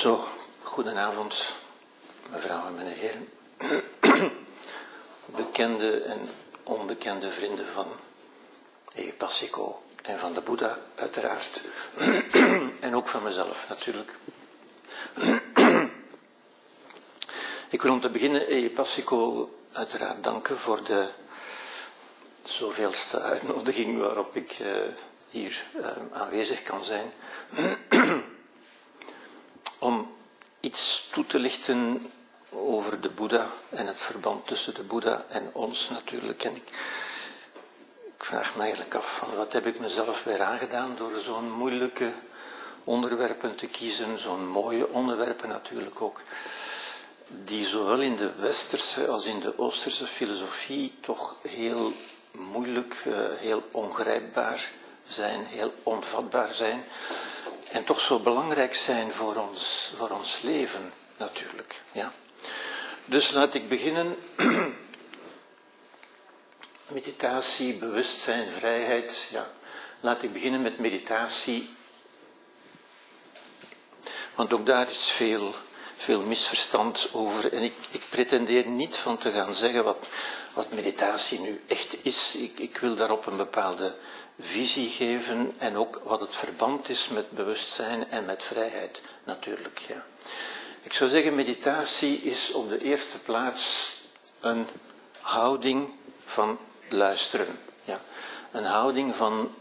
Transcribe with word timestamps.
Zo, 0.00 0.24
goedenavond, 0.62 1.54
mevrouw 2.30 2.66
en 2.66 2.74
meneer. 2.74 3.14
Bekende 5.36 6.02
en 6.02 6.28
onbekende 6.62 7.30
vrienden 7.30 7.66
van 7.74 7.86
de 8.94 9.12
Passico 9.12 9.82
en 10.02 10.18
van 10.18 10.32
de 10.32 10.40
Boeddha, 10.40 10.78
uiteraard. 10.94 11.64
en 12.86 12.94
ook 12.94 13.08
van 13.08 13.22
mezelf, 13.22 13.66
natuurlijk. 13.68 14.12
Ik 17.70 17.82
wil 17.82 17.92
om 17.92 18.00
te 18.00 18.10
beginnen 18.10 18.54
E. 18.54 18.68
Passico 18.68 19.50
uiteraard 19.72 20.24
danken 20.24 20.58
voor 20.58 20.84
de 20.84 21.08
zoveelste 22.42 23.20
uitnodiging 23.20 23.98
waarop 23.98 24.36
ik 24.36 24.58
uh, 24.58 24.68
hier 25.30 25.64
uh, 25.76 25.86
aanwezig 26.12 26.62
kan 26.62 26.84
zijn. 26.84 27.12
Toe 31.10 31.26
te 31.26 31.38
lichten 31.38 32.10
over 32.50 33.00
de 33.00 33.08
Boeddha 33.08 33.50
en 33.68 33.86
het 33.86 34.00
verband 34.00 34.46
tussen 34.46 34.74
de 34.74 34.82
Boeddha 34.82 35.24
en 35.28 35.50
ons 35.52 35.88
natuurlijk. 35.88 36.44
En 36.44 36.56
ik, 36.56 36.68
ik 38.16 38.24
vraag 38.24 38.56
me 38.56 38.62
eigenlijk 38.62 38.94
af 38.94 39.16
van 39.16 39.36
wat 39.36 39.52
heb 39.52 39.66
ik 39.66 39.80
mezelf 39.80 40.24
weer 40.24 40.42
aangedaan 40.42 40.96
door 40.96 41.12
zo'n 41.18 41.52
moeilijke 41.52 42.12
onderwerpen 42.84 43.54
te 43.54 43.66
kiezen, 43.66 44.18
zo'n 44.18 44.48
mooie 44.48 44.88
onderwerpen 44.88 45.48
natuurlijk 45.48 46.00
ook, 46.00 46.20
die 47.26 47.66
zowel 47.66 48.00
in 48.00 48.16
de 48.16 48.32
westerse 48.38 49.08
als 49.08 49.24
in 49.24 49.40
de 49.40 49.58
oosterse 49.58 50.06
filosofie 50.06 50.94
toch 51.00 51.36
heel 51.42 51.92
moeilijk, 52.30 53.02
uh, 53.06 53.14
heel 53.38 53.62
ongrijpbaar 53.72 54.70
zijn, 55.02 55.44
heel 55.46 55.72
onvatbaar 55.82 56.54
zijn. 56.54 56.84
En 57.70 57.84
toch 57.84 58.00
zo 58.00 58.18
belangrijk 58.18 58.74
zijn 58.74 59.12
voor 59.12 59.36
ons, 59.36 59.92
voor 59.96 60.10
ons 60.10 60.40
leven, 60.42 60.92
natuurlijk. 61.20 61.80
Ja. 61.92 62.12
Dus 63.04 63.30
laat 63.30 63.54
ik 63.54 63.68
beginnen. 63.68 64.16
meditatie, 66.92 67.74
bewustzijn, 67.74 68.52
vrijheid. 68.58 69.26
Ja. 69.30 69.50
Laat 70.00 70.22
ik 70.22 70.32
beginnen 70.32 70.62
met 70.62 70.78
meditatie. 70.78 71.70
Want 74.34 74.52
ook 74.52 74.66
daar 74.66 74.90
is 74.90 75.10
veel, 75.10 75.54
veel 75.96 76.20
misverstand 76.20 77.08
over. 77.12 77.52
En 77.52 77.62
ik, 77.62 77.74
ik 77.90 78.02
pretendeer 78.10 78.66
niet 78.66 78.96
van 78.96 79.18
te 79.18 79.30
gaan 79.30 79.54
zeggen 79.54 79.84
wat, 79.84 80.08
wat 80.54 80.72
meditatie 80.72 81.40
nu 81.40 81.60
echt 81.66 81.96
is. 82.02 82.36
Ik, 82.36 82.58
ik 82.58 82.78
wil 82.78 82.94
daarop 82.94 83.26
een 83.26 83.36
bepaalde 83.36 83.96
visie 84.40 84.88
geven 84.88 85.54
en 85.58 85.76
ook 85.76 86.00
wat 86.04 86.20
het 86.20 86.36
verband 86.36 86.88
is 86.88 87.08
met 87.08 87.30
bewustzijn 87.30 88.10
en 88.10 88.24
met 88.24 88.44
vrijheid 88.44 89.02
natuurlijk. 89.24 89.78
Ja. 89.88 90.04
Ik 90.82 90.92
zou 90.92 91.10
zeggen, 91.10 91.34
meditatie 91.34 92.18
is 92.22 92.52
op 92.52 92.68
de 92.68 92.78
eerste 92.78 93.18
plaats 93.18 93.96
een 94.40 94.66
houding 95.20 95.88
van 96.24 96.58
luisteren. 96.88 97.58
Ja. 97.84 98.00
Een 98.52 98.64
houding 98.64 99.16
van 99.16 99.54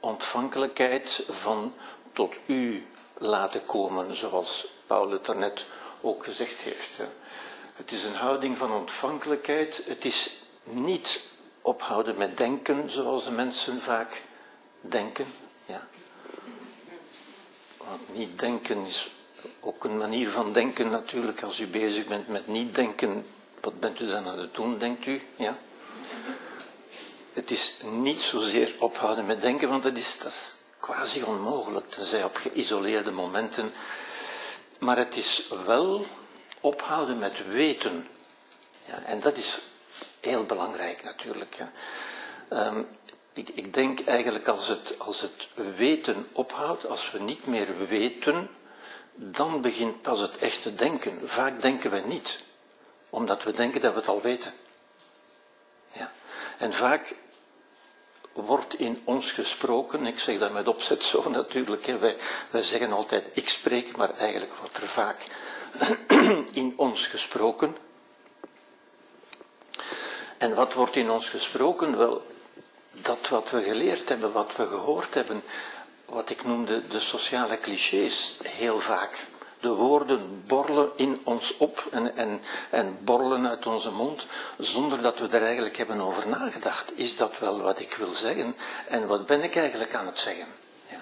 ontvankelijkheid, 0.00 1.26
van 1.30 1.74
tot 2.12 2.34
u 2.46 2.86
laten 3.18 3.64
komen, 3.64 4.16
zoals 4.16 4.68
Paul 4.86 5.10
het 5.10 5.24
daarnet 5.24 5.66
ook 6.00 6.24
gezegd 6.24 6.60
heeft. 6.60 6.90
Het 7.74 7.92
is 7.92 8.04
een 8.04 8.14
houding 8.14 8.56
van 8.56 8.72
ontvankelijkheid. 8.72 9.84
Het 9.86 10.04
is 10.04 10.38
niet 10.62 11.22
ophouden 11.62 12.16
met 12.16 12.36
denken, 12.36 12.90
zoals 12.90 13.24
de 13.24 13.30
mensen 13.30 13.82
vaak 13.82 14.22
denken. 14.80 15.26
Ja. 15.66 15.86
Want 17.76 18.14
niet 18.16 18.38
denken 18.38 18.84
is 18.86 19.10
ook 19.60 19.84
een 19.84 19.96
manier 19.96 20.30
van 20.30 20.52
denken 20.52 20.90
natuurlijk. 20.90 21.42
Als 21.42 21.60
u 21.60 21.66
bezig 21.66 22.06
bent 22.06 22.28
met 22.28 22.46
niet 22.46 22.74
denken, 22.74 23.26
wat 23.60 23.80
bent 23.80 24.00
u 24.00 24.06
dan 24.06 24.28
aan 24.28 24.38
het 24.38 24.54
doen, 24.54 24.78
denkt 24.78 25.06
u? 25.06 25.22
Ja. 25.36 25.58
Het 27.32 27.50
is 27.50 27.76
niet 27.82 28.20
zozeer 28.20 28.74
ophouden 28.78 29.26
met 29.26 29.40
denken, 29.40 29.68
want 29.68 29.82
dat 29.82 29.96
is, 29.96 30.18
quasi 30.80 31.22
onmogelijk, 31.22 31.90
tenzij 31.90 32.24
op 32.24 32.36
geïsoleerde 32.36 33.10
momenten. 33.10 33.72
Maar 34.80 34.96
het 34.96 35.16
is 35.16 35.48
wel 35.66 36.06
ophouden 36.60 37.18
met 37.18 37.46
weten. 37.48 38.08
Ja, 38.84 39.02
en 39.02 39.20
dat 39.20 39.36
is 39.36 39.60
heel 40.20 40.44
belangrijk 40.44 41.04
natuurlijk. 41.04 41.54
Ja. 41.54 41.72
Um, 42.68 42.86
ik, 43.32 43.48
ik, 43.48 43.74
denk 43.74 44.00
eigenlijk 44.04 44.48
als 44.48 44.68
het, 44.68 44.94
als 44.98 45.20
het 45.20 45.48
weten 45.76 46.28
ophoudt, 46.32 46.86
als 46.86 47.10
we 47.10 47.18
niet 47.18 47.46
meer 47.46 47.86
weten, 47.88 48.50
dan 49.16 49.60
begint 49.60 50.02
pas 50.02 50.20
het 50.20 50.36
echte 50.36 50.74
denken. 50.74 51.28
Vaak 51.28 51.60
denken 51.60 51.90
we 51.90 51.98
niet, 51.98 52.40
omdat 53.10 53.42
we 53.42 53.52
denken 53.52 53.80
dat 53.80 53.92
we 53.92 53.98
het 53.98 54.08
al 54.08 54.20
weten. 54.20 54.52
Ja. 55.92 56.12
En 56.58 56.72
vaak 56.72 57.14
wordt 58.32 58.74
in 58.74 59.02
ons 59.04 59.32
gesproken, 59.32 60.06
ik 60.06 60.18
zeg 60.18 60.38
dat 60.38 60.52
met 60.52 60.68
opzet 60.68 61.04
zo 61.04 61.28
natuurlijk, 61.30 61.86
hè, 61.86 61.98
wij, 61.98 62.16
wij 62.50 62.62
zeggen 62.62 62.92
altijd 62.92 63.26
ik 63.32 63.48
spreek, 63.48 63.96
maar 63.96 64.10
eigenlijk 64.14 64.52
wordt 64.60 64.76
er 64.76 64.88
vaak 64.88 65.26
in 66.52 66.74
ons 66.76 67.06
gesproken. 67.06 67.76
En 70.38 70.54
wat 70.54 70.72
wordt 70.72 70.96
in 70.96 71.10
ons 71.10 71.28
gesproken? 71.28 71.96
Wel, 71.96 72.26
dat 72.90 73.28
wat 73.28 73.50
we 73.50 73.62
geleerd 73.62 74.08
hebben, 74.08 74.32
wat 74.32 74.56
we 74.56 74.66
gehoord 74.66 75.14
hebben, 75.14 75.42
wat 76.06 76.30
ik 76.30 76.44
noemde 76.44 76.88
de 76.88 77.00
sociale 77.00 77.58
clichés, 77.58 78.38
heel 78.42 78.80
vaak. 78.80 79.26
De 79.60 79.68
woorden 79.68 80.42
borrelen 80.46 80.90
in 80.96 81.20
ons 81.24 81.56
op 81.56 81.88
en, 81.90 82.16
en, 82.16 82.40
en 82.70 82.98
borrelen 83.04 83.48
uit 83.48 83.66
onze 83.66 83.90
mond, 83.90 84.26
zonder 84.58 85.02
dat 85.02 85.18
we 85.18 85.28
er 85.28 85.42
eigenlijk 85.42 85.76
hebben 85.76 86.00
over 86.00 86.28
nagedacht. 86.28 86.92
Is 86.98 87.16
dat 87.16 87.38
wel 87.38 87.60
wat 87.60 87.80
ik 87.80 87.94
wil 87.94 88.10
zeggen? 88.10 88.56
En 88.88 89.06
wat 89.06 89.26
ben 89.26 89.42
ik 89.42 89.56
eigenlijk 89.56 89.94
aan 89.94 90.06
het 90.06 90.18
zeggen? 90.18 90.46
Ja. 90.88 91.00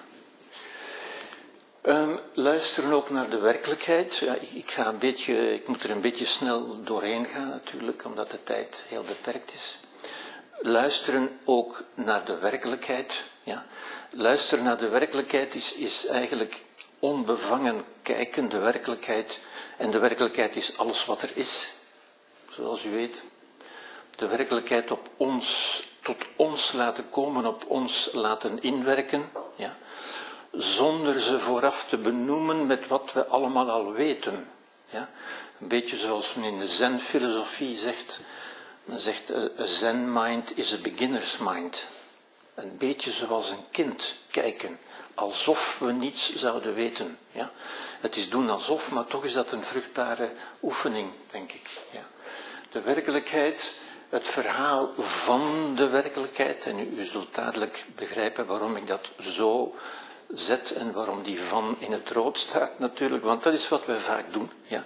Um, 1.81 2.19
luisteren 2.33 2.91
ook 2.91 3.09
naar 3.09 3.29
de 3.29 3.39
werkelijkheid. 3.39 4.15
Ja, 4.15 4.33
ik, 4.33 4.51
ik, 4.51 4.71
ga 4.71 4.87
een 4.87 4.97
beetje, 4.97 5.53
ik 5.53 5.67
moet 5.67 5.83
er 5.83 5.89
een 5.89 6.01
beetje 6.01 6.25
snel 6.25 6.83
doorheen 6.83 7.25
gaan 7.25 7.49
natuurlijk, 7.49 8.05
omdat 8.05 8.31
de 8.31 8.43
tijd 8.43 8.83
heel 8.87 9.03
beperkt 9.03 9.53
is. 9.53 9.79
Luisteren 10.61 11.39
ook 11.43 11.83
naar 11.93 12.25
de 12.25 12.37
werkelijkheid. 12.37 13.23
Ja. 13.43 13.65
Luisteren 14.17 14.63
naar 14.63 14.77
de 14.77 14.89
werkelijkheid 14.89 15.55
is, 15.55 15.73
is 15.73 16.05
eigenlijk 16.05 16.61
onbevangen 16.99 17.85
kijken, 18.01 18.49
de 18.49 18.57
werkelijkheid. 18.57 19.39
En 19.77 19.91
de 19.91 19.99
werkelijkheid 19.99 20.55
is 20.55 20.77
alles 20.77 21.05
wat 21.05 21.21
er 21.21 21.31
is, 21.33 21.71
zoals 22.49 22.83
u 22.83 22.89
weet. 22.91 23.23
De 24.15 24.27
werkelijkheid 24.27 24.91
op 24.91 25.09
ons, 25.17 25.81
tot 26.01 26.17
ons 26.35 26.71
laten 26.71 27.09
komen, 27.09 27.45
op 27.45 27.65
ons 27.67 28.09
laten 28.13 28.61
inwerken, 28.61 29.31
ja. 29.55 29.77
Zonder 30.51 31.19
ze 31.19 31.39
vooraf 31.39 31.85
te 31.89 31.97
benoemen 31.97 32.65
met 32.65 32.87
wat 32.87 33.13
we 33.13 33.25
allemaal 33.25 33.69
al 33.69 33.91
weten. 33.91 34.47
Ja. 34.89 35.09
Een 35.59 35.67
beetje 35.67 35.97
zoals 35.97 36.33
men 36.33 36.45
in 36.45 36.59
de 36.59 36.67
zen-filosofie 36.67 37.77
zegt. 37.77 38.19
Men 38.83 38.99
zegt, 38.99 39.31
a 39.59 39.65
zen 39.65 40.13
mind 40.13 40.57
is 40.57 40.73
a 40.73 40.77
beginner's 40.77 41.37
mind. 41.37 41.87
Een 42.55 42.77
beetje 42.77 43.11
zoals 43.11 43.51
een 43.51 43.65
kind 43.71 44.15
kijken 44.31 44.79
alsof 45.15 45.79
we 45.79 45.91
niets 45.91 46.35
zouden 46.35 46.73
weten. 46.73 47.17
Ja? 47.31 47.51
Het 47.99 48.15
is 48.15 48.29
doen 48.29 48.49
alsof, 48.49 48.91
maar 48.91 49.05
toch 49.05 49.25
is 49.25 49.33
dat 49.33 49.51
een 49.51 49.63
vruchtbare 49.63 50.31
oefening, 50.61 51.09
denk 51.31 51.51
ik. 51.51 51.69
Ja? 51.91 52.03
De 52.71 52.81
werkelijkheid, 52.81 53.79
het 54.09 54.27
verhaal 54.27 54.93
van 54.97 55.75
de 55.75 55.87
werkelijkheid, 55.87 56.65
en 56.65 56.79
u, 56.79 57.05
zult 57.05 57.35
dadelijk 57.35 57.85
begrijpen 57.95 58.45
waarom 58.45 58.75
ik 58.75 58.87
dat 58.87 59.09
zo 59.19 59.75
zet 60.33 60.71
en 60.71 60.91
waarom 60.93 61.23
die 61.23 61.41
van 61.41 61.75
in 61.79 61.91
het 61.91 62.09
rood 62.09 62.37
staat 62.37 62.79
natuurlijk, 62.79 63.23
want 63.23 63.43
dat 63.43 63.53
is 63.53 63.69
wat 63.69 63.85
wij 63.85 63.99
vaak 63.99 64.33
doen. 64.33 64.51
Ja? 64.63 64.85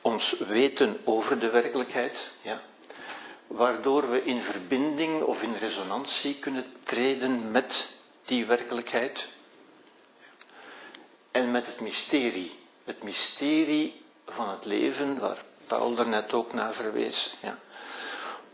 Ons 0.00 0.36
weten 0.38 1.00
over 1.04 1.38
de 1.38 1.50
werkelijkheid, 1.50 2.30
ja? 2.42 2.60
Waardoor 3.48 4.10
we 4.10 4.24
in 4.24 4.40
verbinding 4.40 5.22
of 5.22 5.42
in 5.42 5.54
resonantie 5.54 6.34
kunnen 6.34 6.64
treden 6.82 7.50
met 7.50 7.94
die 8.24 8.46
werkelijkheid. 8.46 9.28
En 11.30 11.50
met 11.50 11.66
het 11.66 11.80
mysterie. 11.80 12.52
Het 12.84 13.02
mysterie 13.02 14.02
van 14.26 14.48
het 14.48 14.64
leven, 14.64 15.18
waar 15.18 15.44
Paul 15.66 15.94
daarnet 15.94 16.32
ook 16.32 16.52
naar 16.52 16.72
verwees. 16.72 17.34
Ja. 17.42 17.58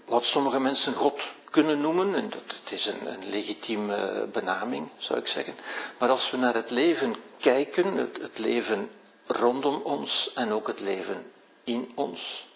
Wat 0.04 0.24
sommige 0.24 0.60
mensen 0.60 0.94
God 0.94 1.22
kunnen 1.50 1.80
noemen, 1.80 2.14
en 2.14 2.30
dat 2.30 2.56
het 2.62 2.72
is 2.72 2.86
een, 2.86 3.12
een 3.12 3.28
legitieme 3.28 4.28
benaming, 4.32 4.88
zou 4.96 5.18
ik 5.18 5.26
zeggen. 5.26 5.54
Maar 5.98 6.08
als 6.08 6.30
we 6.30 6.36
naar 6.36 6.54
het 6.54 6.70
leven 6.70 7.16
kijken, 7.38 7.94
het, 7.96 8.18
het 8.20 8.38
leven 8.38 8.90
rondom 9.26 9.80
ons 9.82 10.32
en 10.34 10.52
ook 10.52 10.66
het 10.66 10.80
leven 10.80 11.32
in 11.64 11.92
ons, 11.94 12.46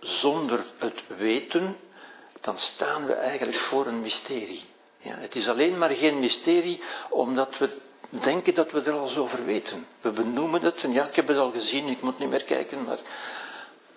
zonder 0.00 0.64
het 0.78 1.02
weten, 1.06 1.76
dan 2.40 2.58
staan 2.58 3.06
we 3.06 3.12
eigenlijk 3.12 3.58
voor 3.58 3.86
een 3.86 4.00
mysterie. 4.00 4.64
Ja, 4.98 5.14
het 5.16 5.34
is 5.34 5.48
alleen 5.48 5.78
maar 5.78 5.90
geen 5.90 6.18
mysterie 6.18 6.82
omdat 7.10 7.58
we 7.58 7.76
denken 8.10 8.54
dat 8.54 8.70
we 8.70 8.80
er 8.80 8.92
al 8.92 9.16
over 9.16 9.44
weten. 9.44 9.86
We 10.00 10.10
benoemen 10.10 10.62
het 10.62 10.84
en 10.84 10.92
ja, 10.92 11.06
ik 11.06 11.16
heb 11.16 11.28
het 11.28 11.36
al 11.36 11.50
gezien, 11.50 11.88
ik 11.88 12.02
moet 12.02 12.18
niet 12.18 12.28
meer 12.28 12.44
kijken, 12.44 12.84
maar 12.84 12.98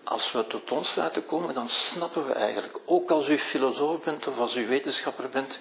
als 0.03 0.31
we 0.31 0.47
tot 0.47 0.71
ons 0.71 0.95
laten 0.95 1.25
komen, 1.25 1.53
dan 1.53 1.69
snappen 1.69 2.27
we 2.27 2.33
eigenlijk, 2.33 2.79
ook 2.85 3.11
als 3.11 3.29
u 3.29 3.37
filosoof 3.37 3.99
bent 3.99 4.27
of 4.27 4.39
als 4.39 4.55
u 4.55 4.67
wetenschapper 4.67 5.29
bent, 5.29 5.59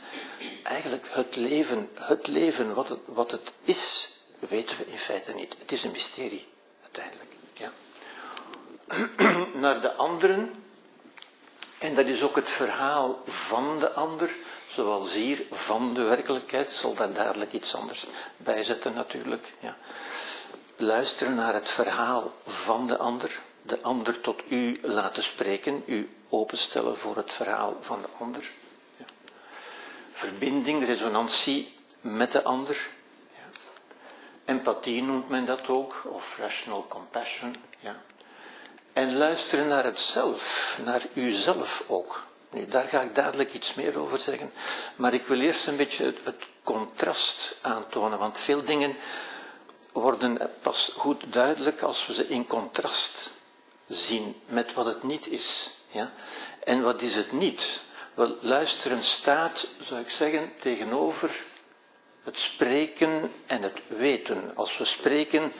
eigenlijk 0.62 1.06
het 1.10 1.36
leven, 1.36 1.90
het 1.94 2.26
leven, 2.26 2.74
wat 2.74 2.88
het, 2.88 3.00
wat 3.04 3.30
het 3.30 3.52
is, 3.64 4.12
weten 4.38 4.76
we 4.78 4.86
in 4.86 4.98
feite 4.98 5.34
niet. 5.34 5.56
Het 5.58 5.72
is 5.72 5.84
een 5.84 5.90
mysterie, 5.90 6.46
uiteindelijk. 6.82 7.31
Naar 9.54 9.80
de 9.80 9.94
anderen, 9.94 10.52
en 11.78 11.94
dat 11.94 12.06
is 12.06 12.22
ook 12.22 12.36
het 12.36 12.50
verhaal 12.50 13.22
van 13.26 13.78
de 13.78 13.92
ander, 13.92 14.30
zoals 14.68 15.12
hier 15.12 15.42
van 15.50 15.94
de 15.94 16.02
werkelijkheid, 16.02 16.70
zal 16.70 16.94
daar 16.94 17.12
dadelijk 17.12 17.52
iets 17.52 17.74
anders 17.74 18.06
bij 18.36 18.62
zetten 18.62 18.94
natuurlijk. 18.94 19.52
Ja. 19.60 19.76
Luisteren 20.76 21.34
naar 21.34 21.54
het 21.54 21.70
verhaal 21.70 22.32
van 22.46 22.86
de 22.86 22.96
ander, 22.96 23.40
de 23.62 23.80
ander 23.80 24.20
tot 24.20 24.42
u 24.48 24.78
laten 24.82 25.22
spreken, 25.22 25.82
u 25.86 26.10
openstellen 26.28 26.98
voor 26.98 27.16
het 27.16 27.32
verhaal 27.32 27.78
van 27.80 28.02
de 28.02 28.08
ander. 28.18 28.50
Ja. 28.96 29.04
Verbinding, 30.12 30.84
resonantie 30.86 31.76
met 32.00 32.32
de 32.32 32.42
ander. 32.42 32.88
Ja. 33.34 33.58
Empathie 34.44 35.02
noemt 35.02 35.28
men 35.28 35.46
dat 35.46 35.68
ook, 35.68 36.02
of 36.04 36.36
rational 36.38 36.86
compassion. 36.88 37.54
En 38.92 39.16
luisteren 39.16 39.68
naar 39.68 39.84
het 39.84 40.00
zelf, 40.00 40.78
naar 40.84 41.06
uzelf 41.14 41.84
ook. 41.86 42.26
Nu, 42.50 42.66
daar 42.66 42.88
ga 42.88 43.00
ik 43.00 43.14
dadelijk 43.14 43.54
iets 43.54 43.74
meer 43.74 43.98
over 43.98 44.18
zeggen, 44.18 44.52
maar 44.96 45.14
ik 45.14 45.26
wil 45.26 45.40
eerst 45.40 45.66
een 45.66 45.76
beetje 45.76 46.04
het, 46.04 46.18
het 46.22 46.44
contrast 46.62 47.56
aantonen, 47.60 48.18
want 48.18 48.38
veel 48.38 48.64
dingen 48.64 48.96
worden 49.92 50.50
pas 50.62 50.92
goed 50.96 51.32
duidelijk 51.32 51.82
als 51.82 52.06
we 52.06 52.14
ze 52.14 52.28
in 52.28 52.46
contrast 52.46 53.32
zien 53.86 54.40
met 54.46 54.74
wat 54.74 54.86
het 54.86 55.02
niet 55.02 55.26
is. 55.26 55.74
Ja? 55.90 56.12
En 56.64 56.82
wat 56.82 57.02
is 57.02 57.14
het 57.14 57.32
niet? 57.32 57.80
Wel, 58.14 58.36
luisteren 58.40 59.04
staat, 59.04 59.66
zou 59.80 60.00
ik 60.00 60.10
zeggen, 60.10 60.52
tegenover 60.60 61.44
het 62.22 62.38
spreken 62.38 63.32
en 63.46 63.62
het 63.62 63.80
weten. 63.86 64.52
Als 64.54 64.78
we 64.78 64.84
spreken, 64.84 65.52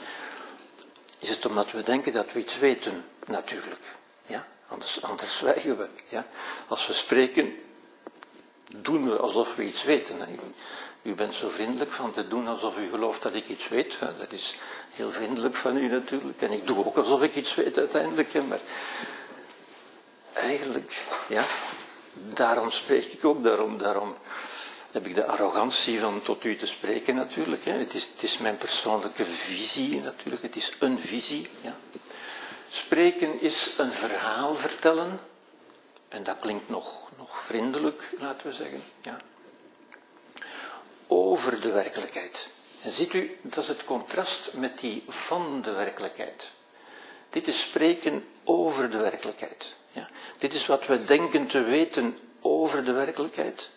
is 1.19 1.29
het 1.29 1.45
omdat 1.45 1.71
we 1.71 1.83
denken 1.83 2.13
dat 2.13 2.31
we 2.31 2.39
iets 2.39 2.57
weten, 2.57 3.05
natuurlijk. 3.25 3.81
Ja? 4.25 4.47
Anders, 4.67 5.01
anders 5.01 5.37
zwijgen 5.37 5.77
we. 5.77 5.87
Ja? 6.09 6.27
Als 6.67 6.87
we 6.87 6.93
spreken, 6.93 7.55
doen 8.75 9.09
we 9.09 9.17
alsof 9.17 9.55
we 9.55 9.63
iets 9.63 9.83
weten. 9.83 10.19
Hè? 10.19 10.35
U 11.01 11.15
bent 11.15 11.33
zo 11.33 11.49
vriendelijk 11.49 11.91
van 11.91 12.11
te 12.11 12.27
doen 12.27 12.47
alsof 12.47 12.77
u 12.77 12.89
gelooft 12.89 13.21
dat 13.21 13.33
ik 13.33 13.47
iets 13.47 13.67
weet. 13.67 13.97
Dat 14.17 14.31
is 14.31 14.57
heel 14.89 15.11
vriendelijk 15.11 15.55
van 15.55 15.77
u 15.77 15.87
natuurlijk. 15.87 16.41
En 16.41 16.51
ik 16.51 16.67
doe 16.67 16.85
ook 16.85 16.97
alsof 16.97 17.23
ik 17.23 17.35
iets 17.35 17.55
weet 17.55 17.77
uiteindelijk. 17.77 18.33
Maar 18.47 18.59
eigenlijk, 20.33 21.03
ja, 21.27 21.43
daarom 22.13 22.71
spreek 22.71 23.05
ik 23.05 23.25
ook. 23.25 23.43
Daarom, 23.43 23.77
daarom 23.77 24.15
heb 24.91 25.07
ik 25.07 25.15
de 25.15 25.25
arrogantie 25.25 25.99
van 25.99 26.21
tot 26.21 26.43
u 26.43 26.55
te 26.55 26.65
spreken 26.65 27.15
natuurlijk. 27.15 27.65
Het, 27.65 27.93
is, 27.93 28.09
het 28.13 28.23
is 28.23 28.37
mijn 28.37 28.57
persoonlijke 28.57 29.25
visie 29.25 30.01
natuurlijk. 30.01 30.41
Het 30.41 30.55
is 30.55 30.73
een 30.79 30.99
visie. 30.99 31.49
Ja. 31.61 31.75
Spreken 32.73 33.41
is 33.41 33.73
een 33.77 33.91
verhaal 33.91 34.55
vertellen. 34.55 35.19
En 36.07 36.23
dat 36.23 36.39
klinkt 36.39 36.69
nog, 36.69 37.09
nog 37.17 37.43
vriendelijk, 37.43 38.09
laten 38.19 38.47
we 38.47 38.53
zeggen. 38.53 38.83
Ja 39.01 39.17
over 41.13 41.61
de 41.61 41.71
werkelijkheid. 41.71 42.49
En 42.81 42.91
ziet 42.91 43.13
u, 43.13 43.37
dat 43.41 43.63
is 43.63 43.67
het 43.67 43.83
contrast 43.83 44.53
met 44.53 44.79
die 44.79 45.03
van 45.07 45.61
de 45.61 45.71
werkelijkheid. 45.71 46.51
Dit 47.29 47.47
is 47.47 47.61
spreken 47.61 48.25
over 48.43 48.89
de 48.89 48.97
werkelijkheid. 48.97 49.75
Ja? 49.91 50.09
Dit 50.37 50.53
is 50.53 50.65
wat 50.65 50.85
we 50.85 51.03
denken 51.03 51.47
te 51.47 51.61
weten 51.61 52.17
over 52.41 52.85
de 52.85 52.91
werkelijkheid. 52.91 53.69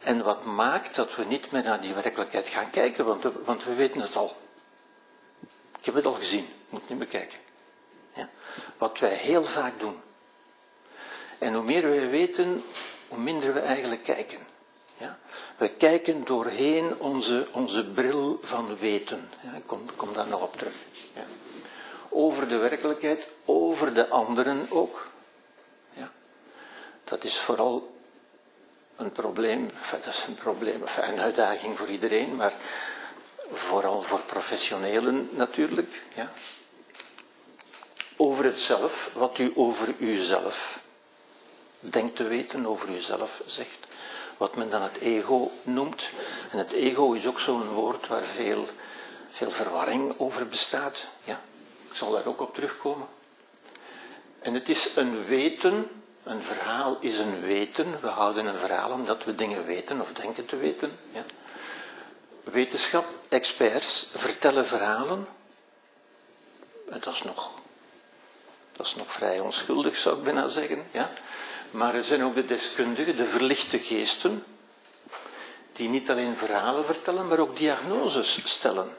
En 0.00 0.22
wat 0.22 0.44
maakt 0.44 0.94
dat 0.94 1.16
we 1.16 1.24
niet 1.24 1.50
meer 1.50 1.62
naar 1.62 1.80
die 1.80 1.94
werkelijkheid 1.94 2.48
gaan 2.48 2.70
kijken, 2.70 3.04
want 3.04 3.24
want 3.44 3.64
we 3.64 3.74
weten 3.74 4.00
het 4.00 4.16
al. 4.16 4.36
Ik 5.78 5.84
heb 5.84 5.94
het 5.94 6.06
al 6.06 6.14
gezien, 6.14 6.46
moet 6.68 6.88
niet 6.88 6.98
meer 6.98 7.06
kijken. 7.06 7.38
Wat 8.78 8.98
wij 8.98 9.14
heel 9.14 9.44
vaak 9.44 9.78
doen. 9.78 10.00
En 11.38 11.54
hoe 11.54 11.62
meer 11.62 11.90
we 11.90 12.08
weten, 12.08 12.64
hoe 13.08 13.18
minder 13.18 13.54
we 13.54 13.60
eigenlijk 13.60 14.04
kijken. 14.04 14.38
Ja? 14.96 15.18
We 15.56 15.68
kijken 15.68 16.24
doorheen 16.24 16.98
onze, 16.98 17.46
onze 17.52 17.84
bril 17.84 18.40
van 18.42 18.78
weten. 18.78 19.30
Ja, 19.40 19.54
ik 19.54 19.62
kom, 19.96 20.12
daar 20.12 20.28
nog 20.28 20.42
op 20.42 20.56
terug. 20.56 20.74
Ja. 21.14 21.24
Over 22.08 22.48
de 22.48 22.56
werkelijkheid, 22.56 23.28
over 23.44 23.94
de 23.94 24.08
anderen 24.08 24.66
ook. 24.70 25.08
Ja. 25.92 26.10
Dat 27.04 27.24
is 27.24 27.38
vooral 27.38 27.96
een 28.96 29.12
probleem, 29.12 29.70
dat 29.90 30.06
is 30.06 30.24
een 30.28 30.34
probleem, 30.34 30.82
enfin, 30.82 31.12
een 31.12 31.20
uitdaging 31.20 31.78
voor 31.78 31.88
iedereen, 31.88 32.36
maar 32.36 32.52
vooral 33.52 34.02
voor 34.02 34.20
professionelen 34.20 35.28
natuurlijk. 35.32 36.02
Ja. 36.14 36.32
Over 38.20 38.44
het 38.44 38.58
zelf, 38.58 39.10
wat 39.14 39.38
u 39.38 39.52
over 39.54 39.94
uzelf 39.98 40.78
denkt 41.80 42.16
te 42.16 42.24
weten, 42.24 42.66
over 42.66 42.88
uzelf 42.88 43.42
zegt 43.46 43.86
wat 44.36 44.56
men 44.56 44.70
dan 44.70 44.82
het 44.82 44.96
ego 44.96 45.50
noemt. 45.62 46.08
En 46.50 46.58
het 46.58 46.72
ego 46.72 47.12
is 47.12 47.26
ook 47.26 47.40
zo'n 47.40 47.68
woord 47.68 48.06
waar 48.06 48.22
veel, 48.22 48.66
veel 49.30 49.50
verwarring 49.50 50.14
over 50.18 50.48
bestaat. 50.48 51.06
Ja, 51.24 51.40
ik 51.88 51.96
zal 51.96 52.12
daar 52.12 52.26
ook 52.26 52.40
op 52.40 52.54
terugkomen. 52.54 53.06
En 54.38 54.54
het 54.54 54.68
is 54.68 54.96
een 54.96 55.24
weten, 55.24 55.90
een 56.24 56.42
verhaal 56.42 56.96
is 57.00 57.18
een 57.18 57.40
weten. 57.40 58.00
We 58.00 58.08
houden 58.08 58.46
een 58.46 58.58
verhaal 58.58 58.90
omdat 58.90 59.24
we 59.24 59.34
dingen 59.34 59.66
weten 59.66 60.00
of 60.00 60.12
denken 60.12 60.46
te 60.46 60.56
weten. 60.56 60.98
Ja. 61.12 61.24
Wetenschap, 62.44 63.06
experts 63.28 64.10
vertellen 64.14 64.66
verhalen. 64.66 65.28
En 66.90 67.00
dat 67.00 67.14
is 67.14 67.22
nog, 67.22 67.52
dat 68.78 68.86
is 68.86 68.94
nog 68.94 69.12
vrij 69.12 69.40
onschuldig, 69.40 69.96
zou 69.96 70.16
ik 70.16 70.22
bijna 70.22 70.48
zeggen. 70.48 70.86
Ja. 70.90 71.10
Maar 71.70 71.94
er 71.94 72.02
zijn 72.02 72.24
ook 72.24 72.34
de 72.34 72.44
deskundigen, 72.44 73.16
de 73.16 73.24
verlichte 73.24 73.78
geesten, 73.78 74.44
die 75.72 75.88
niet 75.88 76.10
alleen 76.10 76.36
verhalen 76.36 76.84
vertellen, 76.84 77.28
maar 77.28 77.38
ook 77.38 77.56
diagnoses 77.56 78.40
stellen. 78.44 78.96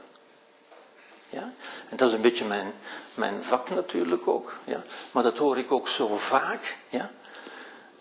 Ja? 1.30 1.54
En 1.90 1.98
dat 1.98 2.08
is 2.08 2.14
een 2.14 2.22
beetje 2.22 2.46
mijn, 2.46 2.74
mijn 3.14 3.44
vak 3.44 3.69
natuurlijk 3.69 4.28
ook. 4.28 4.56
Ja? 4.64 4.83
Maar 5.12 5.24
dat 5.24 5.38
hoor 5.38 5.57
ik 5.57 5.71
ook 5.71 5.88
zo 5.88 6.18
vaak. 6.18 6.78
Ja? 6.90 7.12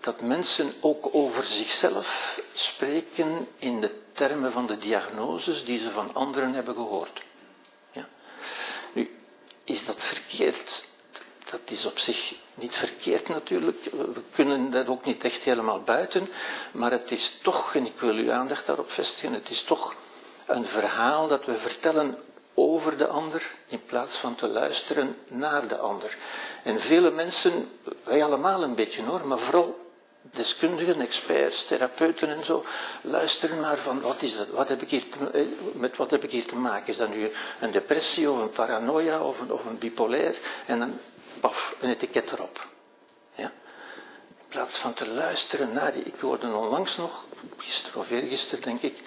Dat 0.01 0.21
mensen 0.21 0.75
ook 0.81 1.09
over 1.13 1.45
zichzelf 1.45 2.41
spreken 2.53 3.49
in 3.59 3.81
de 3.81 4.03
termen 4.13 4.53
van 4.53 4.67
de 4.67 4.79
diagnoses 4.79 5.65
die 5.65 5.79
ze 5.79 5.91
van 5.91 6.15
anderen 6.15 6.55
hebben 6.55 6.75
gehoord. 6.75 7.23
Ja? 7.93 8.09
Nu, 8.93 9.11
is 9.65 9.85
dat 9.85 10.03
verkeerd? 10.03 10.88
Dat 11.51 11.61
is 11.65 11.87
op 11.87 11.99
zich 11.99 12.35
niet 12.55 12.75
verkeerd 12.75 13.29
natuurlijk. 13.29 13.85
We 13.91 14.23
kunnen 14.33 14.71
dat 14.71 14.87
ook 14.87 15.05
niet 15.05 15.25
echt 15.25 15.43
helemaal 15.43 15.81
buiten. 15.81 16.29
Maar 16.73 16.91
het 16.91 17.11
is 17.11 17.39
toch, 17.43 17.75
en 17.75 17.87
ik 17.87 18.01
wil 18.01 18.15
uw 18.15 18.33
aandacht 18.33 18.67
daarop 18.67 18.91
vestigen, 18.91 19.33
het 19.33 19.51
is 19.51 19.63
toch 19.63 19.95
een 20.47 20.65
verhaal 20.65 21.29
dat 21.29 21.45
we 21.45 21.55
vertellen 21.55 22.19
over 22.55 22.97
de 22.97 23.07
ander 23.07 23.55
in 23.67 23.85
plaats 23.85 24.17
van 24.17 24.35
te 24.35 24.49
luisteren 24.49 25.17
naar 25.29 25.69
de 25.69 25.77
ander. 25.77 26.17
En 26.63 26.81
vele 26.81 27.11
mensen, 27.11 27.71
wij 28.03 28.25
allemaal 28.25 28.63
een 28.63 28.75
beetje 28.75 29.03
hoor, 29.03 29.27
maar 29.27 29.39
vooral 29.39 29.87
deskundigen, 30.33 31.01
experts, 31.01 31.67
therapeuten 31.67 32.29
en 32.29 32.45
zo, 32.45 32.65
luisteren 33.03 33.61
naar 33.61 33.79
van 33.79 34.01
wat 34.01 34.23
is 34.23 34.37
dat, 34.37 34.49
wat 34.49 34.69
heb 34.69 34.83
ik 34.83 34.91
hier 34.91 35.05
eh, 35.33 35.43
met 35.73 35.97
wat 35.97 36.11
heb 36.11 36.25
ik 36.25 36.31
hier 36.31 36.47
te 36.47 36.57
maken? 36.57 36.89
Is 36.89 36.97
dat 36.97 37.09
nu 37.09 37.31
een 37.61 37.71
depressie 37.71 38.31
of 38.31 38.39
een 38.39 38.51
paranoia 38.51 39.21
of 39.21 39.41
een, 39.41 39.53
of 39.53 39.65
een 39.65 39.79
bipolair? 39.79 40.37
En 40.67 40.79
dan 40.79 40.99
paf, 41.41 41.77
een 41.81 41.91
etiket 41.91 42.33
erop. 42.33 42.67
Ja? 43.35 43.53
In 44.29 44.49
plaats 44.49 44.79
van 44.79 44.95
te 44.95 45.09
luisteren 45.09 45.73
naar 45.73 45.93
die, 45.93 46.03
ik 46.03 46.21
hoorde 46.21 46.53
onlangs 46.53 46.97
nog, 46.97 47.25
gisteren 47.57 48.01
of 48.01 48.11
eergisteren 48.11 48.65
denk 48.65 48.83
ik, 48.83 49.03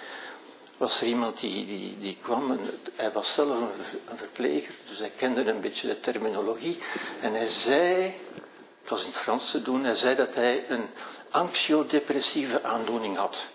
was 0.78 1.02
er 1.02 1.08
iemand 1.08 1.40
die, 1.40 1.66
die, 1.66 1.98
die 2.00 2.18
kwam, 2.22 2.52
en 2.52 2.80
hij 2.96 3.12
was 3.12 3.34
zelf 3.34 3.50
een, 3.50 3.70
een 4.10 4.18
verpleger, 4.18 4.74
dus 4.88 5.00
hij 5.00 5.12
kende 5.18 5.46
een 5.46 5.62
beetje 5.62 5.88
de 5.88 6.00
terminologie, 6.00 6.80
en 7.22 7.34
hij 7.34 7.48
zei, 7.48 8.04
het 8.82 8.90
was 8.90 9.02
in 9.02 9.10
het 9.10 9.18
Frans 9.18 9.52
te 9.52 9.62
doen, 9.62 9.84
hij 9.84 9.96
zei 9.96 10.16
dat 10.16 10.36
hij 10.36 10.66
een 10.70 10.90
anxiodepressieve 11.30 12.64
aandoening 12.64 13.18
had. 13.18 13.46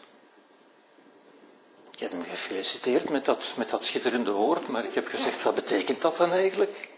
Ik 1.90 2.02
heb 2.02 2.10
hem 2.10 2.24
gefeliciteerd 2.24 3.08
met 3.08 3.24
dat, 3.24 3.52
met 3.56 3.70
dat 3.70 3.84
schitterende 3.84 4.30
woord, 4.30 4.68
maar 4.68 4.84
ik 4.84 4.94
heb 4.94 5.06
gezegd, 5.06 5.42
wat 5.42 5.54
betekent 5.54 6.02
dat 6.02 6.16
dan 6.16 6.32
eigenlijk? 6.32 6.88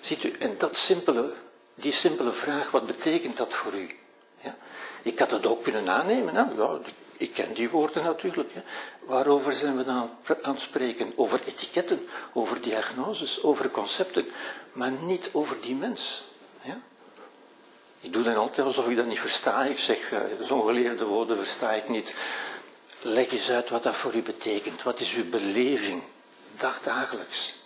Ziet 0.00 0.24
u, 0.24 0.36
en 0.38 0.54
dat 0.58 0.76
simpele, 0.76 1.32
die 1.74 1.92
simpele 1.92 2.32
vraag, 2.32 2.70
wat 2.70 2.86
betekent 2.86 3.36
dat 3.36 3.54
voor 3.54 3.74
u? 3.74 3.96
Ja? 4.40 4.56
Ik 5.02 5.18
had 5.18 5.30
het 5.30 5.46
ook 5.46 5.62
kunnen 5.62 5.88
aannemen. 5.88 6.34
Nou, 6.34 6.56
ja, 6.56 6.78
ik 7.16 7.32
ken 7.34 7.54
die 7.54 7.70
woorden 7.70 8.04
natuurlijk. 8.04 8.52
Hè. 8.52 8.60
Waarover 9.04 9.52
zijn 9.52 9.76
we 9.76 9.84
dan 9.84 10.10
aan 10.42 10.52
het 10.52 10.62
spreken? 10.62 11.12
Over 11.16 11.40
etiketten, 11.44 12.08
over 12.32 12.60
diagnoses, 12.60 13.42
over 13.42 13.70
concepten, 13.70 14.26
maar 14.72 14.90
niet 14.90 15.30
over 15.32 15.56
die 15.60 15.74
mens. 15.74 16.24
Ja? 16.62 16.80
Ik 18.00 18.12
doe 18.12 18.22
dan 18.22 18.36
altijd 18.36 18.66
alsof 18.66 18.88
ik 18.88 18.96
dat 18.96 19.06
niet 19.06 19.20
versta. 19.20 19.64
Ik 19.64 19.78
zeg, 19.78 20.12
uh, 20.12 20.20
zo'n 20.40 20.64
geleerde 20.64 21.04
woorden 21.04 21.36
versta 21.36 21.72
ik 21.72 21.88
niet. 21.88 22.14
Leg 23.00 23.30
eens 23.30 23.50
uit 23.50 23.68
wat 23.68 23.82
dat 23.82 23.96
voor 23.96 24.14
u 24.14 24.22
betekent. 24.22 24.82
Wat 24.82 25.00
is 25.00 25.14
uw 25.14 25.28
beleving? 25.28 26.02
Dagdagelijks. 26.56 27.46
Ja? 27.46 27.57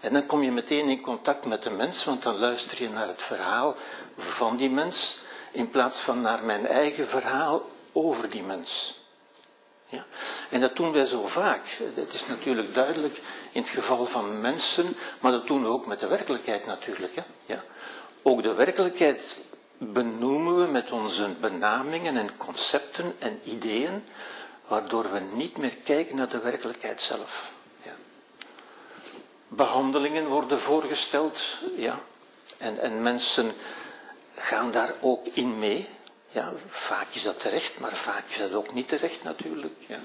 En 0.00 0.12
dan 0.12 0.26
kom 0.26 0.42
je 0.42 0.52
meteen 0.52 0.88
in 0.88 1.00
contact 1.00 1.44
met 1.44 1.62
de 1.62 1.70
mens, 1.70 2.04
want 2.04 2.22
dan 2.22 2.36
luister 2.36 2.82
je 2.82 2.88
naar 2.88 3.06
het 3.06 3.22
verhaal 3.22 3.76
van 4.16 4.56
die 4.56 4.70
mens, 4.70 5.20
in 5.50 5.70
plaats 5.70 6.00
van 6.00 6.20
naar 6.20 6.44
mijn 6.44 6.66
eigen 6.66 7.08
verhaal 7.08 7.68
over 7.92 8.30
die 8.30 8.42
mens. 8.42 8.98
Ja? 9.86 10.06
En 10.50 10.60
dat 10.60 10.76
doen 10.76 10.92
wij 10.92 11.04
zo 11.04 11.26
vaak. 11.26 11.78
Het 11.94 12.12
is 12.12 12.26
natuurlijk 12.26 12.74
duidelijk 12.74 13.20
in 13.52 13.62
het 13.62 13.70
geval 13.70 14.06
van 14.06 14.40
mensen, 14.40 14.96
maar 15.20 15.32
dat 15.32 15.46
doen 15.46 15.62
we 15.62 15.68
ook 15.68 15.86
met 15.86 16.00
de 16.00 16.06
werkelijkheid 16.06 16.66
natuurlijk. 16.66 17.14
Hè? 17.14 17.22
Ja? 17.46 17.64
Ook 18.22 18.42
de 18.42 18.54
werkelijkheid 18.54 19.38
benoemen 19.78 20.56
we 20.56 20.70
met 20.70 20.90
onze 20.90 21.28
benamingen 21.40 22.16
en 22.16 22.36
concepten 22.36 23.14
en 23.18 23.40
ideeën, 23.44 24.04
waardoor 24.66 25.12
we 25.12 25.20
niet 25.34 25.56
meer 25.56 25.76
kijken 25.84 26.16
naar 26.16 26.28
de 26.28 26.40
werkelijkheid 26.40 27.02
zelf. 27.02 27.49
Behandelingen 29.52 30.26
worden 30.26 30.60
voorgesteld, 30.60 31.56
ja, 31.76 32.00
en, 32.58 32.78
en 32.78 33.02
mensen 33.02 33.52
gaan 34.34 34.70
daar 34.70 34.94
ook 35.00 35.26
in 35.26 35.58
mee. 35.58 35.88
Ja, 36.28 36.52
vaak 36.68 37.06
is 37.12 37.22
dat 37.22 37.40
terecht, 37.40 37.78
maar 37.78 37.96
vaak 37.96 38.24
is 38.28 38.38
dat 38.38 38.52
ook 38.52 38.74
niet 38.74 38.88
terecht 38.88 39.22
natuurlijk. 39.22 39.74
Ja. 39.86 39.98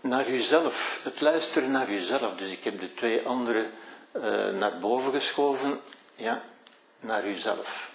Naar 0.00 0.28
uzelf, 0.28 1.00
het 1.04 1.20
luisteren 1.20 1.70
naar 1.70 1.90
uzelf. 1.90 2.36
Dus 2.36 2.50
ik 2.50 2.64
heb 2.64 2.80
de 2.80 2.94
twee 2.94 3.26
andere 3.26 3.66
uh, 4.12 4.22
naar 4.48 4.78
boven 4.78 5.12
geschoven. 5.12 5.80
Ja, 6.14 6.42
naar 7.00 7.26
uzelf. 7.26 7.90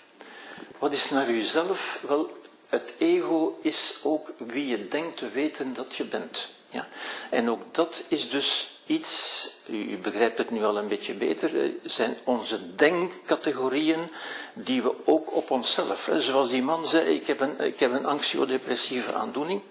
Wat 0.78 0.92
is 0.92 1.10
naar 1.10 1.30
uzelf? 1.30 2.00
Wel, 2.08 2.42
het 2.68 2.94
ego 2.98 3.60
is 3.62 4.00
ook 4.04 4.34
wie 4.38 4.68
je 4.68 4.88
denkt 4.88 5.18
te 5.18 5.30
weten 5.30 5.74
dat 5.74 5.96
je 5.96 6.04
bent. 6.04 6.50
Ja? 6.74 6.88
En 7.30 7.50
ook 7.50 7.62
dat 7.72 8.03
is 8.08 8.30
dus 8.30 8.70
iets, 8.86 9.50
u 9.68 9.98
begrijpt 9.98 10.38
het 10.38 10.50
nu 10.50 10.63
al 10.63 10.77
een 10.77 10.88
beetje 10.88 11.13
beter, 11.13 11.72
zijn 11.84 12.18
onze 12.24 12.75
denkcategorieën 12.75 14.12
die 14.53 14.82
we 14.82 14.96
ook 15.06 15.36
op 15.36 15.51
onszelf, 15.51 16.10
zoals 16.18 16.50
die 16.50 16.63
man 16.63 16.88
zei, 16.88 17.15
ik 17.15 17.27
heb 17.27 17.39
een, 17.39 17.60
ik 17.60 17.80
heb 17.80 17.92
een 17.92 18.06
anxiodepressieve 18.06 19.13
aandoening, 19.13 19.62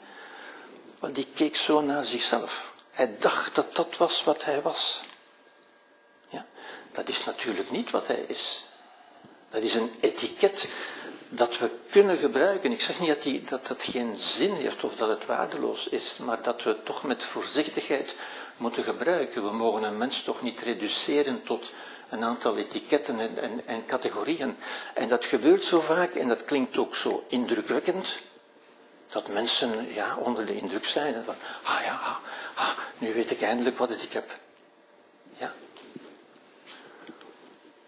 want 0.99 1.15
die 1.15 1.27
keek 1.35 1.57
zo 1.57 1.81
naar 1.81 2.05
zichzelf. 2.05 2.71
Hij 2.91 3.17
dacht 3.19 3.55
dat 3.55 3.77
dat 3.77 3.97
was 3.97 4.25
wat 4.25 4.45
hij 4.45 4.63
was. 4.63 5.01
Ja? 6.29 6.47
Dat 6.93 7.09
is 7.09 7.25
natuurlijk 7.25 7.71
niet 7.71 7.91
wat 7.91 8.07
hij 8.07 8.25
is. 8.27 8.65
Dat 9.51 9.63
is 9.63 9.75
een 9.75 9.93
etiket 10.01 10.69
dat 11.35 11.59
we 11.59 11.71
kunnen 11.91 12.19
gebruiken. 12.19 12.73
Ik 12.73 12.81
zeg 12.81 13.01
niet 13.01 13.09
dat, 13.09 13.23
die, 13.23 13.43
dat 13.49 13.67
dat 13.67 13.83
geen 13.83 14.17
zin 14.17 14.53
heeft 14.53 14.85
of 14.85 14.97
dat 14.97 15.09
het 15.09 15.27
waardeloos 15.27 15.89
is, 15.89 16.17
maar 16.17 16.43
dat 16.43 16.63
we 16.63 16.83
toch 16.83 17.03
met 17.05 17.25
voorzichtigheid 17.25 18.17
moeten 18.57 18.85
gebruiken. 18.85 19.45
We 19.45 19.53
mogen 19.53 19.83
een 19.83 19.99
mens 19.99 20.23
toch 20.23 20.43
niet 20.43 20.61
reduceren 20.61 21.43
tot 21.43 21.73
een 22.09 22.25
aantal 22.25 22.57
etiketten 22.57 23.21
en, 23.21 23.39
en, 23.39 23.67
en 23.67 23.87
categorieën. 23.87 24.57
En 24.95 25.09
dat 25.09 25.25
gebeurt 25.25 25.65
zo 25.65 25.81
vaak 25.81 26.15
en 26.15 26.29
dat 26.29 26.45
klinkt 26.45 26.77
ook 26.77 26.95
zo 26.95 27.25
indrukwekkend. 27.29 28.19
Dat 29.11 29.29
mensen 29.29 29.93
ja, 29.95 30.17
onder 30.17 30.47
de 30.47 30.57
indruk 30.57 30.87
zijn. 30.87 31.25
Van, 31.25 31.35
ah 31.63 31.81
ja, 31.85 31.93
ah, 32.03 32.17
ah, 32.55 32.79
nu 32.99 33.15
weet 33.15 33.31
ik 33.31 33.43
eindelijk 33.43 33.79
wat 33.79 33.91
ik 33.91 34.13
heb. 34.13 34.31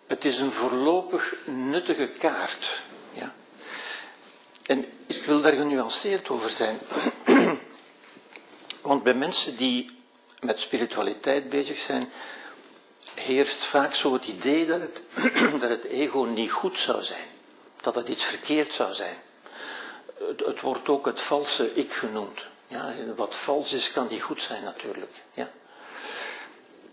Het 0.06 0.24
is 0.24 0.38
een 0.38 0.52
voorlopig 0.52 1.34
nuttige 1.46 2.06
kaart. 2.06 2.82
Ja. 3.14 3.34
En 4.66 4.84
ik 5.06 5.24
wil 5.24 5.40
daar 5.40 5.52
genuanceerd 5.52 6.28
over 6.28 6.50
zijn. 6.50 6.78
Want 8.80 9.02
bij 9.02 9.14
mensen 9.14 9.56
die 9.56 9.98
met 10.40 10.60
spiritualiteit 10.60 11.48
bezig 11.48 11.78
zijn, 11.78 12.10
heerst 13.14 13.64
vaak 13.64 13.94
zo 13.94 14.12
het 14.12 14.26
idee 14.26 14.66
dat 14.66 14.80
het, 14.80 15.02
dat 15.60 15.70
het 15.70 15.84
ego 15.84 16.22
niet 16.22 16.50
goed 16.52 16.78
zou 16.78 17.02
zijn. 17.02 17.26
Dat 17.80 17.94
het 17.94 18.08
iets 18.08 18.24
verkeerd 18.24 18.72
zou 18.72 18.94
zijn. 18.94 19.16
Het, 20.18 20.40
het 20.46 20.60
wordt 20.60 20.88
ook 20.88 21.06
het 21.06 21.20
valse 21.20 21.74
ik 21.74 21.92
genoemd. 21.92 22.40
Ja, 22.66 22.94
wat 23.16 23.36
vals 23.36 23.72
is, 23.72 23.92
kan 23.92 24.06
niet 24.10 24.22
goed 24.22 24.42
zijn 24.42 24.64
natuurlijk. 24.64 25.12
Ja. 25.32 25.50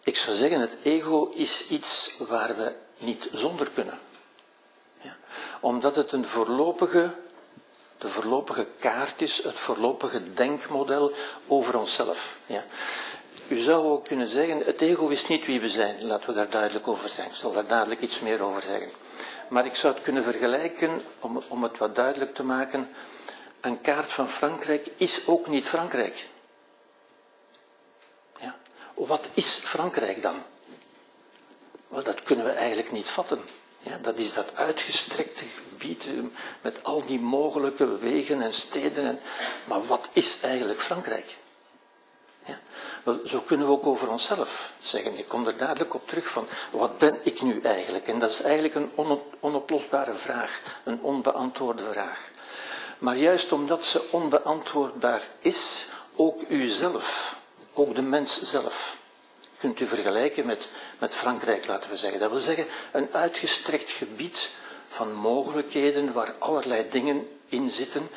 Ik 0.03 0.17
zou 0.17 0.35
zeggen, 0.35 0.59
het 0.59 0.75
ego 0.83 1.31
is 1.35 1.69
iets 1.69 2.15
waar 2.27 2.55
we 2.57 2.75
niet 2.97 3.29
zonder 3.31 3.69
kunnen. 3.69 3.99
Omdat 5.61 5.95
het 5.95 6.11
een 6.11 6.25
voorlopige, 6.25 7.11
de 7.97 8.09
voorlopige 8.09 8.67
kaart 8.79 9.21
is, 9.21 9.43
het 9.43 9.55
voorlopige 9.55 10.33
denkmodel 10.33 11.11
over 11.47 11.79
onszelf. 11.79 12.35
Ja. 12.45 12.63
U 13.47 13.57
zou 13.57 13.85
ook 13.85 14.05
kunnen 14.05 14.27
zeggen, 14.27 14.57
het 14.57 14.81
ego 14.81 15.07
is 15.07 15.27
niet 15.27 15.45
wie 15.45 15.61
we 15.61 15.69
zijn. 15.69 16.03
Laten 16.03 16.27
we 16.27 16.33
daar 16.33 16.49
duidelijk 16.49 16.87
over 16.87 17.09
zijn. 17.09 17.27
Ik 17.27 17.35
zal 17.35 17.51
daar 17.51 17.67
dadelijk 17.67 18.01
iets 18.01 18.19
meer 18.19 18.41
over 18.41 18.61
zeggen. 18.61 18.89
Maar 19.49 19.65
ik 19.65 19.75
zou 19.75 19.93
het 19.93 20.03
kunnen 20.03 20.23
vergelijken, 20.23 21.01
om, 21.19 21.41
om 21.47 21.63
het 21.63 21.77
wat 21.77 21.95
duidelijk 21.95 22.35
te 22.35 22.43
maken. 22.43 22.89
Een 23.61 23.81
kaart 23.81 24.11
van 24.11 24.29
Frankrijk 24.29 24.87
is 24.97 25.27
ook 25.27 25.47
niet 25.47 25.65
Frankrijk. 25.65 26.27
Ja. 28.39 28.55
Wat 28.93 29.29
is 29.33 29.53
Frankrijk 29.53 30.21
dan? 30.21 30.43
Wel, 31.87 32.03
dat 32.03 32.23
kunnen 32.23 32.45
we 32.45 32.51
eigenlijk 32.51 32.91
niet 32.91 33.07
vatten. 33.07 33.41
Ja, 33.81 33.97
dat 34.01 34.17
is 34.17 34.33
dat 34.33 34.55
uitgestrekte 34.55 35.45
gebied 35.45 36.07
met 36.61 36.83
al 36.83 37.05
die 37.05 37.19
mogelijke 37.19 37.97
wegen 37.97 38.41
en 38.41 38.53
steden. 38.53 39.05
En, 39.05 39.19
maar 39.65 39.85
wat 39.85 40.09
is 40.13 40.41
eigenlijk 40.41 40.79
Frankrijk? 40.79 41.38
Ja, 42.45 42.59
wel, 43.03 43.19
zo 43.25 43.39
kunnen 43.39 43.67
we 43.67 43.73
ook 43.73 43.85
over 43.85 44.09
onszelf 44.09 44.71
zeggen. 44.79 45.17
Ik 45.17 45.27
kom 45.27 45.47
er 45.47 45.57
dadelijk 45.57 45.93
op 45.93 46.07
terug 46.07 46.27
van, 46.27 46.47
wat 46.71 46.97
ben 46.97 47.19
ik 47.23 47.41
nu 47.41 47.61
eigenlijk? 47.61 48.07
En 48.07 48.19
dat 48.19 48.29
is 48.29 48.41
eigenlijk 48.41 48.75
een 48.75 49.19
onoplosbare 49.39 50.15
vraag, 50.15 50.61
een 50.83 51.01
onbeantwoorde 51.01 51.83
vraag. 51.91 52.29
Maar 53.00 53.17
juist 53.17 53.51
omdat 53.51 53.85
ze 53.85 54.11
onbeantwoordbaar 54.11 55.21
is, 55.39 55.89
ook 56.15 56.41
u 56.47 56.67
zelf, 56.67 57.35
ook 57.73 57.95
de 57.95 58.01
mens 58.01 58.41
zelf 58.41 59.00
kunt 59.61 59.79
u 59.79 59.87
vergelijken 59.87 60.45
met, 60.45 60.69
met 60.99 61.15
Frankrijk, 61.15 61.67
laten 61.67 61.89
we 61.89 61.97
zeggen. 61.97 62.19
Dat 62.19 62.31
wil 62.31 62.39
zeggen, 62.39 62.65
een 62.91 63.07
uitgestrekt 63.11 63.89
gebied 63.89 64.51
van 64.89 65.13
mogelijkheden 65.13 66.13
waar 66.13 66.33
allerlei 66.39 66.89
dingen 66.89 67.39
in 67.47 67.69
zitten, 67.69 68.09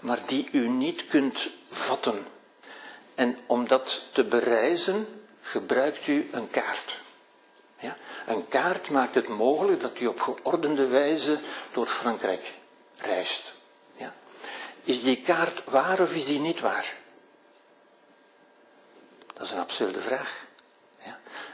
maar 0.00 0.18
die 0.26 0.48
u 0.52 0.68
niet 0.68 1.06
kunt 1.06 1.48
vatten. 1.70 2.26
En 3.14 3.38
om 3.46 3.68
dat 3.68 4.02
te 4.12 4.24
bereizen, 4.24 5.06
gebruikt 5.40 6.06
u 6.06 6.28
een 6.32 6.50
kaart. 6.50 7.00
Ja? 7.78 7.96
Een 8.26 8.48
kaart 8.48 8.90
maakt 8.90 9.14
het 9.14 9.28
mogelijk 9.28 9.80
dat 9.80 10.00
u 10.00 10.06
op 10.06 10.20
geordende 10.20 10.86
wijze 10.86 11.38
door 11.72 11.86
Frankrijk 11.86 12.52
reist. 12.96 13.54
Ja? 13.94 14.14
Is 14.82 15.02
die 15.02 15.22
kaart 15.22 15.62
waar 15.64 16.00
of 16.00 16.14
is 16.14 16.24
die 16.24 16.40
niet 16.40 16.60
waar? 16.60 16.96
Dat 19.34 19.46
is 19.46 19.52
een 19.52 19.58
absurde 19.58 20.00
vraag. 20.00 20.46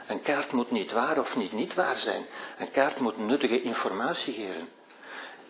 Een 0.07 0.21
kaart 0.21 0.51
moet 0.51 0.71
niet 0.71 0.91
waar 0.91 1.19
of 1.19 1.35
niet 1.35 1.51
niet 1.51 1.73
waar 1.73 1.95
zijn. 1.97 2.25
Een 2.57 2.71
kaart 2.71 2.99
moet 2.99 3.17
nuttige 3.17 3.61
informatie 3.61 4.33
geven. 4.33 4.69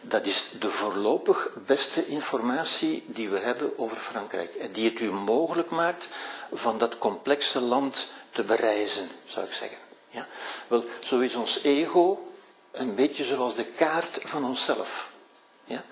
Dat 0.02 0.26
is 0.26 0.52
de 0.60 0.70
voorlopig 0.70 1.50
beste 1.66 2.06
informatie 2.08 3.04
die 3.08 3.30
we 3.30 3.40
hebben 3.40 3.78
over 3.78 3.98
Frankrijk. 3.98 4.56
En 4.56 4.72
die 4.72 4.90
het 4.90 5.00
u 5.00 5.12
mogelijk 5.12 5.70
maakt 5.70 6.10
van 6.54 6.78
dat 6.78 6.98
complexe 6.98 7.62
land 7.62 8.12
te 8.32 8.44
bereizen, 8.44 9.10
zou 9.26 9.46
ik 9.46 9.52
zeggen. 9.54 9.78
Ja? 10.10 10.28
Wel, 10.68 10.86
zo 11.00 11.20
is 11.20 11.36
ons 11.36 11.64
ego 11.64 12.32
een 12.72 12.96
beetje 12.96 13.24
zoals 13.24 13.56
de 13.56 13.66
kaart 13.66 14.20
van 14.24 14.46
onszelf. 14.46 15.10
Ja? 15.64 15.84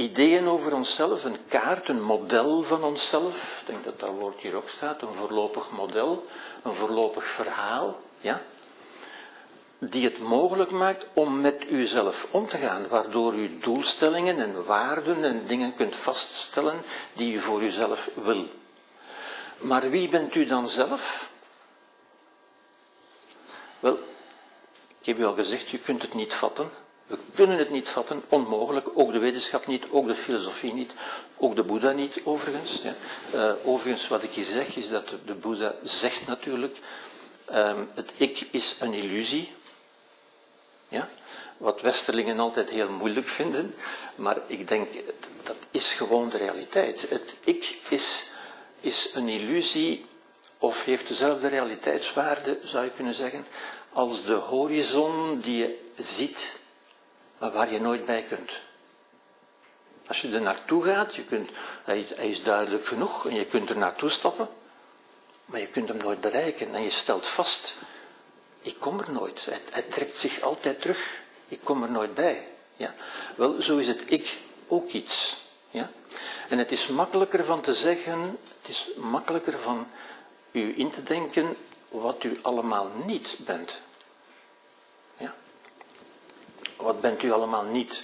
Ideeën 0.00 0.48
over 0.48 0.74
onszelf, 0.74 1.24
een 1.24 1.38
kaart, 1.48 1.88
een 1.88 2.02
model 2.02 2.62
van 2.62 2.84
onszelf. 2.84 3.58
Ik 3.60 3.66
denk 3.66 3.84
dat 3.84 4.00
dat 4.00 4.10
woord 4.10 4.40
hier 4.40 4.54
ook 4.54 4.68
staat, 4.68 5.02
een 5.02 5.14
voorlopig 5.14 5.70
model 5.70 6.26
een 6.62 6.74
voorlopig 6.74 7.24
verhaal, 7.24 8.00
ja, 8.20 8.42
die 9.78 10.04
het 10.04 10.18
mogelijk 10.18 10.70
maakt 10.70 11.06
om 11.12 11.40
met 11.40 11.64
uzelf 11.68 12.26
om 12.30 12.48
te 12.48 12.56
gaan, 12.56 12.88
waardoor 12.88 13.34
u 13.34 13.58
doelstellingen 13.58 14.38
en 14.38 14.64
waarden 14.64 15.24
en 15.24 15.46
dingen 15.46 15.74
kunt 15.74 15.96
vaststellen 15.96 16.82
die 17.12 17.34
u 17.34 17.38
voor 17.38 17.62
uzelf 17.62 18.10
wil. 18.14 18.46
Maar 19.58 19.90
wie 19.90 20.08
bent 20.08 20.34
u 20.34 20.46
dan 20.46 20.68
zelf? 20.68 21.28
Wel, 23.80 23.98
ik 25.00 25.06
heb 25.06 25.18
u 25.18 25.24
al 25.24 25.34
gezegd, 25.34 25.68
je 25.68 25.78
kunt 25.78 26.02
het 26.02 26.14
niet 26.14 26.34
vatten. 26.34 26.70
We 27.10 27.18
kunnen 27.34 27.58
het 27.58 27.70
niet 27.70 27.88
vatten, 27.88 28.22
onmogelijk. 28.28 28.88
Ook 28.94 29.12
de 29.12 29.18
wetenschap 29.18 29.66
niet, 29.66 29.84
ook 29.90 30.06
de 30.06 30.14
filosofie 30.14 30.74
niet, 30.74 30.94
ook 31.36 31.56
de 31.56 31.62
Boeddha 31.62 31.92
niet, 31.92 32.20
overigens. 32.24 32.82
Uh, 33.34 33.52
overigens, 33.64 34.08
wat 34.08 34.22
ik 34.22 34.30
hier 34.30 34.44
zeg, 34.44 34.76
is 34.76 34.88
dat 34.88 35.08
de, 35.24 35.34
Boeddha 35.34 35.74
zegt 35.82 36.26
natuurlijk, 36.26 36.78
um, 37.52 37.88
het 37.94 38.12
ik 38.16 38.48
is 38.50 38.76
een 38.80 38.94
illusie. 38.94 39.52
Ja? 40.88 41.08
Wat 41.56 41.80
westerlingen 41.80 42.38
altijd 42.38 42.70
heel 42.70 42.90
moeilijk 42.90 43.26
vinden, 43.28 43.74
maar 44.14 44.36
ik 44.46 44.68
denk, 44.68 44.88
dat 45.42 45.56
is 45.70 45.92
gewoon 45.92 46.28
de 46.28 46.36
realiteit. 46.36 47.08
Het 47.08 47.34
ik 47.44 47.78
is, 47.88 48.32
is 48.80 49.10
een 49.14 49.28
illusie, 49.28 50.06
of 50.58 50.84
heeft 50.84 51.08
dezelfde 51.08 51.48
realiteitswaarde, 51.48 52.58
zou 52.62 52.84
je 52.84 52.90
kunnen 52.90 53.14
zeggen, 53.14 53.46
als 53.92 54.24
de 54.24 54.32
horizon 54.32 55.40
die 55.40 55.58
je 55.58 55.78
ziet 55.96 56.58
maar 57.40 57.52
waar 57.52 57.72
je 57.72 57.80
nooit 57.80 58.06
bij 58.06 58.22
kunt. 58.22 58.50
Als 60.06 60.20
je 60.20 60.32
er 60.32 60.40
naartoe 60.40 60.84
gaat, 60.84 61.14
je 61.14 61.24
kunt, 61.24 61.50
hij, 61.84 61.98
is, 61.98 62.12
is 62.12 62.42
duidelijk 62.42 62.86
genoeg 62.86 63.26
en 63.26 63.34
je 63.34 63.46
kunt 63.46 63.70
er 63.70 63.76
naartoe 63.76 64.08
stappen, 64.08 64.48
maar 65.44 65.60
je 65.60 65.66
kunt 65.66 65.88
hem 65.88 65.96
nooit 65.96 66.20
bereiken 66.20 66.74
en 66.74 66.82
je 66.82 66.90
stelt 66.90 67.26
vast, 67.26 67.78
ik 68.62 68.76
kom 68.78 69.00
er 69.00 69.12
nooit. 69.12 69.44
Hij, 69.44 69.60
hij 69.70 69.82
trekt 69.82 70.16
zich 70.16 70.40
altijd 70.40 70.80
terug. 70.80 71.20
Ik 71.48 71.60
kom 71.64 71.82
er 71.82 71.90
nooit 71.90 72.14
bij. 72.14 72.46
Ja. 72.76 72.94
Wel, 73.36 73.62
zo 73.62 73.78
is 73.78 73.86
het 73.86 74.02
ik 74.06 74.38
ook 74.68 74.90
iets. 74.90 75.40
Ja. 75.70 75.90
En 76.48 76.58
het 76.58 76.72
is 76.72 76.86
makkelijker 76.86 77.44
van 77.44 77.60
te 77.60 77.74
zeggen, 77.74 78.38
het 78.60 78.70
is 78.70 78.88
makkelijker 78.96 79.58
van 79.58 79.86
u 80.52 80.78
in 80.78 80.90
te 80.90 81.02
denken 81.02 81.56
wat 81.88 82.24
u 82.24 82.38
allemaal 82.42 82.90
niet 83.04 83.36
bent. 83.38 83.78
Wat 86.80 87.00
bent 87.00 87.22
u 87.22 87.32
allemaal 87.32 87.64
niet? 87.64 88.02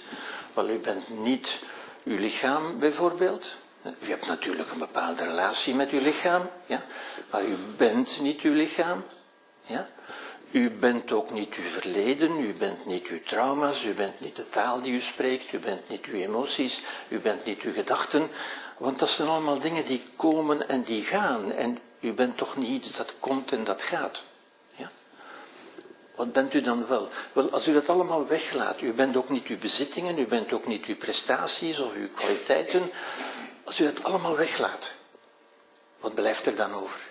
Wel, 0.53 0.69
u 0.69 0.77
bent 0.77 1.19
niet 1.23 1.59
uw 2.03 2.17
lichaam 2.17 2.79
bijvoorbeeld. 2.79 3.55
U 3.99 4.09
hebt 4.09 4.27
natuurlijk 4.27 4.71
een 4.71 4.77
bepaalde 4.77 5.23
relatie 5.23 5.75
met 5.75 5.89
uw 5.89 5.99
lichaam, 5.99 6.49
ja? 6.65 6.83
maar 7.31 7.45
u 7.45 7.55
bent 7.77 8.19
niet 8.21 8.41
uw 8.41 8.53
lichaam. 8.53 9.03
Ja? 9.61 9.87
U 10.51 10.71
bent 10.71 11.11
ook 11.11 11.31
niet 11.31 11.53
uw 11.53 11.63
verleden, 11.63 12.39
u 12.39 12.53
bent 12.53 12.85
niet 12.85 13.05
uw 13.07 13.23
trauma's, 13.25 13.83
u 13.83 13.93
bent 13.93 14.19
niet 14.19 14.35
de 14.35 14.49
taal 14.49 14.81
die 14.81 14.93
u 14.93 14.99
spreekt, 14.99 15.53
u 15.53 15.59
bent 15.59 15.89
niet 15.89 16.05
uw 16.05 16.19
emoties, 16.19 16.83
u 17.07 17.19
bent 17.19 17.45
niet 17.45 17.61
uw 17.61 17.73
gedachten. 17.73 18.29
Want 18.77 18.99
dat 18.99 19.09
zijn 19.09 19.27
allemaal 19.27 19.59
dingen 19.59 19.85
die 19.85 20.03
komen 20.15 20.69
en 20.69 20.83
die 20.83 21.03
gaan. 21.03 21.51
En 21.51 21.79
u 21.99 22.13
bent 22.13 22.37
toch 22.37 22.57
niet 22.57 22.85
iets 22.85 22.97
dat 22.97 23.13
komt 23.19 23.51
en 23.51 23.63
dat 23.63 23.81
gaat. 23.81 24.23
Wat 26.17 26.31
bent 26.31 26.53
u 26.53 26.61
dan 26.61 26.87
wel? 26.87 27.09
Wel, 27.33 27.51
als 27.51 27.67
u 27.67 27.73
dat 27.73 27.89
allemaal 27.89 28.27
weglaat, 28.27 28.81
u 28.81 28.93
bent 28.93 29.17
ook 29.17 29.29
niet 29.29 29.47
uw 29.47 29.57
bezittingen, 29.57 30.17
u 30.17 30.27
bent 30.27 30.53
ook 30.53 30.67
niet 30.67 30.85
uw 30.85 30.95
prestaties 30.95 31.79
of 31.79 31.93
uw 31.93 32.09
kwaliteiten. 32.09 32.91
Als 33.63 33.79
u 33.79 33.83
dat 33.83 34.03
allemaal 34.03 34.35
weglaat, 34.35 34.91
wat 35.99 36.13
blijft 36.13 36.45
er 36.45 36.55
dan 36.55 36.73
over? 36.73 37.01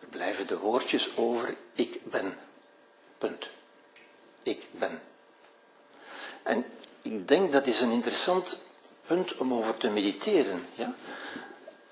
Er 0.00 0.06
blijven 0.06 0.46
de 0.46 0.58
woordjes 0.58 1.16
over, 1.16 1.56
ik 1.72 2.04
ben. 2.04 2.38
Punt. 3.18 3.48
Ik 4.42 4.66
ben. 4.70 5.02
En 6.42 6.64
ik 7.02 7.28
denk 7.28 7.52
dat 7.52 7.66
is 7.66 7.80
een 7.80 7.92
interessant 7.92 8.60
punt 9.06 9.36
om 9.36 9.54
over 9.54 9.76
te 9.76 9.90
mediteren. 9.90 10.66
Ja? 10.74 10.94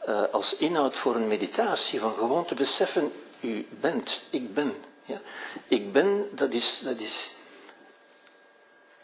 Uh, 0.08 0.22
als 0.32 0.56
inhoud 0.56 0.96
voor 0.96 1.14
een 1.14 1.26
meditatie, 1.26 2.00
van 2.00 2.14
gewoon 2.14 2.44
te 2.44 2.54
beseffen, 2.54 3.12
u 3.42 3.66
bent, 3.80 4.22
ik 4.30 4.54
ben. 4.54 4.74
Ja? 5.04 5.20
Ik 5.68 5.92
ben, 5.92 6.28
dat 6.32 6.52
is, 6.52 6.80
dat 6.84 7.00
is 7.00 7.36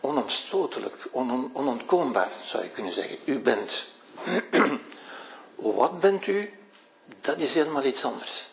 onomstotelijk, 0.01 1.09
on, 1.11 1.51
onontkoombaar, 1.53 2.31
zou 2.45 2.63
je 2.63 2.71
kunnen 2.71 2.93
zeggen. 2.93 3.19
U 3.25 3.39
bent. 3.39 3.85
wat 5.55 6.01
bent 6.01 6.27
u? 6.27 6.53
Dat 7.21 7.39
is 7.39 7.55
helemaal 7.55 7.85
iets 7.85 8.05
anders. 8.05 8.47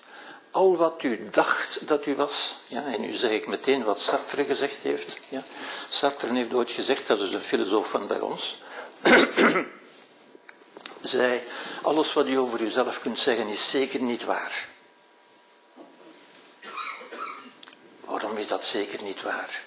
Al 0.52 0.76
wat 0.76 1.04
u 1.04 1.30
dacht 1.32 1.88
dat 1.88 2.06
u 2.06 2.16
was, 2.16 2.56
ja, 2.68 2.86
en 2.86 3.02
nu 3.02 3.14
zeg 3.14 3.32
ik 3.32 3.48
meteen 3.48 3.84
wat 3.84 4.00
Sartre 4.00 4.46
gezegd 4.46 4.78
heeft. 4.82 5.18
Ja. 5.30 5.44
Sartre 5.90 6.34
heeft 6.34 6.54
ooit 6.54 6.70
gezegd, 6.70 7.08
dat 7.08 7.20
is 7.20 7.34
een 7.34 7.42
filosoof 7.42 7.90
van 7.90 8.08
bij 8.08 8.20
ons, 8.20 8.62
zei, 11.02 11.42
alles 11.82 12.14
wat 12.14 12.28
u 12.28 12.38
over 12.38 12.62
uzelf 12.62 13.00
kunt 13.00 13.20
zeggen 13.20 13.48
is 13.48 13.70
zeker 13.70 14.02
niet 14.02 14.24
waar. 14.24 14.68
Waarom 18.16 18.38
is 18.38 18.48
dat 18.48 18.66
zeker 18.66 19.02
niet 19.04 19.22
waar? 19.22 19.64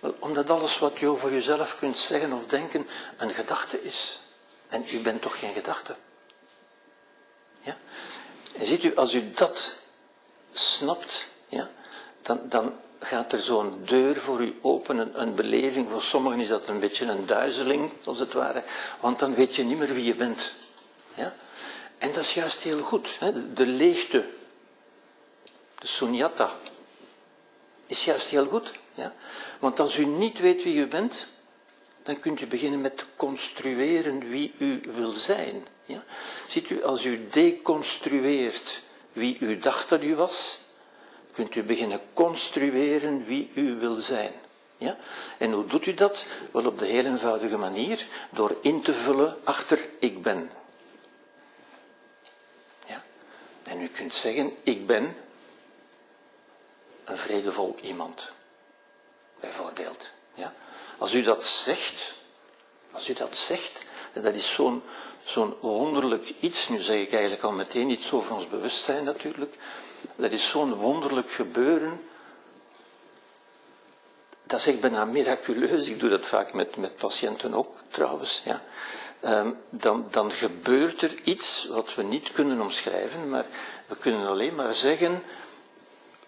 Wel, 0.00 0.14
omdat 0.18 0.50
alles 0.50 0.78
wat 0.78 0.98
je 0.98 1.06
over 1.06 1.32
jezelf 1.32 1.78
kunt 1.78 1.98
zeggen 1.98 2.32
of 2.32 2.46
denken 2.46 2.88
een 3.16 3.30
gedachte 3.30 3.82
is. 3.82 4.20
En 4.68 4.84
u 4.92 5.00
bent 5.00 5.22
toch 5.22 5.38
geen 5.38 5.52
gedachte? 5.52 5.94
Ja? 7.60 7.76
En 8.56 8.66
ziet 8.66 8.84
u, 8.84 8.96
als 8.96 9.14
u 9.14 9.30
dat 9.30 9.76
snapt, 10.52 11.24
ja, 11.48 11.70
dan, 12.22 12.40
dan 12.44 12.74
gaat 13.00 13.32
er 13.32 13.40
zo'n 13.40 13.82
deur 13.84 14.16
voor 14.16 14.40
u 14.40 14.58
open, 14.60 14.98
een, 14.98 15.20
een, 15.20 15.34
beleving. 15.34 15.90
Voor 15.90 16.02
sommigen 16.02 16.40
is 16.40 16.48
dat 16.48 16.66
een 16.66 16.80
beetje 16.80 17.06
een 17.06 17.26
duizeling, 17.26 17.92
als 18.04 18.18
het 18.18 18.32
ware, 18.32 18.62
want 19.00 19.18
dan 19.18 19.34
weet 19.34 19.56
je 19.56 19.64
niet 19.64 19.78
meer 19.78 19.94
wie 19.94 20.04
je 20.04 20.14
bent. 20.14 20.54
Ja? 21.14 21.34
En 21.98 22.12
dat 22.12 22.22
is 22.22 22.34
juist 22.34 22.62
heel 22.62 22.82
goed. 22.82 23.16
Hè? 23.18 23.52
De, 23.52 23.66
leegte, 23.66 24.24
de 25.78 25.86
sunyata, 25.86 26.52
is 27.86 28.04
juist 28.04 28.30
heel 28.30 28.46
goed. 28.46 28.72
Ja? 28.94 29.12
Want 29.58 29.80
als 29.80 29.96
u 29.96 30.04
niet 30.04 30.38
weet 30.38 30.62
wie 30.62 30.76
u 30.76 30.86
bent, 30.86 31.26
dan 32.02 32.20
kunt 32.20 32.40
u 32.40 32.46
beginnen 32.46 32.80
met 32.80 32.96
te 32.96 33.04
construeren 33.16 34.28
wie 34.28 34.54
u 34.58 34.80
wil 34.94 35.12
zijn. 35.12 35.66
Ja? 35.84 36.04
Ziet 36.48 36.70
u, 36.70 36.82
als 36.82 37.04
u 37.04 37.26
deconstrueert 37.30 38.82
wie 39.12 39.36
u 39.40 39.58
dacht 39.58 39.88
dat 39.88 40.02
u 40.02 40.14
was, 40.14 40.62
kunt 41.32 41.54
u 41.54 41.62
beginnen 41.62 42.00
construeren 42.12 43.24
wie 43.24 43.50
u 43.54 43.74
wil 43.74 44.00
zijn. 44.00 44.32
Ja? 44.76 44.96
En 45.38 45.52
hoe 45.52 45.66
doet 45.66 45.86
u 45.86 45.94
dat? 45.94 46.26
Wel 46.52 46.66
op 46.66 46.78
de 46.78 46.86
heel 46.86 47.04
eenvoudige 47.04 47.56
manier, 47.56 48.06
door 48.30 48.56
in 48.60 48.82
te 48.82 48.94
vullen 48.94 49.36
achter 49.44 49.78
ik 49.98 50.22
ben. 50.22 50.50
Ja? 52.86 53.02
En 53.62 53.80
u 53.80 53.88
kunt 53.88 54.14
zeggen, 54.14 54.52
ik 54.62 54.86
ben 54.86 55.16
een 57.04 57.18
vredevol 57.18 57.76
iemand. 57.82 58.30
Bijvoorbeeld. 59.40 60.10
Ja? 60.34 60.52
Als 60.98 61.14
u 61.14 61.22
dat 61.22 61.44
zegt, 61.44 62.14
als 62.90 63.08
u 63.08 63.12
dat 63.12 63.36
zegt, 63.36 63.84
en 64.12 64.22
dat 64.22 64.34
is 64.34 64.52
zo'n 64.52 64.82
zo'n 65.24 65.56
wonderlijk 65.60 66.34
iets, 66.40 66.68
nu 66.68 66.80
zeg 66.80 67.00
ik 67.00 67.12
eigenlijk 67.12 67.42
al 67.42 67.52
meteen 67.52 67.90
iets 67.90 68.12
over 68.12 68.34
ons 68.34 68.48
bewustzijn 68.48 69.04
natuurlijk, 69.04 69.54
dat 70.16 70.30
is 70.30 70.48
zo'n 70.48 70.74
wonderlijk 70.74 71.30
gebeuren, 71.30 72.00
dat 74.46 74.58
is 74.58 74.66
echt 74.66 74.80
bijna 74.80 75.04
miraculeus, 75.04 75.88
ik 75.88 76.00
doe 76.00 76.10
dat 76.10 76.26
vaak 76.26 76.52
met, 76.52 76.76
met 76.76 76.96
patiënten 76.96 77.54
ook 77.54 77.76
trouwens, 77.88 78.42
ja. 78.44 78.62
Um, 79.24 79.58
dan, 79.70 80.06
dan 80.10 80.32
gebeurt 80.32 81.02
er 81.02 81.14
iets 81.22 81.66
wat 81.66 81.94
we 81.94 82.02
niet 82.02 82.32
kunnen 82.32 82.60
omschrijven, 82.60 83.28
maar 83.28 83.46
we 83.86 83.96
kunnen 83.96 84.26
alleen 84.26 84.54
maar 84.54 84.74
zeggen, 84.74 85.22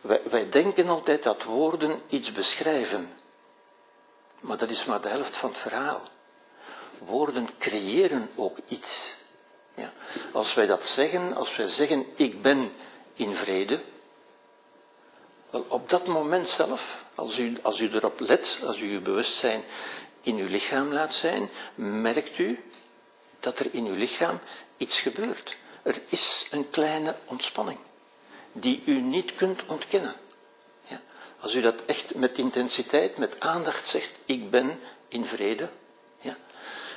wij, 0.06 0.48
denken 0.50 0.88
altijd 0.88 1.22
dat 1.22 1.42
woorden 1.42 2.02
iets 2.08 2.32
beschrijven. 2.32 3.12
Maar 4.40 4.56
dat 4.56 4.70
is 4.70 4.84
maar 4.84 5.00
de 5.00 5.08
helft 5.08 5.36
van 5.36 5.48
het 5.48 5.58
verhaal. 5.58 6.02
Woorden 6.98 7.48
creëren 7.58 8.30
ook 8.34 8.58
iets. 8.68 9.16
Ja. 9.74 9.92
Als 10.32 10.54
wij 10.54 10.66
dat 10.66 10.84
zeggen, 10.84 11.34
als 11.34 11.56
wij 11.56 11.68
zeggen 11.68 12.06
ik 12.16 12.42
ben 12.42 12.72
in 13.14 13.34
vrede, 13.34 13.82
wel, 15.50 15.64
op 15.68 15.90
dat 15.90 16.06
moment 16.06 16.48
zelf, 16.48 17.04
als 17.14 17.38
u, 17.38 17.58
als 17.62 17.80
u 17.80 17.90
erop 17.92 18.20
let, 18.20 18.60
als 18.66 18.80
u 18.80 18.92
uw 18.92 19.00
bewustzijn 19.00 19.62
in 20.20 20.36
uw 20.36 20.48
lichaam 20.48 20.92
laat 20.92 21.14
zijn, 21.14 21.50
merkt 21.74 22.38
u 22.38 22.64
dat 23.40 23.58
er 23.58 23.66
in 23.70 23.86
uw 23.86 23.94
lichaam 23.94 24.38
iets 24.76 25.00
gebeurt. 25.00 25.56
Er 25.82 26.02
is 26.08 26.48
een 26.50 26.70
kleine 26.70 27.16
ontspanning 27.24 27.78
die 28.60 28.82
u 28.84 29.00
niet 29.00 29.34
kunt 29.34 29.66
ontkennen. 29.66 30.14
Ja? 30.84 31.00
Als 31.40 31.54
u 31.54 31.60
dat 31.60 31.84
echt 31.86 32.14
met 32.14 32.38
intensiteit, 32.38 33.16
met 33.16 33.40
aandacht 33.40 33.88
zegt, 33.88 34.12
ik 34.24 34.50
ben 34.50 34.80
in 35.08 35.24
vrede, 35.24 35.68
ja? 36.20 36.36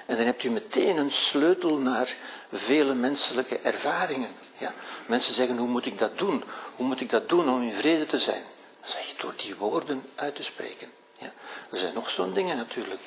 en 0.05 0.17
dan 0.17 0.25
hebt 0.25 0.43
u 0.43 0.49
meteen 0.49 0.97
een 0.97 1.11
sleutel 1.11 1.77
naar 1.77 2.15
vele 2.51 2.93
menselijke 2.93 3.57
ervaringen. 3.57 4.31
Ja? 4.57 4.73
Mensen 5.07 5.33
zeggen, 5.33 5.57
hoe 5.57 5.67
moet 5.67 5.85
ik 5.85 5.97
dat 5.97 6.17
doen? 6.17 6.43
Hoe 6.75 6.87
moet 6.87 7.01
ik 7.01 7.09
dat 7.09 7.29
doen 7.29 7.49
om 7.49 7.61
in 7.61 7.73
vrede 7.73 8.05
te 8.05 8.19
zijn? 8.19 8.43
Dan 8.79 8.89
zeg 8.89 9.07
je 9.07 9.13
door 9.17 9.33
die 9.35 9.55
woorden 9.55 10.03
uit 10.15 10.35
te 10.35 10.43
spreken. 10.43 10.91
Ja? 11.19 11.31
Er 11.71 11.77
zijn 11.77 11.93
nog 11.93 12.09
zo'n 12.09 12.33
dingen 12.33 12.57
natuurlijk. 12.57 13.01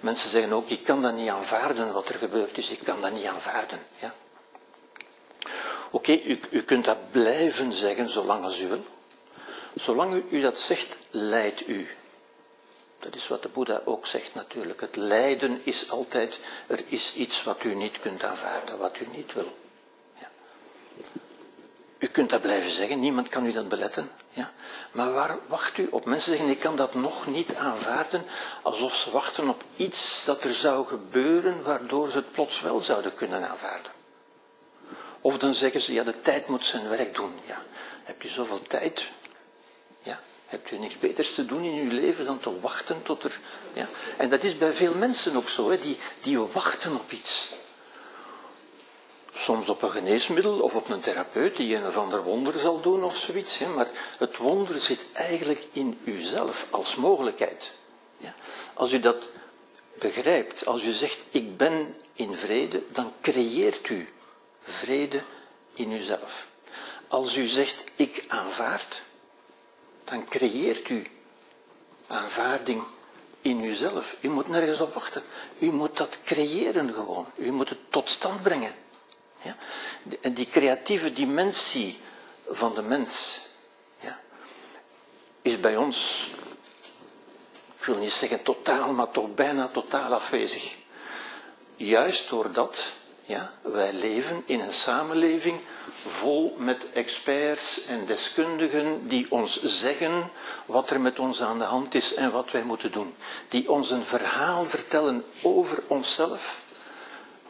Mensen 0.00 0.30
zeggen 0.30 0.52
ook, 0.52 0.68
ik 0.68 0.84
kan 0.84 1.02
dat 1.02 1.14
niet 1.14 1.28
aanvaarden 1.28 1.92
wat 1.92 2.08
er 2.08 2.14
gebeurt, 2.14 2.54
dus 2.54 2.70
ik 2.70 2.80
kan 2.84 3.00
dat 3.00 3.12
niet 3.12 3.26
aanvaarden. 3.26 3.78
Ja? 3.98 4.14
Oké, 5.96 6.12
u, 6.12 6.40
u 6.50 6.62
kunt 6.62 6.84
dat 6.84 7.10
blijven 7.10 7.72
zeggen 7.72 8.08
zolang 8.08 8.44
als 8.44 8.60
u 8.60 8.68
wil. 8.68 8.84
Zolang 9.74 10.22
u, 10.30 10.40
dat 10.40 10.60
zegt, 10.60 10.96
leidt 11.10 11.68
u. 11.68 11.88
Dat 12.98 13.14
is 13.14 13.28
wat 13.28 13.42
de 13.42 13.48
Boeddha 13.48 13.82
ook 13.84 14.06
zegt 14.06 14.34
natuurlijk. 14.34 14.80
Het 14.80 14.96
lijden 14.96 15.60
is 15.62 15.90
altijd, 15.90 16.40
er 16.66 16.84
is 16.88 17.14
iets 17.14 17.42
wat 17.42 17.64
u 17.64 17.74
niet 17.74 18.00
kunt 18.00 18.24
aanvaarden, 18.24 18.78
wat 18.78 19.00
u 19.00 19.06
niet 19.12 19.32
wil. 19.32 19.56
Ja. 20.20 20.28
U 21.98 22.06
kunt 22.06 22.30
dat 22.30 22.42
blijven 22.42 22.70
zeggen, 22.70 23.00
niemand 23.00 23.28
kan 23.28 23.46
u 23.46 23.52
dat 23.52 23.68
beletten. 23.68 24.10
Ja. 24.30 24.52
Maar 24.92 25.12
waar 25.12 25.38
wacht 25.46 25.78
u 25.78 25.88
op? 25.90 26.04
Mensen 26.04 26.30
zeggen, 26.30 26.50
ik 26.50 26.60
kan 26.60 26.76
dat 26.76 26.94
nog 26.94 27.26
niet 27.26 27.54
aanvaarden, 27.54 28.24
alsof 28.62 28.94
ze 28.94 29.10
wachten 29.10 29.48
op 29.48 29.64
iets 29.76 30.24
dat 30.24 30.44
er 30.44 30.54
zou 30.54 30.86
gebeuren, 30.86 31.62
waardoor 31.62 32.10
ze 32.10 32.16
het 32.16 32.32
plots 32.32 32.60
wel 32.60 32.80
zouden 32.80 33.14
kunnen 33.14 33.48
aanvaarden. 33.50 33.95
Of 35.26 35.38
dan 35.38 35.54
zeggen 35.54 35.80
ze, 35.80 35.92
ja, 35.92 36.02
de 36.02 36.20
tijd 36.20 36.48
moet 36.48 36.64
zijn 36.64 36.88
werk 36.88 37.14
doen. 37.14 37.32
Ja. 37.46 37.62
Heb 38.02 38.22
je 38.22 38.28
zoveel 38.28 38.62
tijd? 38.62 39.06
Ja. 40.02 40.20
Hebt 40.46 40.70
u 40.70 40.78
niks 40.78 40.98
beters 40.98 41.34
te 41.34 41.46
doen 41.46 41.64
in 41.64 41.88
uw 41.88 42.00
leven 42.00 42.24
dan 42.24 42.40
te 42.40 42.60
wachten 42.60 43.02
tot 43.02 43.24
er. 43.24 43.40
Ja? 43.72 43.88
En 44.16 44.30
dat 44.30 44.42
is 44.42 44.58
bij 44.58 44.72
veel 44.72 44.94
mensen 44.94 45.36
ook 45.36 45.48
zo, 45.48 45.70
hè? 45.70 45.80
Die, 45.80 45.98
die 46.22 46.38
wachten 46.38 46.94
op 46.94 47.12
iets. 47.12 47.52
Soms 49.34 49.68
op 49.68 49.82
een 49.82 49.90
geneesmiddel 49.90 50.60
of 50.60 50.74
op 50.74 50.88
een 50.88 51.00
therapeut 51.00 51.56
die 51.56 51.76
een 51.76 51.86
of 51.86 51.96
ander 51.96 52.22
wonder 52.22 52.58
zal 52.58 52.80
doen 52.80 53.04
of 53.04 53.16
zoiets. 53.16 53.58
Hè? 53.58 53.68
Maar 53.68 53.88
het 54.18 54.36
wonder 54.36 54.78
zit 54.78 55.00
eigenlijk 55.12 55.66
in 55.72 55.98
uzelf 56.04 56.66
als 56.70 56.94
mogelijkheid. 56.94 57.72
Ja? 58.18 58.34
Als 58.74 58.92
u 58.92 59.00
dat 59.00 59.28
begrijpt, 59.98 60.66
als 60.66 60.82
u 60.82 60.90
zegt 60.90 61.18
ik 61.30 61.56
ben 61.56 61.96
in 62.12 62.34
vrede, 62.34 62.82
dan 62.92 63.12
creëert 63.20 63.88
u 63.88 64.08
vrede 64.66 65.22
in 65.74 65.90
uzelf. 65.90 66.46
Als 67.08 67.36
u 67.36 67.46
zegt 67.46 67.84
ik 67.94 68.24
aanvaard, 68.28 69.02
dan 70.04 70.28
creëert 70.28 70.88
u 70.88 71.10
aanvaarding 72.06 72.82
in 73.40 73.64
uzelf. 73.64 74.16
U 74.20 74.28
moet 74.28 74.48
nergens 74.48 74.80
op 74.80 74.94
wachten. 74.94 75.22
U 75.58 75.72
moet 75.72 75.96
dat 75.96 76.18
creëren 76.24 76.94
gewoon. 76.94 77.26
U 77.36 77.50
moet 77.50 77.68
het 77.68 77.78
tot 77.90 78.10
stand 78.10 78.42
brengen. 78.42 78.74
Ja? 79.42 79.56
En 80.20 80.34
die 80.34 80.46
creatieve 80.46 81.12
dimensie 81.12 81.98
van 82.48 82.74
de 82.74 82.82
mens 82.82 83.40
ja, 84.00 84.20
is 85.42 85.60
bij 85.60 85.76
ons, 85.76 86.30
ik 87.78 87.84
wil 87.84 87.96
niet 87.96 88.12
zeggen 88.12 88.42
totaal, 88.42 88.92
maar 88.92 89.10
toch 89.10 89.34
bijna 89.34 89.68
totaal 89.68 90.14
afwezig. 90.14 90.74
Juist 91.76 92.28
doordat 92.28 92.92
ja, 93.26 93.52
wij 93.60 93.92
leven 93.92 94.42
in 94.46 94.60
een 94.60 94.72
samenleving 94.72 95.60
vol 96.06 96.54
met 96.58 96.92
experts 96.92 97.86
en 97.86 98.06
deskundigen 98.06 99.08
die 99.08 99.26
ons 99.30 99.62
zeggen 99.62 100.30
wat 100.66 100.90
er 100.90 101.00
met 101.00 101.18
ons 101.18 101.42
aan 101.42 101.58
de 101.58 101.64
hand 101.64 101.94
is 101.94 102.14
en 102.14 102.32
wat 102.32 102.50
wij 102.50 102.62
moeten 102.62 102.92
doen. 102.92 103.14
Die 103.48 103.70
ons 103.70 103.90
een 103.90 104.04
verhaal 104.04 104.64
vertellen 104.64 105.24
over 105.42 105.82
onszelf. 105.86 106.58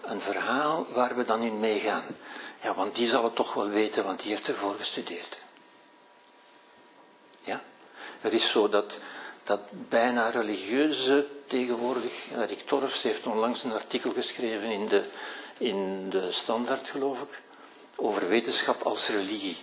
Een 0.02 0.20
verhaal 0.20 0.86
waar 0.92 1.16
we 1.16 1.24
dan 1.24 1.42
in 1.42 1.60
meegaan. 1.60 2.04
Ja, 2.62 2.74
want 2.74 2.94
die 2.94 3.08
zal 3.08 3.24
het 3.24 3.34
toch 3.34 3.54
wel 3.54 3.68
weten, 3.68 4.04
want 4.04 4.20
die 4.20 4.30
heeft 4.30 4.48
ervoor 4.48 4.74
gestudeerd. 4.74 5.38
Ja? 7.40 7.62
Het 8.20 8.32
is 8.32 8.48
zo 8.48 8.68
dat, 8.68 8.98
dat 9.44 9.60
bijna 9.70 10.28
religieuze 10.28 11.26
tegenwoordig, 11.46 12.12
Rick 12.46 12.66
Torfs 12.66 13.02
heeft 13.02 13.26
onlangs 13.26 13.64
een 13.64 13.72
artikel 13.72 14.12
geschreven 14.12 14.70
in 14.70 14.86
de, 14.86 15.04
in 15.58 16.10
de 16.10 16.32
Standaard, 16.32 16.88
geloof 16.88 17.20
ik 17.20 17.42
over 17.96 18.28
wetenschap 18.28 18.82
als 18.82 19.08
religie. 19.08 19.58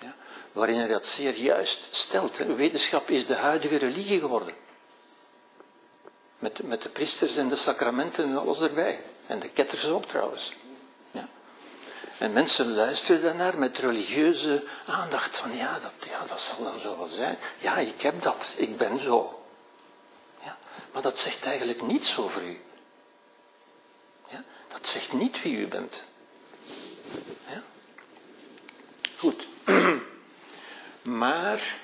Ja, 0.00 0.14
waarin 0.52 0.78
hij 0.78 0.88
dat 0.88 1.06
zeer 1.06 1.36
juist 1.36 1.86
stelt. 1.90 2.36
Wetenschap 2.36 3.10
is 3.10 3.26
de 3.26 3.34
huidige 3.34 3.76
religie 3.76 4.20
geworden. 4.20 4.54
Met, 6.38 6.62
met 6.62 6.82
de 6.82 6.88
priesters 6.88 7.36
en 7.36 7.48
de 7.48 7.56
sacramenten 7.56 8.24
en 8.24 8.38
alles 8.38 8.60
erbij. 8.60 9.00
En 9.26 9.38
de 9.38 9.48
ketters 9.48 9.88
ook 9.88 10.04
trouwens. 10.04 10.52
Ja. 11.10 11.28
En 12.18 12.32
mensen 12.32 12.74
luisteren 12.74 13.22
daarnaar 13.22 13.58
met 13.58 13.78
religieuze 13.78 14.64
aandacht. 14.86 15.36
Van 15.36 15.56
ja 15.56 15.78
dat, 15.78 16.08
ja, 16.08 16.24
dat 16.28 16.40
zal 16.40 16.64
dan 16.64 16.80
zo 16.80 16.98
wel 16.98 17.08
zijn. 17.08 17.38
Ja, 17.58 17.76
ik 17.76 18.00
heb 18.00 18.22
dat. 18.22 18.50
Ik 18.56 18.76
ben 18.76 18.98
zo. 18.98 19.44
Ja. 20.44 20.58
Maar 20.92 21.02
dat 21.02 21.18
zegt 21.18 21.44
eigenlijk 21.44 21.82
niets 21.82 22.18
over 22.18 22.42
u. 22.42 22.60
Ja. 24.70 24.76
Dat 24.76 24.88
zegt 24.88 25.12
niet 25.12 25.42
wie 25.42 25.56
u 25.56 25.66
bent. 25.66 26.04
Goed. 29.20 29.46
Maar, 31.02 31.76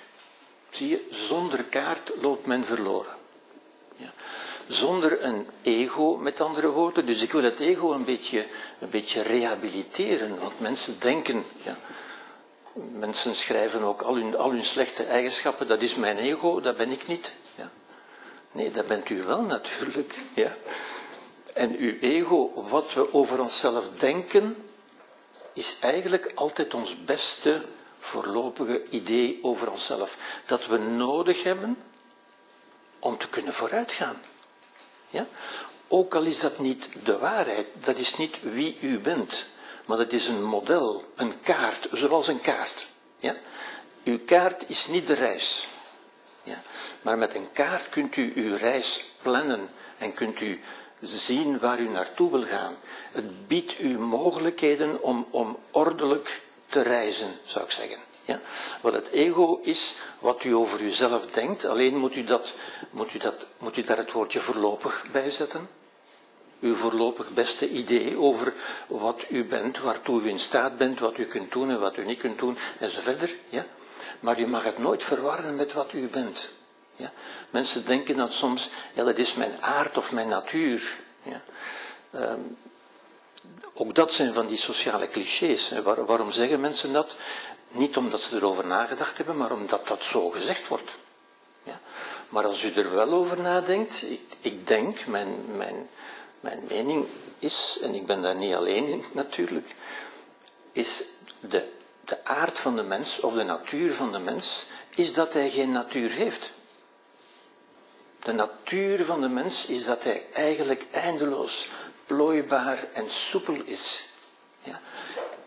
zie 0.71 0.89
je, 0.89 1.07
zonder 1.11 1.65
kaart 1.65 2.13
loopt 2.21 2.47
men 2.47 2.65
verloren. 2.65 3.13
Ja. 3.97 4.13
Zonder 4.67 5.23
een 5.25 5.47
ego, 5.63 6.17
met 6.17 6.41
andere 6.41 6.71
woorden. 6.71 7.07
Dus 7.07 7.23
ik 7.23 7.33
wil 7.33 7.43
het 7.43 7.61
ego 7.61 7.93
een 7.93 8.05
beetje, 8.05 8.47
een 8.79 8.91
beetje 8.91 9.23
rehabiliteren. 9.23 10.39
Want 10.39 10.61
mensen 10.61 11.01
denken, 11.01 11.45
ja, 11.63 11.77
mensen 12.93 13.37
schrijven 13.37 13.83
ook 13.83 14.03
al 14.03 14.15
hun, 14.15 14.37
al 14.37 14.51
hun 14.51 14.65
slechte 14.65 15.05
eigenschappen, 15.05 15.67
dat 15.67 15.83
is 15.83 15.95
mijn 15.95 16.19
ego, 16.19 16.61
dat 16.61 16.77
ben 16.77 16.91
ik 16.91 17.07
niet. 17.07 17.33
Ja. 17.55 17.71
Nee, 18.53 18.71
dat 18.71 18.87
bent 18.87 19.09
u 19.09 19.23
wel 19.23 19.43
natuurlijk. 19.43 20.15
Ja. 20.35 20.57
En 21.57 21.77
uw 21.77 21.99
ego, 22.01 22.67
wat 22.69 22.95
we 22.95 23.13
over 23.13 23.41
onszelf 23.41 23.85
denken, 23.99 24.69
is 25.53 25.77
eigenlijk 25.81 26.33
altijd 26.35 26.75
ons 26.75 27.05
beste 27.05 27.65
voorlopige 27.99 28.83
idee 28.91 29.39
over 29.43 29.71
onszelf. 29.71 30.17
Dat 30.47 30.67
we 30.67 30.79
nodig 30.79 31.43
hebben 31.43 31.79
om 32.99 33.19
te 33.19 33.29
kunnen 33.29 33.53
vooruitgaan. 33.55 34.23
Ja? 35.09 35.27
Ook 35.89 36.15
al 36.15 36.23
is 36.23 36.41
dat 36.41 36.59
niet 36.59 36.89
de 37.05 37.19
waarheid, 37.19 37.67
dat 37.75 37.97
is 37.97 38.17
niet 38.17 38.37
wie 38.43 38.79
u 38.81 38.99
bent, 38.99 39.47
maar 39.85 39.97
dat 39.97 40.13
is 40.13 40.27
een 40.27 40.45
model, 40.45 41.05
een 41.15 41.41
kaart, 41.41 41.89
zoals 41.93 42.29
een 42.29 42.41
kaart. 42.41 42.87
Ja? 43.19 43.37
Uw 44.05 44.19
kaart 44.25 44.65
is 44.67 44.87
niet 44.87 45.07
de 45.07 45.15
reis. 45.15 45.69
Ja? 46.43 46.63
Maar 47.03 47.19
met 47.19 47.35
een 47.35 47.53
kaart 47.53 47.89
kunt 47.89 48.17
u 48.17 48.33
uw 48.35 48.57
reis 48.57 49.05
plannen 49.23 49.71
en 49.99 50.15
kunt 50.15 50.41
u 50.41 50.61
zien 51.07 51.59
waar 51.59 51.81
u 51.81 51.89
naartoe 51.89 52.31
wil 52.31 52.45
gaan. 52.45 52.77
Het 53.13 53.47
biedt 53.47 53.81
u 53.81 53.99
mogelijkheden 53.99 55.03
om, 55.03 55.27
om 55.31 55.59
ordelijk 55.71 56.43
te 56.69 56.81
reizen, 56.81 57.39
zou 57.45 57.65
ik 57.65 57.71
zeggen. 57.71 57.99
Ja? 58.25 58.41
Wat 58.81 58.93
het 58.93 59.09
ego 59.09 59.61
is, 59.63 59.97
wat 60.19 60.45
u 60.45 60.55
over 60.55 60.81
uzelf 60.81 61.27
denkt, 61.27 61.65
alleen 61.65 61.97
moet 61.97 62.17
u, 62.17 62.25
dat, 62.25 62.57
moet, 62.91 63.15
u 63.15 63.19
dat, 63.19 63.47
moet 63.59 63.77
u 63.77 63.83
daar 63.83 63.97
het 63.97 64.13
woordje 64.13 64.41
voorlopig 64.41 65.05
bij 65.13 65.31
zetten. 65.31 65.69
Uw 66.61 66.75
voorlopig 66.75 67.31
beste 67.31 67.69
idee 67.69 68.19
over 68.19 68.53
wat 68.87 69.25
u 69.29 69.45
bent, 69.45 69.79
waartoe 69.79 70.23
u 70.23 70.29
in 70.29 70.39
staat 70.39 70.77
bent, 70.77 70.99
wat 70.99 71.19
u 71.19 71.25
kunt 71.25 71.53
doen 71.53 71.71
en 71.71 71.81
wat 71.81 71.97
u 71.97 72.05
niet 72.05 72.19
kunt 72.19 72.39
doen, 72.39 72.59
enzovoort. 72.79 73.35
Ja? 73.49 73.67
Maar 74.21 74.41
u 74.41 74.47
mag 74.47 74.65
het 74.65 74.79
nooit 74.79 75.05
verwarren 75.05 75.57
met 75.57 75.73
wat 75.73 75.93
u 75.93 76.09
bent. 76.09 76.49
Ja? 76.97 77.13
Mensen 77.51 77.87
denken 77.87 78.17
dat 78.17 78.33
soms, 78.33 78.71
ja, 78.93 79.05
dat 79.05 79.19
is 79.19 79.35
mijn 79.35 79.63
aard 79.63 79.97
of 79.97 80.13
mijn 80.13 80.29
natuur. 80.29 80.97
Ja? 81.23 81.43
Ehm, 82.11 82.41
ook 83.75 83.95
dat 83.95 84.13
zijn 84.13 84.35
van 84.35 84.47
die 84.47 84.57
sociale 84.57 85.09
clichés. 85.09 85.73
waarom 85.83 86.31
zeggen 86.31 86.61
mensen 86.61 86.93
dat? 86.93 87.17
Niet 87.69 87.97
omdat 87.97 88.21
ze 88.21 88.37
erover 88.37 88.67
nagedacht 88.67 89.17
hebben, 89.17 89.37
maar 89.37 89.53
omdat 89.53 89.87
dat 89.87 90.05
zo 90.05 90.31
gezegd 90.31 90.69
wordt. 90.69 90.91
Ja? 91.63 91.81
Maar 92.29 92.45
als 92.45 92.63
u 92.63 92.73
er 92.73 92.95
wel 92.95 93.13
over 93.13 93.41
nadenkt, 93.41 94.03
ik, 94.03 94.21
ik 94.41 94.67
denk, 94.67 95.07
mijn, 95.07 95.57
mijn, 95.57 95.89
mijn 96.41 96.65
mening 96.69 97.07
is, 97.39 97.79
en 97.83 97.95
ik 97.95 98.07
ben 98.07 98.23
daar 98.23 98.37
niet 98.37 98.55
alleen 98.55 98.87
in 98.87 99.05
natuurlijk, 99.13 99.75
is 100.73 101.05
de, 101.41 101.69
de 102.05 102.25
aard 102.25 102.59
van 102.59 102.77
de 102.77 102.83
mens, 102.83 103.21
of 103.21 103.35
de 103.35 103.45
natuur 103.45 103.95
van 103.95 104.13
de 104.13 104.19
mens, 104.19 104.67
is 104.95 105.15
dat 105.15 105.33
hij 105.33 105.51
geen 105.51 105.73
natuur 105.73 106.11
heeft. 106.11 106.51
De 108.27 108.33
natuur 108.33 109.05
van 109.05 109.21
de 109.21 109.29
mens 109.29 109.67
is 109.67 109.85
dat 109.85 110.03
hij 110.03 110.27
eigenlijk 110.33 110.87
eindeloos 110.91 111.69
plooibaar 112.07 112.79
en 112.93 113.11
soepel 113.11 113.63
is. 113.65 114.09
Ja? 114.63 114.81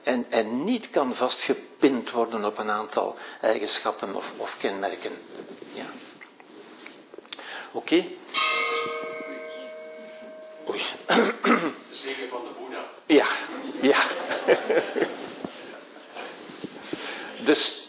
En, 0.04 0.26
en 0.30 0.64
niet 0.64 0.90
kan 0.90 1.16
vastgepind 1.16 2.12
worden 2.12 2.46
op 2.46 2.58
een 2.58 2.70
aantal 2.70 3.18
eigenschappen 3.42 4.16
of, 4.16 4.34
of 4.38 4.58
kenmerken. 4.58 5.12
Ja. 5.74 5.86
Oké? 7.72 7.96
Okay. 7.96 8.18
Oei. 10.70 10.82
Zeker 11.92 12.28
van 12.30 12.42
de 12.44 12.50
Boeddha. 12.60 12.86
Ja, 13.06 13.28
ja. 13.82 14.08
dus 17.50 17.89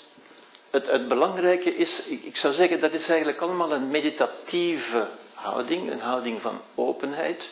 het, 0.71 0.87
het 0.87 1.09
belangrijke 1.09 1.77
is, 1.77 2.07
ik, 2.07 2.37
zou 2.37 2.55
zeggen, 2.55 2.81
dat 2.81 2.93
is 2.93 3.09
eigenlijk 3.09 3.41
allemaal 3.41 3.73
een 3.73 3.91
meditatieve 3.91 5.09
houding, 5.35 5.91
een 5.91 6.01
houding 6.01 6.41
van 6.41 6.61
openheid 6.75 7.49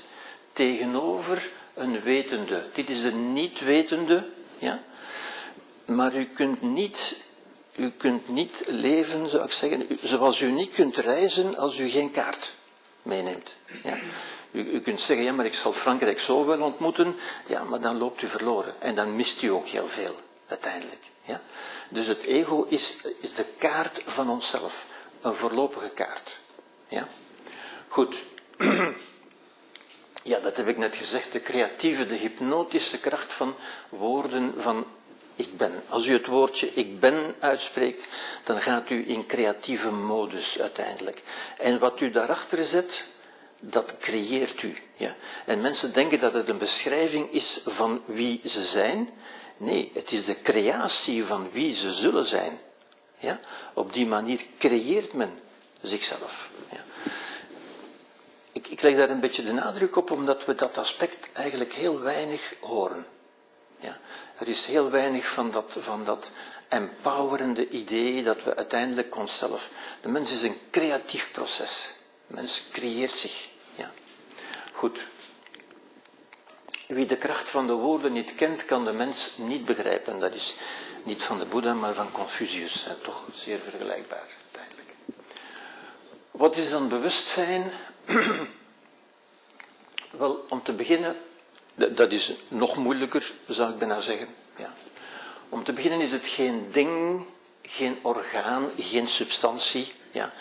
tegenover 0.52 1.48
een 1.74 2.02
wetende. 2.02 2.64
Dit 2.72 2.90
is 2.90 3.04
een 3.04 3.32
niet-wetende, 3.32 4.24
ja. 4.58 4.80
Maar 5.84 6.14
u 6.14 6.24
kunt 6.24 6.62
niet 6.62 7.26
u 7.78 7.90
kunt 7.96 8.28
niet 8.28 8.62
leven, 8.66 9.28
zou 9.28 9.44
ik 9.44 9.52
zeggen, 9.52 9.98
zoals 10.02 10.40
u 10.40 10.50
niet 10.50 10.74
kunt 10.74 10.96
reizen 10.96 11.56
als 11.56 11.78
u 11.78 11.88
geen 11.88 12.10
kaart 12.10 12.52
meeneemt. 13.02 13.56
Ja. 13.82 13.98
U, 14.50 14.72
u, 14.72 14.80
kunt 14.80 15.00
zeggen, 15.00 15.26
ja, 15.26 15.32
maar 15.32 15.46
ik 15.46 15.54
zal 15.54 15.72
Frankrijk 15.72 16.18
zo 16.18 16.46
wel 16.46 16.60
ontmoeten, 16.60 17.16
ja, 17.46 17.62
maar 17.62 17.80
dan 17.80 17.98
loopt 17.98 18.22
u 18.22 18.26
verloren. 18.26 18.74
En 18.80 18.94
dan 18.94 19.16
mist 19.16 19.42
u 19.42 19.48
ook 19.48 19.66
heel 19.66 19.88
veel, 19.88 20.16
uiteindelijk. 20.46 21.02
Ja. 21.24 21.40
Dus 21.88 22.06
het 22.06 22.22
ego 22.22 22.66
is, 22.68 23.06
is 23.20 23.34
de 23.34 23.44
kaart 23.58 24.02
van 24.06 24.30
onszelf. 24.30 24.86
Een 25.20 25.34
voorlopige 25.34 25.88
kaart. 25.88 26.38
Ja. 26.88 27.08
Goed. 27.88 28.16
Ja, 30.22 30.38
dat 30.38 30.56
heb 30.56 30.68
ik 30.68 30.78
net 30.78 30.96
gezegd. 30.96 31.32
De 31.32 31.42
creatieve, 31.42 32.06
de 32.06 32.14
hypnotische 32.14 32.98
kracht 32.98 33.32
van 33.32 33.54
woorden 33.88 34.54
van 34.58 34.86
ik 35.34 35.56
ben. 35.56 35.82
Als 35.88 36.06
u 36.06 36.12
het 36.12 36.26
woordje 36.26 36.70
ik 36.74 37.00
ben 37.00 37.34
uitspreekt, 37.38 38.08
dan 38.44 38.60
gaat 38.60 38.90
u 38.90 39.08
in 39.08 39.26
creatieve 39.26 39.90
modus 39.90 40.60
uiteindelijk. 40.60 41.22
En 41.58 41.78
wat 41.78 42.00
u 42.00 42.10
daarachter 42.10 42.64
zet, 42.64 43.04
dat 43.60 43.94
creëert 43.98 44.62
u. 44.62 44.76
Ja. 44.96 45.16
En 45.44 45.60
mensen 45.60 45.92
denken 45.92 46.20
dat 46.20 46.34
het 46.34 46.48
een 46.48 46.58
beschrijving 46.58 47.32
is 47.32 47.62
van 47.66 48.02
wie 48.04 48.40
ze 48.44 48.64
zijn. 48.64 49.10
Nee, 49.58 49.90
het 49.94 50.12
is 50.12 50.24
de 50.24 50.42
creatie 50.42 51.24
van 51.24 51.50
wie 51.50 51.74
ze 51.74 51.92
zullen 51.92 52.26
zijn. 52.26 52.60
Ja. 53.18 53.40
Op 53.74 53.92
die 53.92 54.06
manier 54.06 54.44
creëert 54.58 55.12
men 55.12 55.38
zichzelf. 55.80 56.48
Ja. 56.70 56.84
Ik, 58.52 58.68
ik 58.68 58.82
leg 58.82 58.96
daar 58.96 59.10
een 59.10 59.20
beetje 59.20 59.44
de 59.44 59.52
nadruk 59.52 59.96
op, 59.96 60.10
omdat 60.10 60.44
we 60.44 60.54
dat 60.54 60.78
aspect 60.78 61.32
eigenlijk 61.32 61.72
heel 61.72 62.00
weinig 62.00 62.54
horen. 62.60 63.06
Ja. 63.80 63.98
Er 64.38 64.48
is 64.48 64.66
heel 64.66 64.90
weinig 64.90 65.26
van 65.26 65.50
dat, 65.50 65.76
van 65.80 66.04
dat 66.04 66.30
empowerende 66.68 67.68
idee 67.68 68.22
dat 68.22 68.42
we 68.44 68.56
uiteindelijk 68.56 69.16
onszelf. 69.16 69.70
De 70.00 70.08
mens 70.08 70.32
is 70.32 70.42
een 70.42 70.58
creatief 70.70 71.30
proces. 71.32 71.92
De 72.26 72.34
mens 72.34 72.68
creëert 72.72 73.16
zich. 73.16 73.48
Ja. 73.74 73.92
Goed. 74.72 75.06
Wie 76.88 77.06
de 77.06 77.16
kracht 77.16 77.50
van 77.50 77.66
de 77.66 77.72
woorden 77.72 78.12
niet 78.12 78.34
kent, 78.34 78.64
kan 78.64 78.84
de 78.84 78.92
mens 78.92 79.34
niet 79.36 79.64
begrijpen. 79.64 80.20
Dat 80.20 80.34
is 80.34 80.56
niet 81.02 81.22
van 81.22 81.38
de 81.38 81.44
Boeddha, 81.44 81.74
maar 81.74 81.94
van 81.94 82.12
Confucius. 82.12 82.84
Hè. 82.84 82.94
Toch 82.94 83.24
zeer 83.34 83.58
vergelijkbaar, 83.58 84.26
uiteindelijk. 84.42 84.88
Wat 86.30 86.56
is 86.56 86.70
dan 86.70 86.88
bewustzijn? 86.88 87.72
Wel, 90.10 90.46
om 90.48 90.62
te 90.62 90.72
beginnen, 90.72 91.16
dat 91.74 92.12
is 92.12 92.36
nog 92.48 92.76
moeilijker, 92.76 93.32
zou 93.46 93.72
ik 93.72 93.78
bijna 93.78 94.00
zeggen. 94.00 94.28
Ja. 94.56 94.74
Om 95.48 95.64
te 95.64 95.72
beginnen 95.72 96.00
is 96.00 96.12
het 96.12 96.26
geen 96.26 96.68
ding, 96.72 97.24
geen 97.62 97.98
orgaan, 98.02 98.70
geen 98.78 99.08
substantie. 99.08 99.92
Ja. 100.10 100.32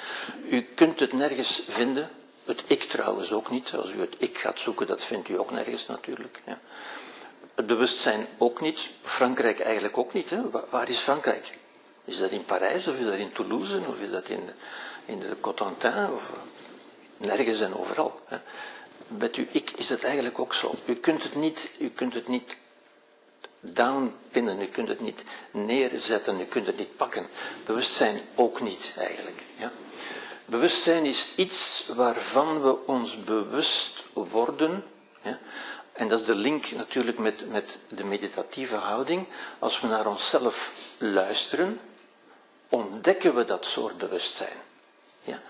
U 0.49 0.61
kunt 0.61 0.99
het 0.99 1.13
nergens 1.13 1.63
vinden. 1.67 2.09
Het 2.47 2.63
ik 2.67 2.83
trouwens 2.83 3.31
ook 3.31 3.49
niet. 3.49 3.73
Als 3.73 3.91
u 3.91 3.99
het 3.99 4.15
ik 4.17 4.37
gaat 4.37 4.59
zoeken, 4.59 4.87
dat 4.87 5.03
vindt 5.03 5.29
u 5.29 5.39
ook 5.39 5.51
nergens 5.51 5.87
natuurlijk. 5.87 6.41
Ja. 6.45 6.59
Het 7.55 7.65
bewustzijn 7.65 8.27
ook 8.37 8.61
niet. 8.61 8.87
Frankrijk 9.03 9.59
eigenlijk 9.59 9.97
ook 9.97 10.13
niet. 10.13 10.29
Hè. 10.29 10.39
Waar 10.69 10.89
is 10.89 10.97
Frankrijk? 10.97 11.57
Is 12.05 12.17
dat 12.17 12.29
in 12.29 12.45
Parijs 12.45 12.87
of 12.87 12.99
is 12.99 13.05
dat 13.05 13.13
in 13.13 13.31
Toulouse 13.31 13.81
of 13.87 13.99
is 13.99 14.11
dat 14.11 14.29
in, 14.29 14.49
in 15.05 15.19
de 15.19 15.35
Cotentin? 15.39 16.11
Of, 16.13 16.31
nergens 17.17 17.59
en 17.59 17.77
overal. 17.77 18.19
Hè. 18.25 18.37
Met 19.07 19.35
uw 19.35 19.45
ik 19.51 19.71
is 19.71 19.89
het 19.89 20.03
eigenlijk 20.03 20.39
ook 20.39 20.53
zo. 20.53 20.75
U 20.85 20.95
kunt 20.95 21.23
het 21.23 21.35
niet, 21.35 21.71
u 21.79 21.89
kunt 21.89 22.13
het 22.13 22.27
niet 22.27 22.55
downpinnen, 23.59 24.61
u 24.61 24.65
kunt 24.65 24.87
het 24.87 24.99
niet 24.99 25.23
neerzetten, 25.51 26.39
u 26.39 26.45
kunt 26.45 26.65
het 26.65 26.77
niet 26.77 26.97
pakken. 26.97 27.27
Bewustzijn 27.65 28.21
ook 28.35 28.61
niet 28.61 28.93
eigenlijk. 28.97 29.43
Ja. 29.57 29.71
Bewustzijn 30.49 31.05
is 31.05 31.33
iets 31.35 31.89
waarvan 31.95 32.61
we 32.61 32.85
ons 32.85 33.23
bewust 33.23 34.03
worden. 34.13 34.83
En 35.93 36.07
dat 36.07 36.19
is 36.19 36.25
de 36.25 36.35
link 36.35 36.71
natuurlijk 36.71 37.17
met, 37.17 37.49
met 37.49 37.79
de 37.89 38.03
meditatieve 38.03 38.75
houding. 38.75 39.27
Als 39.59 39.81
we 39.81 39.87
naar 39.87 40.07
onszelf 40.07 40.73
luisteren, 40.97 41.79
ontdekken 42.69 43.35
we 43.35 43.45
dat 43.45 43.65
soort 43.65 43.97
bewustzijn. 43.97 44.57
Ja. 45.23 45.41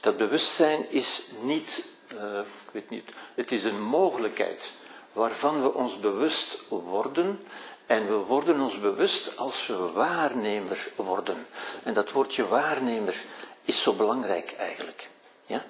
Dat 0.00 0.16
bewustzijn 0.16 0.90
is 0.90 1.30
niet, 1.42 1.86
uh, 2.12 2.38
ik 2.38 2.72
weet 2.72 2.90
niet, 2.90 3.10
het 3.34 3.52
is 3.52 3.64
een 3.64 3.82
mogelijkheid 3.82 4.72
waarvan 5.12 5.62
we 5.62 5.74
ons 5.74 6.00
bewust 6.00 6.58
worden. 6.68 7.40
En 7.86 8.06
we 8.06 8.14
worden 8.14 8.60
ons 8.60 8.80
bewust 8.80 9.36
als 9.36 9.66
we 9.66 9.76
waarnemer 9.76 10.88
worden. 10.96 11.46
En 11.82 11.94
dat 11.94 12.12
woordje 12.12 12.46
waarnemer 12.48 13.14
is 13.64 13.82
zo 13.82 13.92
belangrijk 13.92 14.54
eigenlijk. 14.58 15.08
Ja? 15.46 15.64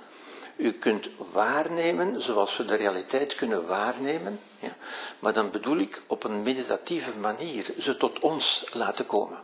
U 0.57 0.73
kunt 0.73 1.09
waarnemen 1.33 2.23
zoals 2.23 2.57
we 2.57 2.65
de 2.65 2.75
realiteit 2.75 3.35
kunnen 3.35 3.67
waarnemen. 3.67 4.41
Ja? 4.59 4.77
Maar 5.19 5.33
dan 5.33 5.51
bedoel 5.51 5.79
ik 5.79 6.03
op 6.07 6.25
een 6.25 6.43
meditatieve 6.43 7.13
manier 7.19 7.67
ze 7.79 7.97
tot 7.97 8.19
ons 8.19 8.67
laten 8.73 9.07
komen. 9.07 9.39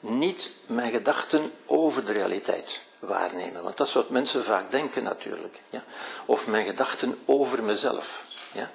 Niet 0.00 0.50
mijn 0.66 0.92
gedachten 0.92 1.52
over 1.66 2.04
de 2.04 2.12
realiteit 2.12 2.80
waarnemen. 2.98 3.62
Want 3.62 3.76
dat 3.76 3.86
is 3.86 3.92
wat 3.92 4.10
mensen 4.10 4.44
vaak 4.44 4.70
denken 4.70 5.02
natuurlijk. 5.02 5.60
Ja? 5.70 5.84
Of 6.26 6.46
mijn 6.46 6.66
gedachten 6.66 7.18
over 7.24 7.62
mezelf. 7.62 8.24
Ja? 8.52 8.70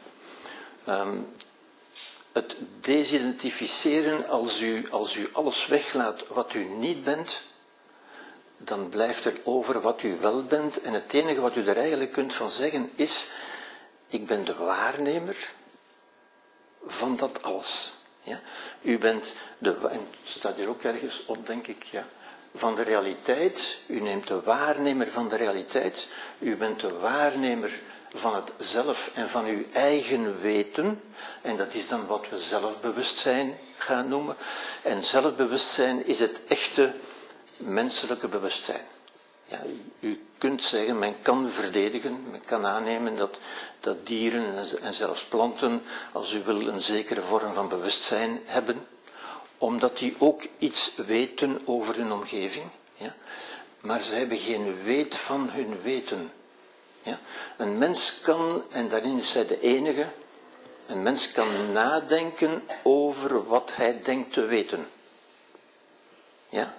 Um, 0.89 1.27
het 2.38 2.55
desidentificeren, 2.81 4.27
als 4.27 4.62
u, 4.62 4.89
als 4.89 5.15
u 5.15 5.29
alles 5.31 5.67
weglaat 5.67 6.27
wat 6.27 6.53
u 6.53 6.63
niet 6.63 7.03
bent, 7.03 7.41
dan 8.57 8.89
blijft 8.89 9.25
er 9.25 9.33
over 9.43 9.81
wat 9.81 10.03
u 10.03 10.17
wel 10.19 10.43
bent. 10.43 10.81
En 10.81 10.93
het 10.93 11.13
enige 11.13 11.41
wat 11.41 11.55
u 11.55 11.67
er 11.67 11.77
eigenlijk 11.77 12.11
kunt 12.11 12.33
van 12.33 12.51
zeggen 12.51 12.91
is, 12.95 13.31
ik 14.07 14.25
ben 14.25 14.45
de 14.45 14.55
waarnemer 14.55 15.53
van 16.85 17.15
dat 17.15 17.43
alles. 17.43 17.93
Ja? 18.23 18.39
U 18.81 18.97
bent 18.97 19.35
de, 19.57 19.75
en 19.89 19.99
het 19.99 20.29
staat 20.29 20.55
hier 20.55 20.69
ook 20.69 20.83
ergens 20.83 21.25
op, 21.25 21.47
denk 21.47 21.67
ik, 21.67 21.83
ja, 21.83 22.07
van 22.55 22.75
de 22.75 22.81
realiteit. 22.81 23.77
U 23.87 23.99
neemt 23.99 24.27
de 24.27 24.41
waarnemer 24.41 25.07
van 25.07 25.29
de 25.29 25.35
realiteit. 25.35 26.07
U 26.39 26.55
bent 26.55 26.79
de 26.79 26.93
waarnemer 26.93 27.71
van 28.13 28.35
het 28.35 28.51
zelf 28.57 29.11
en 29.13 29.29
van 29.29 29.45
uw 29.45 29.63
eigen 29.73 30.41
weten. 30.41 31.01
En 31.41 31.57
dat 31.57 31.73
is 31.73 31.87
dan 31.87 32.07
wat 32.07 32.29
we 32.29 32.39
zelfbewustzijn 32.39 33.57
gaan 33.77 34.07
noemen. 34.07 34.35
En 34.83 35.03
zelfbewustzijn 35.03 36.05
is 36.05 36.19
het 36.19 36.39
echte 36.47 36.93
menselijke 37.57 38.27
bewustzijn. 38.27 38.85
Ja, 39.45 39.61
u 39.99 40.25
kunt 40.37 40.63
zeggen, 40.63 40.99
men 40.99 41.21
kan 41.21 41.49
verdedigen, 41.49 42.29
men 42.31 42.41
kan 42.45 42.65
aannemen 42.65 43.15
dat, 43.15 43.39
dat 43.79 44.07
dieren 44.07 44.65
en 44.81 44.93
zelfs 44.93 45.23
planten, 45.23 45.81
als 46.11 46.33
u 46.33 46.43
wil, 46.43 46.67
een 46.67 46.81
zekere 46.81 47.21
vorm 47.21 47.53
van 47.53 47.69
bewustzijn 47.69 48.39
hebben, 48.45 48.87
omdat 49.57 49.97
die 49.97 50.15
ook 50.17 50.47
iets 50.57 50.91
weten 50.95 51.61
over 51.65 51.95
hun 51.95 52.11
omgeving. 52.11 52.65
Ja? 52.95 53.15
Maar 53.79 54.01
zij 54.01 54.19
hebben 54.19 54.37
geen 54.37 54.83
weet 54.83 55.15
van 55.15 55.49
hun 55.49 55.81
weten. 55.81 56.31
Ja? 57.03 57.19
Een 57.57 57.77
mens 57.77 58.19
kan, 58.21 58.63
en 58.71 58.89
daarin 58.89 59.17
is 59.17 59.31
zij 59.31 59.45
de 59.47 59.61
enige, 59.61 60.07
een 60.87 61.03
mens 61.03 61.31
kan 61.31 61.71
nadenken 61.71 62.63
over 62.83 63.47
wat 63.47 63.71
hij 63.75 64.01
denkt 64.03 64.33
te 64.33 64.45
weten. 64.45 64.87
Ja? 66.49 66.76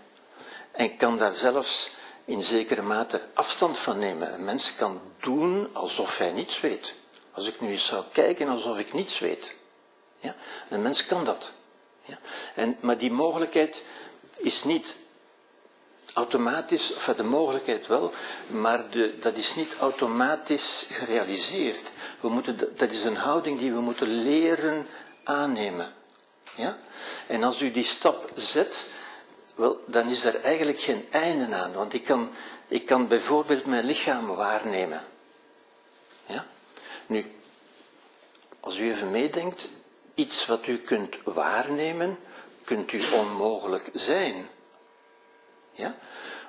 En 0.78 0.96
kan 0.96 1.16
daar 1.16 1.32
zelfs 1.32 1.90
in 2.24 2.42
zekere 2.42 2.82
mate 2.82 3.20
afstand 3.34 3.78
van 3.78 3.98
nemen. 3.98 4.34
Een 4.34 4.44
mens 4.44 4.74
kan 4.74 5.00
doen 5.20 5.68
alsof 5.72 6.18
hij 6.18 6.32
niets 6.32 6.60
weet. 6.60 6.94
Als 7.32 7.48
ik 7.48 7.60
nu 7.60 7.70
eens 7.70 7.86
zou 7.86 8.04
kijken 8.12 8.48
alsof 8.48 8.78
ik 8.78 8.92
niets 8.92 9.18
weet. 9.18 9.54
Ja? 10.18 10.34
Een 10.68 10.82
mens 10.82 11.06
kan 11.06 11.24
dat. 11.24 11.52
Ja? 12.04 12.18
En, 12.54 12.76
maar 12.80 12.98
die 12.98 13.10
mogelijkheid 13.10 13.84
is 14.36 14.64
niet 14.64 14.96
automatisch, 16.14 16.94
of 16.94 17.04
de 17.04 17.22
mogelijkheid 17.22 17.86
wel, 17.86 18.12
maar 18.46 18.90
de, 18.90 19.18
dat 19.18 19.36
is 19.36 19.54
niet 19.54 19.76
automatisch 19.80 20.88
gerealiseerd. 20.92 21.84
We 22.20 22.28
moeten, 22.28 22.76
dat 22.76 22.90
is 22.90 23.04
een 23.04 23.16
houding 23.16 23.58
die 23.58 23.72
we 23.72 23.80
moeten 23.80 24.08
leren 24.22 24.86
aannemen. 25.24 25.92
Ja? 26.54 26.78
En 27.26 27.42
als 27.42 27.60
u 27.60 27.70
die 27.70 27.84
stap 27.84 28.30
zet, 28.34 28.90
wel, 29.58 29.84
dan 29.86 30.08
is 30.08 30.24
er 30.24 30.40
eigenlijk 30.40 30.80
geen 30.80 31.06
einde 31.10 31.56
aan. 31.56 31.72
Want 31.72 31.94
ik 31.94 32.04
kan, 32.04 32.30
ik 32.68 32.86
kan 32.86 33.08
bijvoorbeeld 33.08 33.64
mijn 33.64 33.84
lichaam 33.84 34.26
waarnemen. 34.26 35.04
Ja? 36.26 36.46
Nu, 37.06 37.32
als 38.60 38.78
u 38.78 38.90
even 38.90 39.10
meedenkt, 39.10 39.70
iets 40.14 40.46
wat 40.46 40.66
u 40.66 40.78
kunt 40.78 41.16
waarnemen, 41.24 42.18
kunt 42.64 42.92
u 42.92 43.02
onmogelijk 43.14 43.90
zijn. 43.92 44.48
Ja? 45.72 45.94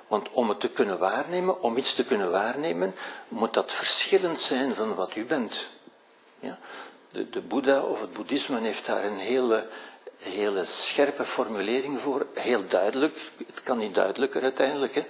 Want 0.06 0.30
om 0.30 0.48
het 0.48 0.60
te 0.60 0.68
kunnen 0.68 0.98
waarnemen, 0.98 1.62
om 1.62 1.76
iets 1.76 1.94
te 1.94 2.04
kunnen 2.04 2.30
waarnemen, 2.30 2.94
moet 3.28 3.54
dat 3.54 3.72
verschillend 3.72 4.40
zijn 4.40 4.74
van 4.74 4.94
wat 4.94 5.14
u 5.14 5.24
bent. 5.24 5.66
Ja? 6.40 6.58
De, 7.08 7.30
de 7.30 7.40
Boeddha 7.40 7.80
of 7.80 8.00
het 8.00 8.12
boeddhisme 8.12 8.60
heeft 8.60 8.86
daar 8.86 9.04
een 9.04 9.18
hele 9.18 9.68
hele 10.20 10.64
scherpe 10.64 11.24
formulering 11.24 12.00
voor, 12.00 12.26
heel 12.34 12.68
duidelijk, 12.68 13.30
het 13.46 13.62
kan 13.62 13.78
niet 13.78 13.94
duidelijker 13.94 14.42
uiteindelijk. 14.42 14.94
Hè? 14.94 15.04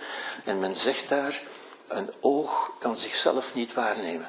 En 0.44 0.58
men 0.58 0.76
zegt 0.76 1.08
daar, 1.08 1.42
een 1.88 2.10
oog 2.20 2.72
kan 2.78 2.96
zichzelf 2.96 3.54
niet 3.54 3.74
waarnemen. 3.74 4.28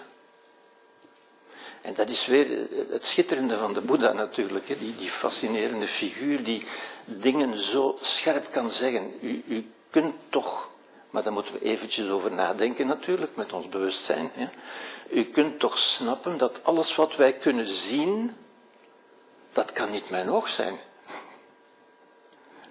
En 1.82 1.94
dat 1.94 2.10
is 2.10 2.26
weer 2.26 2.48
het 2.90 3.06
schitterende 3.06 3.58
van 3.58 3.74
de 3.74 3.82
Boeddha 3.82 4.14
natuurlijk, 4.14 4.68
hè? 4.68 4.78
Die, 4.78 4.96
die 4.96 5.10
fascinerende 5.10 5.88
figuur 5.88 6.44
die 6.44 6.66
dingen 7.06 7.58
zo 7.58 7.98
scherp 8.02 8.52
kan 8.52 8.70
zeggen. 8.70 9.14
U, 9.22 9.44
u 9.48 9.72
kunt 9.90 10.16
toch, 10.30 10.70
maar 11.10 11.24
daar 11.24 11.34
moeten 11.34 11.54
we 11.54 11.62
eventjes 11.62 12.10
over 12.10 12.32
nadenken 12.32 12.88
natuurlijk, 12.88 13.36
met 13.36 13.54
ons 13.54 13.70
bewustzijn. 13.70 14.32
Hè? 14.34 14.48
U 15.10 15.24
kunt 15.24 15.60
toch 15.60 15.78
snappen 15.78 16.38
dat 16.38 16.60
alles 16.64 16.96
wat 16.96 17.16
wij 17.16 17.34
kunnen 17.34 17.70
zien, 17.70 18.36
dat 19.54 19.72
kan 19.72 19.92
niet 19.92 20.10
mijn 20.10 20.30
oog 20.30 20.48
zijn. 20.48 20.80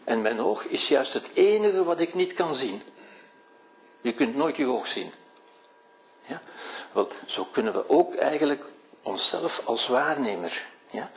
En 0.05 0.23
mijn 0.23 0.41
oog 0.41 0.65
is 0.65 0.89
juist 0.89 1.13
het 1.13 1.29
enige 1.35 1.85
wat 1.85 2.01
ik 2.01 2.15
niet 2.15 2.33
kan 2.33 2.55
zien. 2.55 2.83
Je 4.01 4.15
kunt 4.15 4.37
nooit 4.37 4.57
je 4.57 4.67
oog 4.67 4.87
zien. 4.87 5.13
Ja? 6.27 6.43
Wel, 6.93 7.09
zo 7.27 7.45
kunnen 7.45 7.73
we 7.73 7.89
ook 7.89 8.15
eigenlijk 8.15 8.65
onszelf 9.03 9.63
als 9.65 9.87
waarnemer. 9.87 10.67
Ja? 10.91 11.11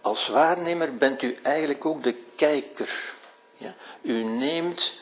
Als 0.00 0.28
waarnemer 0.28 0.96
bent 0.96 1.22
u 1.22 1.38
eigenlijk 1.42 1.84
ook 1.84 2.02
de 2.02 2.14
kijker. 2.36 3.14
Ja? 3.56 3.74
U 4.02 4.22
neemt 4.22 5.00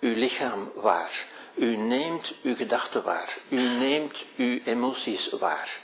uw 0.00 0.14
lichaam 0.14 0.72
waar. 0.74 1.26
U 1.54 1.76
neemt 1.76 2.34
uw 2.42 2.54
gedachten 2.54 3.02
waar. 3.02 3.38
U 3.48 3.60
neemt 3.60 4.24
uw 4.36 4.60
emoties 4.64 5.30
waar. 5.30 5.80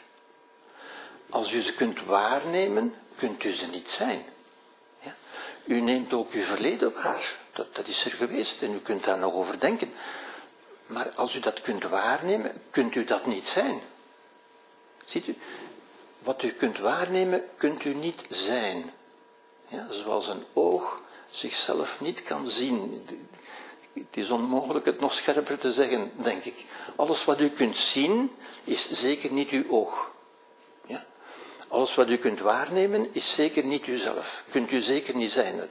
Als 1.30 1.52
u 1.52 1.60
ze 1.60 1.74
kunt 1.74 2.04
waarnemen, 2.04 2.94
kunt 3.18 3.44
u 3.44 3.52
ze 3.52 3.66
niet 3.66 3.90
zijn. 3.90 4.24
Ja? 5.00 5.14
U 5.64 5.80
neemt 5.80 6.12
ook 6.12 6.32
uw 6.32 6.42
verleden 6.42 6.92
waar. 6.92 7.36
Dat, 7.52 7.74
dat 7.74 7.86
is 7.86 8.04
er 8.04 8.10
geweest 8.10 8.62
en 8.62 8.74
u 8.74 8.78
kunt 8.78 9.04
daar 9.04 9.18
nog 9.18 9.32
over 9.32 9.60
denken. 9.60 9.92
Maar 10.86 11.10
als 11.14 11.34
u 11.34 11.40
dat 11.40 11.60
kunt 11.60 11.82
waarnemen, 11.82 12.52
kunt 12.70 12.94
u 12.94 13.04
dat 13.04 13.26
niet 13.26 13.48
zijn. 13.48 13.80
Ziet 15.04 15.26
u? 15.26 15.36
Wat 16.18 16.42
u 16.42 16.50
kunt 16.50 16.78
waarnemen, 16.78 17.44
kunt 17.56 17.84
u 17.84 17.94
niet 17.94 18.24
zijn. 18.28 18.92
Ja, 19.68 19.86
zoals 19.90 20.28
een 20.28 20.44
oog 20.52 21.00
zichzelf 21.30 22.00
niet 22.00 22.22
kan 22.22 22.50
zien. 22.50 23.06
Het 23.92 24.16
is 24.16 24.30
onmogelijk 24.30 24.86
het 24.86 25.00
nog 25.00 25.12
scherper 25.12 25.58
te 25.58 25.72
zeggen, 25.72 26.12
denk 26.14 26.44
ik. 26.44 26.64
Alles 26.96 27.24
wat 27.24 27.40
u 27.40 27.48
kunt 27.48 27.76
zien, 27.76 28.30
is 28.64 28.90
zeker 28.90 29.32
niet 29.32 29.50
uw 29.50 29.64
oog. 29.70 30.10
Alles 31.68 31.94
wat 31.94 32.08
u 32.08 32.16
kunt 32.16 32.40
waarnemen, 32.40 33.08
is 33.12 33.34
zeker 33.34 33.64
niet 33.64 33.86
uzelf. 33.86 34.42
Kunt 34.50 34.70
u 34.70 34.80
zeker 34.80 35.14
niet 35.14 35.30
zijn. 35.30 35.68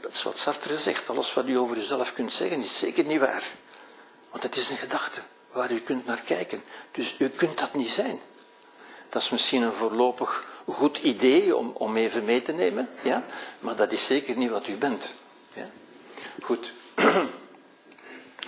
Dat 0.00 0.12
is 0.12 0.22
wat 0.22 0.38
Sartre 0.38 0.76
zegt. 0.76 1.10
Alles 1.10 1.34
wat 1.34 1.46
u 1.46 1.58
over 1.58 1.76
uzelf 1.76 2.12
kunt 2.12 2.32
zeggen, 2.32 2.62
is 2.62 2.78
zeker 2.78 3.04
niet 3.04 3.20
waar. 3.20 3.44
Want 4.30 4.42
het 4.42 4.56
is 4.56 4.70
een 4.70 4.76
gedachte 4.76 5.20
waar 5.52 5.72
u 5.72 5.80
kunt 5.80 6.06
naar 6.06 6.20
kijken. 6.20 6.62
Dus 6.90 7.14
u 7.18 7.28
kunt 7.28 7.58
dat 7.58 7.74
niet 7.74 7.90
zijn. 7.90 8.20
Dat 9.08 9.22
is 9.22 9.30
misschien 9.30 9.62
een 9.62 9.72
voorlopig 9.72 10.44
goed 10.66 10.98
idee 10.98 11.56
om, 11.56 11.70
om 11.74 11.96
even 11.96 12.24
mee 12.24 12.42
te 12.42 12.52
nemen, 12.52 12.88
ja? 13.02 13.24
maar 13.58 13.76
dat 13.76 13.92
is 13.92 14.06
zeker 14.06 14.36
niet 14.36 14.50
wat 14.50 14.68
u 14.68 14.76
bent. 14.76 15.14
Ja? 15.52 15.70
Goed. 16.42 16.72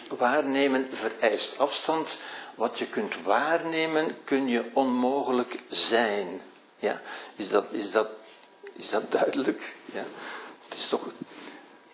Waarnemen 0.09 0.89
vereist 0.93 1.59
afstand. 1.59 2.21
Wat 2.55 2.79
je 2.79 2.87
kunt 2.87 3.15
waarnemen, 3.23 4.17
kun 4.25 4.49
je 4.49 4.65
onmogelijk 4.73 5.63
zijn. 5.69 6.41
Ja? 6.83 7.01
Is, 7.37 7.49
dat, 7.49 7.65
is, 7.71 7.91
dat, 7.91 8.09
is 8.73 8.91
dat 8.91 9.13
duidelijk? 9.13 9.75
Ja? 9.93 10.05
Het 10.69 10.79
is 10.79 10.87
toch 10.87 11.09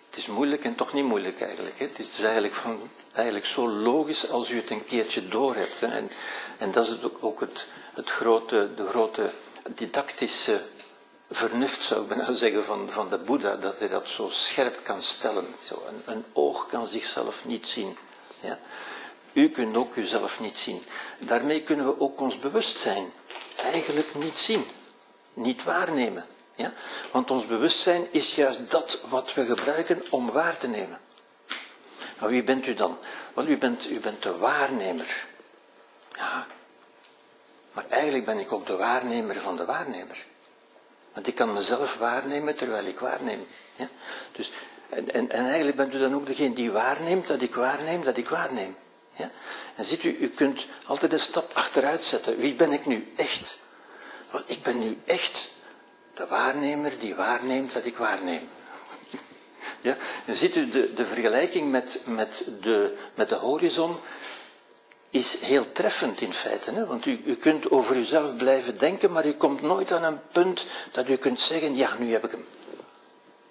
het 0.09 0.16
is 0.16 0.27
moeilijk 0.27 0.64
en 0.64 0.74
toch 0.74 0.92
niet 0.92 1.05
moeilijk 1.05 1.40
eigenlijk. 1.40 1.79
Hè? 1.79 1.87
Het 1.87 1.98
is 1.98 2.22
eigenlijk, 2.22 2.55
van, 2.55 2.90
eigenlijk 3.12 3.46
zo 3.46 3.68
logisch 3.68 4.31
als 4.31 4.51
u 4.51 4.57
het 4.57 4.70
een 4.70 4.85
keertje 4.85 5.29
door 5.29 5.55
hebt. 5.55 5.81
Hè? 5.81 5.87
En, 5.87 6.11
en 6.59 6.72
dat 6.72 6.85
is 6.85 6.90
het 6.90 7.05
ook, 7.05 7.16
ook 7.20 7.40
het, 7.40 7.66
het 7.94 8.11
grote, 8.11 8.70
de 8.77 8.87
grote 8.87 9.33
didactische 9.74 10.62
vernuft, 11.31 11.83
zou 11.83 12.03
ik 12.03 12.09
bijna 12.09 12.33
zeggen, 12.44 12.64
van, 12.64 12.90
van 12.90 13.09
de 13.09 13.18
Boeddha, 13.18 13.57
dat 13.57 13.79
hij 13.79 13.88
dat 13.88 14.09
zo 14.09 14.29
scherp 14.29 14.81
kan 14.83 15.03
stellen. 15.03 15.46
Zo, 15.62 15.83
een, 15.88 16.14
een 16.14 16.24
oog 16.33 16.66
kan 16.66 16.88
zichzelf 16.88 17.44
niet 17.44 17.68
zien. 17.68 17.96
Ja? 18.40 18.59
U 19.33 19.48
kunt 19.48 19.77
ook 19.77 19.96
uzelf 19.96 20.40
niet 20.40 20.59
zien. 20.59 20.83
Daarmee 21.20 21.62
kunnen 21.62 21.87
we 21.87 22.01
ook 22.01 22.20
ons 22.20 22.38
bewustzijn 22.38 23.12
eigenlijk 23.62 24.14
niet 24.14 24.38
zien, 24.38 24.64
niet 25.38 25.64
waarnemen. 25.64 26.27
Ja? 26.55 26.72
Want 27.12 27.31
ons 27.31 27.46
bewustzijn 27.46 28.07
is 28.11 28.35
juist 28.35 28.70
dat 28.70 29.01
wat 29.09 29.35
we 29.35 29.44
gebruiken 29.44 30.03
om 30.11 30.31
waar 30.31 30.59
te 30.59 30.66
nemen. 30.66 30.98
Maar 32.20 32.29
wie 32.29 32.42
bent 32.42 32.66
u 32.66 32.74
dan? 32.74 32.98
Wel, 33.35 33.46
u 33.46 33.59
bent, 33.59 33.90
u 33.90 34.01
bent 34.01 34.22
de 34.22 34.37
waarnemer. 34.37 35.27
Ja. 36.16 36.46
Maar 37.72 37.85
eigenlijk 37.88 38.24
ben 38.24 38.38
ik 38.38 38.53
ook 38.53 38.66
de 38.66 38.77
waarnemer 38.77 39.40
van 39.40 39.57
de 39.57 39.64
waarnemer. 39.64 40.24
Want 41.12 41.27
ik 41.27 41.35
kan 41.35 41.53
mezelf 41.53 41.96
waarnemen 41.96 42.57
terwijl 42.57 42.85
ik 42.85 42.98
waarneem. 42.98 43.46
Ja? 43.77 43.88
Dus, 44.33 44.53
en, 44.88 45.12
en, 45.12 45.31
en 45.31 45.44
eigenlijk 45.44 45.77
bent 45.77 45.94
u 45.94 45.98
dan 45.98 46.14
ook 46.14 46.27
degene 46.27 46.55
die 46.55 46.70
waarneemt 46.70 47.27
dat 47.27 47.42
ik 47.42 47.55
waarneem, 47.55 48.05
dat 48.05 48.16
ik 48.16 48.29
waarneem. 48.29 48.77
Ja? 49.16 49.31
En 49.74 49.85
ziet 49.85 50.03
u, 50.03 50.16
u 50.20 50.29
kunt 50.29 50.66
altijd 50.87 51.12
een 51.12 51.18
stap 51.18 51.51
achteruit 51.55 52.05
zetten. 52.05 52.37
Wie 52.37 52.55
ben 52.55 52.72
ik 52.72 52.87
nu 52.87 53.12
echt? 53.16 53.59
Want 54.30 54.50
ik 54.50 54.62
ben 54.62 54.78
nu 54.78 54.98
echt 55.04 55.50
de 56.14 56.26
waarnemer 56.26 56.92
die 56.98 57.14
waarneemt 57.14 57.72
dat 57.72 57.84
ik 57.84 57.96
waarneem. 57.96 58.48
Ja? 59.80 59.96
En 60.24 60.36
ziet 60.36 60.56
u, 60.56 60.68
de, 60.68 60.94
de 60.94 61.06
vergelijking 61.06 61.70
met, 61.70 62.02
met, 62.06 62.44
de, 62.60 62.96
met 63.14 63.28
de 63.28 63.34
horizon 63.34 63.96
is 65.10 65.40
heel 65.40 65.72
treffend 65.72 66.20
in 66.20 66.32
feite. 66.32 66.70
Hè? 66.70 66.86
Want 66.86 67.06
u, 67.06 67.22
u 67.24 67.36
kunt 67.36 67.70
over 67.70 67.96
uzelf 67.96 68.36
blijven 68.36 68.78
denken, 68.78 69.12
maar 69.12 69.26
u 69.26 69.32
komt 69.32 69.62
nooit 69.62 69.92
aan 69.92 70.04
een 70.04 70.20
punt 70.32 70.66
dat 70.92 71.08
u 71.08 71.16
kunt 71.16 71.40
zeggen, 71.40 71.76
ja, 71.76 71.96
nu 71.98 72.12
heb 72.12 72.24
ik 72.24 72.30
hem. 72.30 72.44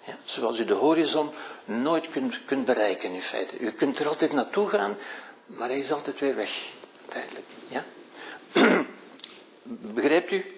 Ja? 0.04 0.16
Zoals 0.24 0.58
u 0.58 0.64
de 0.64 0.74
horizon 0.74 1.30
nooit 1.64 2.08
kunt, 2.46 2.64
bereiken 2.64 3.12
in 3.12 3.22
feite. 3.22 3.58
U 3.58 3.70
kunt 3.70 3.98
er 3.98 4.08
altijd 4.08 4.32
naartoe 4.32 4.68
gaan, 4.68 4.96
maar 5.46 5.68
hij 5.68 5.78
is 5.78 5.92
altijd 5.92 6.20
weer 6.20 6.36
weg, 6.36 6.62
tijdelijk. 7.08 7.46
Ja? 7.68 7.84
Begrijpt 9.94 10.30
u? 10.30 10.57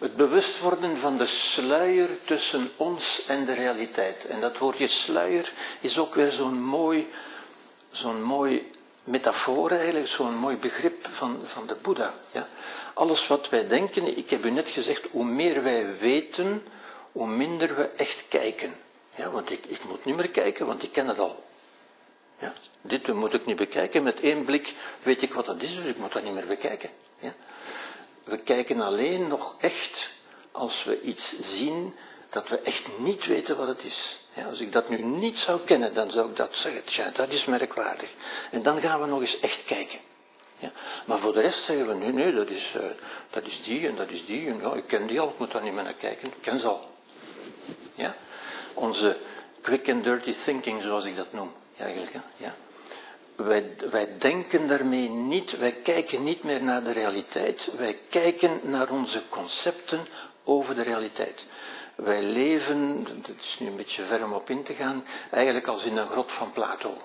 Het 0.00 0.16
bewust 0.16 0.58
worden 0.60 0.98
van 0.98 1.18
de 1.18 1.26
sluier 1.26 2.08
tussen 2.24 2.70
ons 2.76 3.24
en 3.26 3.44
de 3.44 3.52
realiteit. 3.52 4.26
En 4.26 4.40
dat 4.40 4.58
woordje 4.58 4.86
sluier 4.86 5.52
is 5.80 5.98
ook 5.98 6.14
weer 6.14 6.30
zo'n 6.30 6.62
mooi, 6.62 7.10
zo'n 7.90 8.22
mooi 8.22 8.70
metafoor 9.04 9.70
eigenlijk, 9.70 10.06
zo'n 10.06 10.36
mooi 10.36 10.56
begrip 10.56 11.06
van, 11.10 11.40
van 11.44 11.66
de 11.66 11.74
Boeddha. 11.74 12.14
Ja? 12.32 12.48
Alles 12.94 13.26
wat 13.26 13.48
wij 13.48 13.68
denken, 13.68 14.16
ik 14.16 14.30
heb 14.30 14.44
u 14.44 14.50
net 14.50 14.68
gezegd, 14.68 15.02
hoe 15.10 15.24
meer 15.24 15.62
wij 15.62 15.98
weten, 15.98 16.62
hoe 17.12 17.26
minder 17.26 17.76
we 17.76 17.88
echt 17.96 18.24
kijken. 18.28 18.74
Ja, 19.14 19.30
want 19.30 19.50
ik, 19.50 19.66
ik 19.66 19.84
moet 19.84 20.04
niet 20.04 20.16
meer 20.16 20.30
kijken, 20.30 20.66
want 20.66 20.82
ik 20.82 20.92
ken 20.92 21.08
het 21.08 21.18
al. 21.18 21.44
Ja? 22.38 22.52
Dit 22.80 23.12
moet 23.12 23.34
ik 23.34 23.46
niet 23.46 23.56
bekijken, 23.56 24.02
met 24.02 24.20
één 24.20 24.44
blik 24.44 24.74
weet 25.02 25.22
ik 25.22 25.34
wat 25.34 25.46
dat 25.46 25.62
is, 25.62 25.74
dus 25.74 25.84
ik 25.84 25.96
moet 25.96 26.12
dat 26.12 26.22
niet 26.22 26.34
meer 26.34 26.46
bekijken. 26.46 26.90
Ja? 27.18 27.34
We 28.24 28.38
kijken 28.38 28.80
alleen 28.80 29.28
nog 29.28 29.54
echt 29.58 30.10
als 30.52 30.84
we 30.84 31.00
iets 31.00 31.40
zien 31.40 31.94
dat 32.30 32.48
we 32.48 32.60
echt 32.60 32.98
niet 32.98 33.26
weten 33.26 33.56
wat 33.56 33.68
het 33.68 33.84
is. 33.84 34.24
Ja, 34.34 34.44
als 34.46 34.60
ik 34.60 34.72
dat 34.72 34.88
nu 34.88 35.02
niet 35.02 35.38
zou 35.38 35.60
kennen, 35.60 35.94
dan 35.94 36.10
zou 36.10 36.30
ik 36.30 36.36
dat 36.36 36.56
zeggen, 36.56 36.84
tja, 36.84 37.10
dat 37.14 37.32
is 37.32 37.44
merkwaardig. 37.44 38.10
En 38.50 38.62
dan 38.62 38.80
gaan 38.80 39.00
we 39.00 39.06
nog 39.06 39.20
eens 39.20 39.40
echt 39.40 39.64
kijken. 39.64 39.98
Ja, 40.58 40.72
maar 41.06 41.18
voor 41.18 41.32
de 41.32 41.40
rest 41.40 41.62
zeggen 41.62 41.86
we, 41.86 41.94
nee, 41.94 42.12
nee, 42.12 42.34
dat 42.34 42.48
is, 42.48 42.72
uh, 42.76 42.82
dat 43.30 43.46
is 43.46 43.62
die 43.62 43.88
en 43.88 43.96
dat 43.96 44.10
is 44.10 44.26
die. 44.26 44.48
En 44.48 44.60
ja, 44.60 44.72
ik 44.74 44.86
ken 44.86 45.06
die 45.06 45.20
al, 45.20 45.28
ik 45.28 45.38
moet 45.38 45.52
daar 45.52 45.62
niet 45.62 45.72
meer 45.72 45.82
naar 45.82 45.94
kijken. 45.94 46.28
Ik 46.28 46.34
ken 46.40 46.60
ze 46.60 46.68
al. 46.68 46.90
Ja? 47.94 48.16
Onze 48.74 49.16
quick 49.60 49.88
and 49.88 50.04
dirty 50.04 50.32
thinking, 50.32 50.82
zoals 50.82 51.04
ik 51.04 51.16
dat 51.16 51.32
noem. 51.32 51.52
Eigenlijk, 51.76 52.12
ja. 52.36 52.54
Wij, 53.44 53.76
wij 53.90 54.08
denken 54.18 54.68
daarmee 54.68 55.08
niet, 55.08 55.58
wij 55.58 55.72
kijken 55.72 56.22
niet 56.22 56.42
meer 56.42 56.62
naar 56.62 56.84
de 56.84 56.92
realiteit, 56.92 57.70
wij 57.76 57.98
kijken 58.08 58.60
naar 58.62 58.90
onze 58.90 59.22
concepten 59.28 60.06
over 60.44 60.74
de 60.74 60.82
realiteit. 60.82 61.46
Wij 61.94 62.22
leven, 62.22 63.04
dat 63.04 63.36
is 63.40 63.56
nu 63.58 63.66
een 63.66 63.76
beetje 63.76 64.04
ver 64.04 64.24
om 64.24 64.32
op 64.32 64.50
in 64.50 64.62
te 64.62 64.74
gaan, 64.74 65.04
eigenlijk 65.30 65.66
als 65.66 65.84
in 65.84 65.96
een 65.96 66.08
grot 66.08 66.32
van 66.32 66.52
Plato. 66.52 66.96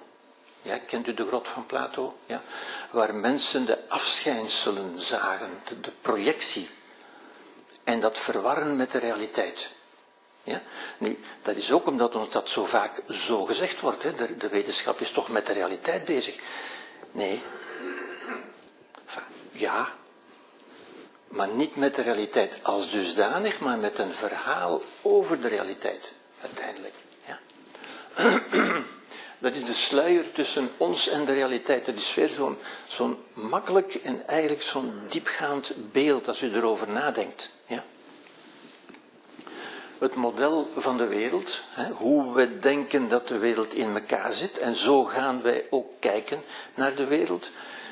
Ja, 0.61 0.77
kent 0.77 1.07
u 1.07 1.13
de 1.13 1.27
grot 1.27 1.47
van 1.47 1.65
Plato? 1.65 2.17
Ja, 2.25 2.41
waar 2.91 3.15
mensen 3.15 3.65
de 3.65 3.89
afschijnselen 3.89 5.01
zagen, 5.01 5.49
de, 5.67 5.79
de 5.79 5.91
projectie. 6.01 6.69
En 7.83 7.99
dat 7.99 8.19
verwarren 8.19 8.75
met 8.75 8.91
de 8.91 8.99
realiteit. 8.99 9.69
Ja? 10.45 10.61
Nu, 10.97 11.19
dat 11.41 11.55
is 11.55 11.71
ook 11.71 11.87
omdat 11.87 12.15
ons 12.15 12.29
dat 12.29 12.49
zo 12.49 12.65
vaak 12.65 13.01
zo 13.09 13.45
gezegd 13.45 13.79
wordt. 13.79 14.03
Hè? 14.03 14.13
De, 14.13 14.37
de 14.37 14.49
wetenschap 14.49 14.99
is 14.99 15.11
toch 15.11 15.29
met 15.29 15.45
de 15.45 15.53
realiteit 15.53 16.05
bezig. 16.05 16.35
Nee. 17.11 17.41
Ja. 19.51 19.93
Maar 21.27 21.47
niet 21.47 21.75
met 21.75 21.95
de 21.95 22.01
realiteit 22.01 22.57
als 22.61 22.91
dusdanig, 22.91 23.59
maar 23.59 23.77
met 23.77 23.97
een 23.97 24.11
verhaal 24.11 24.81
over 25.01 25.41
de 25.41 25.47
realiteit, 25.47 26.13
uiteindelijk. 26.41 26.93
Ja. 27.25 27.39
Dat 29.37 29.55
is 29.55 29.65
de 29.65 29.73
sluier 29.73 30.31
tussen 30.31 30.71
ons 30.77 31.07
en 31.07 31.25
de 31.25 31.33
realiteit. 31.33 31.85
Dat 31.85 31.95
is 31.95 32.13
weer 32.13 32.27
zo'n 32.27 32.57
zo'n 32.87 33.17
makkelijk 33.33 33.95
en 33.95 34.27
eigenlijk 34.27 34.61
zo'n 34.61 35.07
diepgaand 35.09 35.73
beeld 35.91 36.27
als 36.27 36.41
u 36.41 36.53
erover 36.53 36.89
nadenkt. 36.89 37.49
Ja. 37.67 37.83
Het 39.97 40.15
model 40.15 40.69
van 40.75 40.97
de 40.97 41.07
wereld, 41.07 41.61
hè, 41.69 41.89
hoe 41.91 42.33
we 42.33 42.59
denken 42.59 43.07
dat 43.07 43.27
de 43.27 43.37
wereld 43.37 43.73
in 43.73 43.95
elkaar 43.95 44.33
zit, 44.33 44.57
en 44.57 44.75
zo 44.75 45.03
gaan 45.03 45.41
wij 45.41 45.65
ook 45.69 45.87
kijken 45.99 46.41
naar 46.73 46.95
de 46.95 47.05
wereld. 47.05 47.49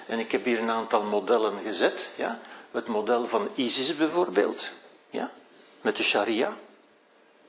En 0.08 0.20
ik 0.20 0.32
heb 0.32 0.46
hier 0.46 0.60
een 0.60 0.70
aantal 0.70 1.04
modellen 1.04 1.54
gezet. 1.64 2.12
Ja. 2.16 2.40
Het 2.72 2.88
model 2.88 3.28
van 3.28 3.50
ISIS 3.56 3.96
bijvoorbeeld, 3.96 4.70
ja, 5.10 5.32
met 5.82 5.96
de 5.96 6.04
sharia. 6.04 6.58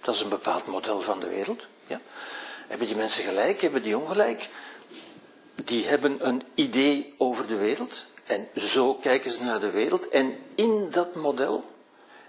Dat 0.00 0.14
is 0.14 0.20
een 0.20 0.28
bepaald 0.28 0.66
model 0.66 1.00
van 1.00 1.20
de 1.20 1.28
wereld. 1.28 1.62
Ja. 1.86 2.00
Hebben 2.66 2.86
die 2.86 2.96
mensen 2.96 3.24
gelijk? 3.24 3.60
Hebben 3.60 3.82
die 3.82 3.98
ongelijk? 3.98 4.48
Die 5.54 5.86
hebben 5.86 6.26
een 6.26 6.42
idee 6.54 7.14
over 7.18 7.46
de 7.46 7.56
wereld. 7.56 8.04
En 8.24 8.48
zo 8.56 8.94
kijken 8.94 9.30
ze 9.30 9.42
naar 9.42 9.60
de 9.60 9.70
wereld. 9.70 10.08
En 10.08 10.38
in 10.54 10.90
dat 10.90 11.14
model 11.14 11.64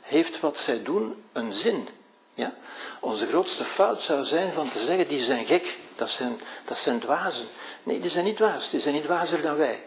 heeft 0.01 0.39
wat 0.39 0.57
zij 0.57 0.83
doen 0.83 1.23
een 1.31 1.53
zin. 1.53 1.87
Ja? 2.35 2.53
Onze 2.99 3.27
grootste 3.27 3.65
fout 3.65 4.01
zou 4.01 4.23
zijn 4.23 4.53
van 4.53 4.69
te 4.69 4.79
zeggen, 4.79 5.07
die 5.07 5.23
zijn 5.23 5.45
gek, 5.45 5.77
dat 5.95 6.09
zijn, 6.09 6.41
dat 6.65 6.77
zijn 6.77 6.99
dwazen. 6.99 7.47
Nee, 7.83 7.99
die 7.99 8.11
zijn 8.11 8.25
niet 8.25 8.35
dwaas, 8.35 8.69
die 8.69 8.79
zijn 8.79 8.93
niet 8.93 9.03
dwazer 9.03 9.41
dan 9.41 9.57
wij. 9.57 9.83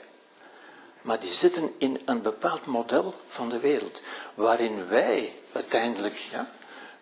Maar 1.02 1.20
die 1.20 1.30
zitten 1.30 1.74
in 1.78 2.00
een 2.04 2.22
bepaald 2.22 2.66
model 2.66 3.14
van 3.28 3.48
de 3.48 3.58
wereld, 3.58 4.00
waarin 4.34 4.88
wij 4.88 5.34
uiteindelijk, 5.52 6.16
ja, 6.16 6.50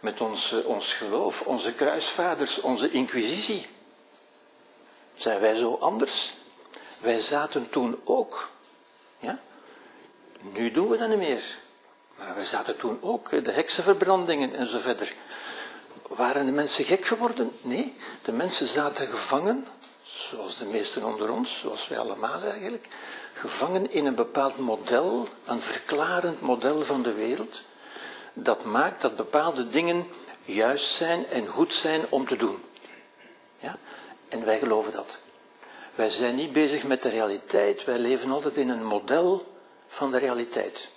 met 0.00 0.20
ons, 0.20 0.52
ons 0.64 0.94
geloof, 0.94 1.40
onze 1.40 1.72
kruisvaders, 1.74 2.60
onze 2.60 2.90
inquisitie. 2.90 3.66
Zijn 5.14 5.40
wij 5.40 5.56
zo 5.56 5.76
anders? 5.80 6.34
Wij 6.98 7.20
zaten 7.20 7.70
toen 7.70 8.00
ook. 8.04 8.50
Ja? 9.18 9.38
Nu 10.40 10.70
doen 10.70 10.88
we 10.88 10.96
dat 10.96 11.08
niet 11.08 11.18
meer. 11.18 11.42
Maar 12.18 12.34
wij 12.34 12.44
zaten 12.44 12.76
toen 12.76 12.98
ook, 13.02 13.44
de 13.44 13.50
heksenverbrandingen 13.50 14.54
en 14.54 14.66
zo 14.66 14.78
verder. 14.78 15.14
Waren 16.16 16.46
de 16.46 16.52
mensen 16.52 16.84
gek 16.84 17.06
geworden? 17.06 17.52
Nee, 17.62 17.96
de 18.22 18.32
mensen 18.32 18.66
zaten 18.66 19.06
gevangen, 19.06 19.66
zoals 20.02 20.58
de 20.58 20.64
meesten 20.64 21.04
onder 21.04 21.30
ons, 21.30 21.58
zoals 21.58 21.88
wij 21.88 21.98
allemaal 21.98 22.42
eigenlijk, 22.42 22.88
gevangen 23.32 23.90
in 23.90 24.06
een 24.06 24.14
bepaald 24.14 24.58
model, 24.58 25.28
een 25.44 25.60
verklarend 25.60 26.40
model 26.40 26.84
van 26.84 27.02
de 27.02 27.12
wereld, 27.12 27.62
dat 28.32 28.64
maakt 28.64 29.02
dat 29.02 29.16
bepaalde 29.16 29.68
dingen 29.68 30.06
juist 30.44 30.94
zijn 30.94 31.26
en 31.26 31.46
goed 31.46 31.74
zijn 31.74 32.04
om 32.08 32.28
te 32.28 32.36
doen. 32.36 32.62
Ja? 33.58 33.78
En 34.28 34.44
wij 34.44 34.58
geloven 34.58 34.92
dat. 34.92 35.18
Wij 35.94 36.10
zijn 36.10 36.34
niet 36.34 36.52
bezig 36.52 36.84
met 36.84 37.02
de 37.02 37.08
realiteit, 37.08 37.84
wij 37.84 37.98
leven 37.98 38.30
altijd 38.30 38.56
in 38.56 38.68
een 38.68 38.84
model 38.84 39.54
van 39.88 40.10
de 40.10 40.18
realiteit. 40.18 40.88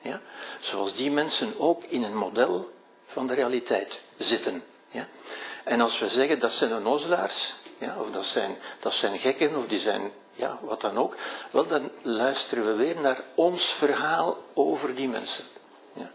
Ja? 0.00 0.20
Zoals 0.60 0.94
die 0.94 1.10
mensen 1.10 1.54
ook 1.58 1.84
in 1.84 2.02
een 2.02 2.16
model 2.16 2.70
van 3.12 3.26
de 3.26 3.34
realiteit 3.34 4.00
zitten. 4.16 4.64
Ja? 4.90 5.08
En 5.64 5.80
als 5.80 5.98
we 5.98 6.08
zeggen 6.08 6.38
dat 6.38 6.52
zijn 6.52 6.74
onnozelaars, 6.74 7.54
ja, 7.78 7.96
of 8.00 8.10
dat 8.10 8.24
zijn, 8.24 8.56
dat 8.80 8.92
zijn 8.92 9.18
gekken, 9.18 9.56
of 9.56 9.66
die 9.66 9.78
zijn 9.78 10.12
ja, 10.34 10.58
wat 10.60 10.80
dan 10.80 10.98
ook, 10.98 11.14
wel 11.50 11.66
dan 11.66 11.90
luisteren 12.02 12.66
we 12.66 12.72
weer 12.72 13.00
naar 13.00 13.22
ons 13.34 13.64
verhaal 13.64 14.38
over 14.54 14.94
die 14.94 15.08
mensen. 15.08 15.44
Ja. 15.92 16.10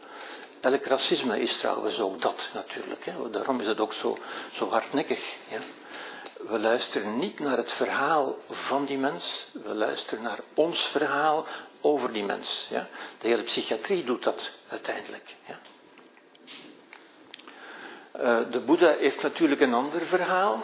Elk 0.60 0.86
racisme 0.86 1.41
is 1.41 1.58
trouwens 1.58 2.00
ook 2.00 2.22
dat 2.22 2.50
natuurlijk. 2.54 3.06
Hè. 3.06 3.30
Daarom 3.30 3.60
is 3.60 3.68
het 3.68 3.80
ook 3.80 3.93
zo, 3.93 4.18
zo 4.52 4.70
hardnekkig. 4.70 5.36
Ja. 5.50 5.60
We 6.38 6.60
luisteren 6.60 7.20
niet 7.20 7.39
naar 7.39 7.58
het 7.58 7.72
verhaal 7.72 8.38
van 8.50 8.86
die 8.86 8.98
mens, 8.98 9.48
we 9.52 9.74
luisteren 9.74 10.24
naar 10.24 10.39
ons 10.54 10.88
verhaal 10.88 11.45
over 11.82 12.14
die 12.14 12.24
mens. 12.24 12.68
Ja. 12.70 12.88
De 13.20 13.28
hele 13.28 13.43
psychiatrie 13.43 14.04
doet 14.04 14.24
dat 14.24 14.52
uiteindelijk. 14.68 15.36
Ja. 15.45 15.60
Uh, 18.18 18.39
de 18.51 18.59
Boeddha 18.59 18.95
heeft 18.99 19.22
natuurlijk 19.22 19.61
een 19.61 19.74
ander 19.74 20.05
verhaal. 20.05 20.63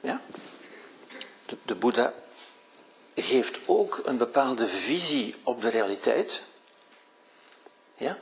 Ja. 0.00 0.20
De, 1.46 1.56
de 1.64 1.74
Boeddha 1.74 2.12
geeft 3.14 3.58
ook 3.66 4.00
een 4.04 4.16
bepaalde 4.16 4.68
visie 4.68 5.34
op 5.42 5.60
de 5.60 5.68
realiteit. 5.68 6.42
Ja? 7.96 8.18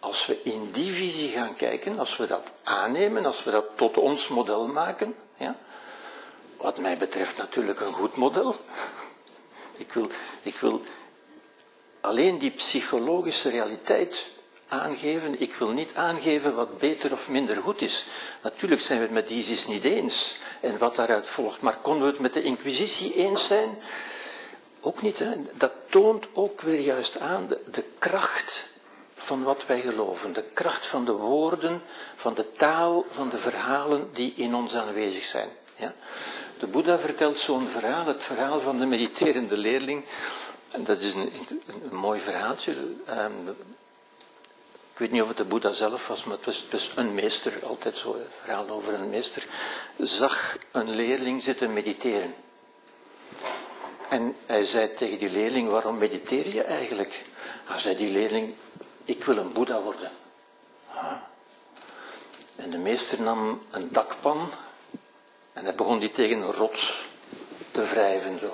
Als 0.00 0.26
we 0.26 0.42
in 0.42 0.70
die 0.70 0.92
visie 0.92 1.30
gaan 1.30 1.56
kijken, 1.56 1.98
als 1.98 2.16
we 2.16 2.26
dat 2.26 2.46
aannemen, 2.62 3.24
als 3.24 3.44
we 3.44 3.50
dat 3.50 3.66
tot 3.74 3.96
ons 3.96 4.28
model 4.28 4.66
maken, 4.66 5.14
ja? 5.36 5.56
wat 6.56 6.78
mij 6.78 6.98
betreft 6.98 7.36
natuurlijk 7.36 7.80
een 7.80 7.92
goed 7.92 8.16
model. 8.16 8.56
Ik 9.76 9.92
wil, 9.92 10.10
ik 10.42 10.56
wil 10.56 10.82
alleen 12.00 12.38
die 12.38 12.50
psychologische 12.50 13.50
realiteit 13.50 14.26
aangeven. 14.68 15.40
Ik 15.40 15.54
wil 15.54 15.70
niet 15.70 15.94
aangeven 15.94 16.54
wat 16.54 16.78
beter 16.78 17.12
of 17.12 17.28
minder 17.28 17.56
goed 17.56 17.80
is. 17.80 18.06
Natuurlijk 18.42 18.80
zijn 18.80 18.98
we 18.98 19.04
het 19.04 19.14
met 19.14 19.30
ISIS 19.30 19.66
niet 19.66 19.84
eens 19.84 20.38
en 20.60 20.78
wat 20.78 20.96
daaruit 20.96 21.28
volgt. 21.28 21.60
Maar 21.60 21.76
konden 21.76 22.02
we 22.02 22.08
het 22.08 22.20
met 22.20 22.34
de 22.34 22.42
Inquisitie 22.42 23.14
eens 23.14 23.46
zijn? 23.46 23.78
Ook 24.80 25.02
niet. 25.02 25.18
Hè? 25.18 25.30
Dat 25.54 25.72
toont 25.88 26.26
ook 26.32 26.60
weer 26.60 26.80
juist 26.80 27.18
aan 27.18 27.48
de, 27.48 27.84
kracht 27.98 28.68
van 29.14 29.42
wat 29.42 29.66
wij 29.66 29.80
geloven. 29.80 30.32
De 30.32 30.44
kracht 30.54 30.86
van 30.86 31.04
de 31.04 31.12
woorden, 31.12 31.82
van 32.16 32.34
de 32.34 32.52
taal, 32.52 33.04
van 33.10 33.28
de 33.28 33.38
verhalen 33.38 34.08
die 34.12 34.32
in 34.36 34.54
ons 34.54 34.74
aanwezig 34.74 35.24
zijn. 35.24 35.48
Ja? 35.76 35.94
De 36.58 36.66
Boeddha 36.66 36.98
vertelt 36.98 37.38
zo'n 37.38 37.68
verhaal, 37.68 38.06
het 38.06 38.24
verhaal 38.24 38.60
van 38.60 38.78
de 38.78 38.86
mediterende 38.86 39.56
leerling. 39.56 40.04
En 40.70 40.84
dat 40.84 41.00
is 41.00 41.14
een, 41.14 41.32
een, 41.66 41.96
mooi 41.96 42.20
verhaaltje. 42.20 42.74
Ehm, 43.06 43.32
ik 44.98 45.04
weet 45.04 45.12
niet 45.12 45.22
of 45.22 45.28
het 45.28 45.36
de 45.36 45.44
Boeddha 45.44 45.72
zelf 45.72 46.06
was, 46.06 46.24
maar 46.24 46.36
het 46.36 46.70
was, 46.70 46.92
een 46.94 47.14
meester, 47.14 47.66
altijd 47.66 47.96
zo, 47.96 48.16
verhaal 48.42 48.68
over 48.68 48.94
een 48.94 49.10
meester, 49.10 49.46
zag 49.98 50.58
een 50.72 50.90
leerling 50.90 51.42
zitten 51.42 51.72
mediteren. 51.72 52.34
En 54.08 54.36
hij 54.46 54.64
zei 54.64 54.94
tegen 54.94 55.18
die 55.18 55.30
leerling, 55.30 55.68
waarom 55.68 55.98
mediteer 55.98 56.54
je 56.54 56.62
eigenlijk? 56.62 57.24
Hij 57.64 57.78
zei 57.78 57.96
die 57.96 58.10
leerling, 58.10 58.54
ik 59.04 59.24
wil 59.24 59.36
een 59.36 59.52
Boeddha 59.52 59.80
worden. 59.80 60.10
En 62.56 62.70
de 62.70 62.78
meester 62.78 63.22
nam 63.22 63.60
een 63.70 63.88
dakpan 63.92 64.50
en 65.52 65.64
hij 65.64 65.74
begon 65.74 65.98
die 65.98 66.10
tegen 66.10 66.42
een 66.42 66.52
rots 66.52 67.04
te 67.70 67.82
wrijven 67.82 68.38
de 68.38 68.50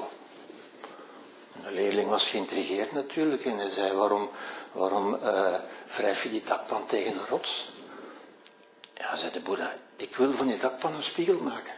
leerling 1.70 2.09
was 2.09 2.28
geïntrigeerd 2.28 2.92
natuurlijk 2.92 3.45
en 3.45 3.59
hij 3.59 3.68
zei, 3.68 3.92
waarom, 3.92 4.30
waarom 4.72 5.14
uh, 5.14 5.55
wrijf 5.97 6.22
je 6.22 6.30
die 6.30 6.42
dakpan 6.45 6.86
tegen 6.86 7.12
een 7.12 7.26
rots? 7.26 7.72
Ja, 8.95 9.16
zei 9.16 9.32
de 9.32 9.40
Boeddha, 9.40 9.72
ik 9.97 10.16
wil 10.16 10.32
van 10.32 10.47
die 10.47 10.59
dakpan 10.59 10.95
een 10.95 11.03
spiegel 11.03 11.38
maken. 11.38 11.74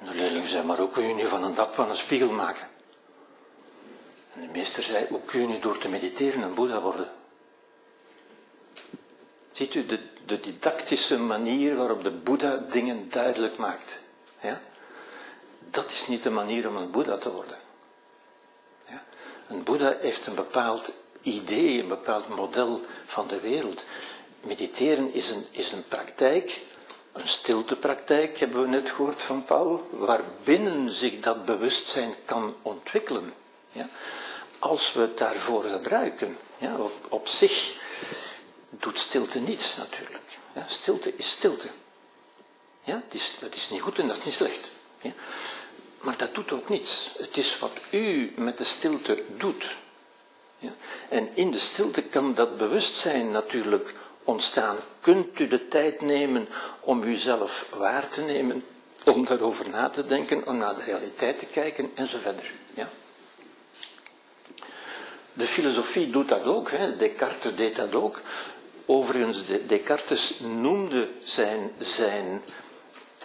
En 0.00 0.06
de 0.06 0.14
leerling 0.14 0.48
zei, 0.48 0.64
maar 0.64 0.78
hoe 0.78 0.90
kun 0.90 1.08
je 1.08 1.14
nu 1.14 1.26
van 1.26 1.44
een 1.44 1.54
dakpan 1.54 1.90
een 1.90 1.96
spiegel 1.96 2.30
maken? 2.30 2.68
En 4.34 4.40
de 4.40 4.46
meester 4.46 4.82
zei, 4.82 5.06
hoe 5.08 5.24
kun 5.24 5.40
je 5.40 5.46
nu 5.46 5.58
door 5.58 5.78
te 5.78 5.88
mediteren 5.88 6.42
een 6.42 6.54
Boeddha 6.54 6.80
worden? 6.80 7.12
Ziet 9.52 9.74
u 9.74 9.86
de, 9.86 10.00
de 10.26 10.40
didactische 10.40 11.18
manier 11.18 11.76
waarop 11.76 12.02
de 12.02 12.10
Boeddha 12.10 12.56
dingen 12.56 13.10
duidelijk 13.10 13.56
maakt? 13.56 13.98
Ja? 14.40 14.60
Dat 15.70 15.90
is 15.90 16.06
niet 16.06 16.22
de 16.22 16.30
manier 16.30 16.68
om 16.68 16.76
een 16.76 16.90
Boeddha 16.90 17.18
te 17.18 17.32
worden. 17.32 17.58
Ja? 18.88 19.04
Een 19.48 19.62
Boeddha 19.62 19.96
heeft 20.00 20.26
een 20.26 20.34
bepaald 20.34 20.92
idee, 21.22 21.80
een 21.80 21.88
bepaald 21.88 22.28
model 22.28 22.80
van 23.06 23.28
de 23.28 23.40
wereld. 23.40 23.84
Mediteren 24.40 25.12
is 25.12 25.30
een, 25.30 25.46
is 25.50 25.72
een 25.72 25.88
praktijk, 25.88 26.60
een 27.12 27.28
stiltepraktijk, 27.28 28.38
hebben 28.38 28.62
we 28.62 28.68
net 28.68 28.90
gehoord 28.90 29.22
van 29.22 29.44
Paul, 29.44 29.88
waarbinnen 29.90 30.90
zich 30.90 31.20
dat 31.20 31.44
bewustzijn 31.44 32.14
kan 32.24 32.54
ontwikkelen. 32.62 33.34
Ja? 33.72 33.88
Als 34.58 34.92
we 34.92 35.00
het 35.00 35.18
daarvoor 35.18 35.64
gebruiken. 35.64 36.38
Ja? 36.58 36.76
Op, 36.76 36.92
op 37.08 37.28
zich 37.28 37.80
doet 38.70 38.98
stilte 38.98 39.38
niets 39.38 39.76
natuurlijk. 39.76 40.38
Ja? 40.54 40.64
Stilte 40.68 41.12
is 41.16 41.30
stilte. 41.30 41.68
Ja? 42.82 43.02
Dat, 43.08 43.20
is, 43.20 43.34
dat 43.40 43.54
is 43.54 43.70
niet 43.70 43.80
goed 43.80 43.98
en 43.98 44.06
dat 44.06 44.16
is 44.16 44.24
niet 44.24 44.34
slecht. 44.34 44.70
Ja? 45.00 45.12
Maar 46.00 46.16
dat 46.16 46.34
doet 46.34 46.52
ook 46.52 46.68
niets. 46.68 47.14
Het 47.18 47.36
is 47.36 47.58
wat 47.58 47.72
u 47.90 48.32
met 48.36 48.58
de 48.58 48.64
stilte 48.64 49.22
doet. 49.36 49.76
Ja? 50.58 50.70
En 51.08 51.28
in 51.34 51.50
de 51.50 51.58
stilte 51.58 52.02
kan 52.02 52.34
dat 52.34 52.56
bewustzijn 52.56 53.30
natuurlijk 53.30 53.94
ontstaan. 54.24 54.76
Kunt 55.00 55.38
u 55.38 55.48
de 55.48 55.68
tijd 55.68 56.00
nemen 56.00 56.48
om 56.80 57.02
uzelf 57.02 57.68
waar 57.76 58.08
te 58.08 58.20
nemen, 58.20 58.64
om 59.04 59.24
daarover 59.24 59.68
na 59.68 59.88
te 59.88 60.06
denken, 60.06 60.46
om 60.46 60.56
naar 60.56 60.74
de 60.74 60.84
realiteit 60.84 61.38
te 61.38 61.46
kijken 61.46 61.90
en 61.94 62.06
zo 62.06 62.18
verder. 62.18 62.50
Ja? 62.74 62.88
De 65.32 65.46
filosofie 65.46 66.10
doet 66.10 66.28
dat 66.28 66.44
ook. 66.44 66.70
Descartes 66.98 67.54
deed 67.54 67.76
dat 67.76 67.94
ook. 67.94 68.20
Overigens, 68.86 69.44
Descartes 69.66 70.40
noemde 70.40 71.08
zijn, 71.22 71.70
zijn, 71.78 72.42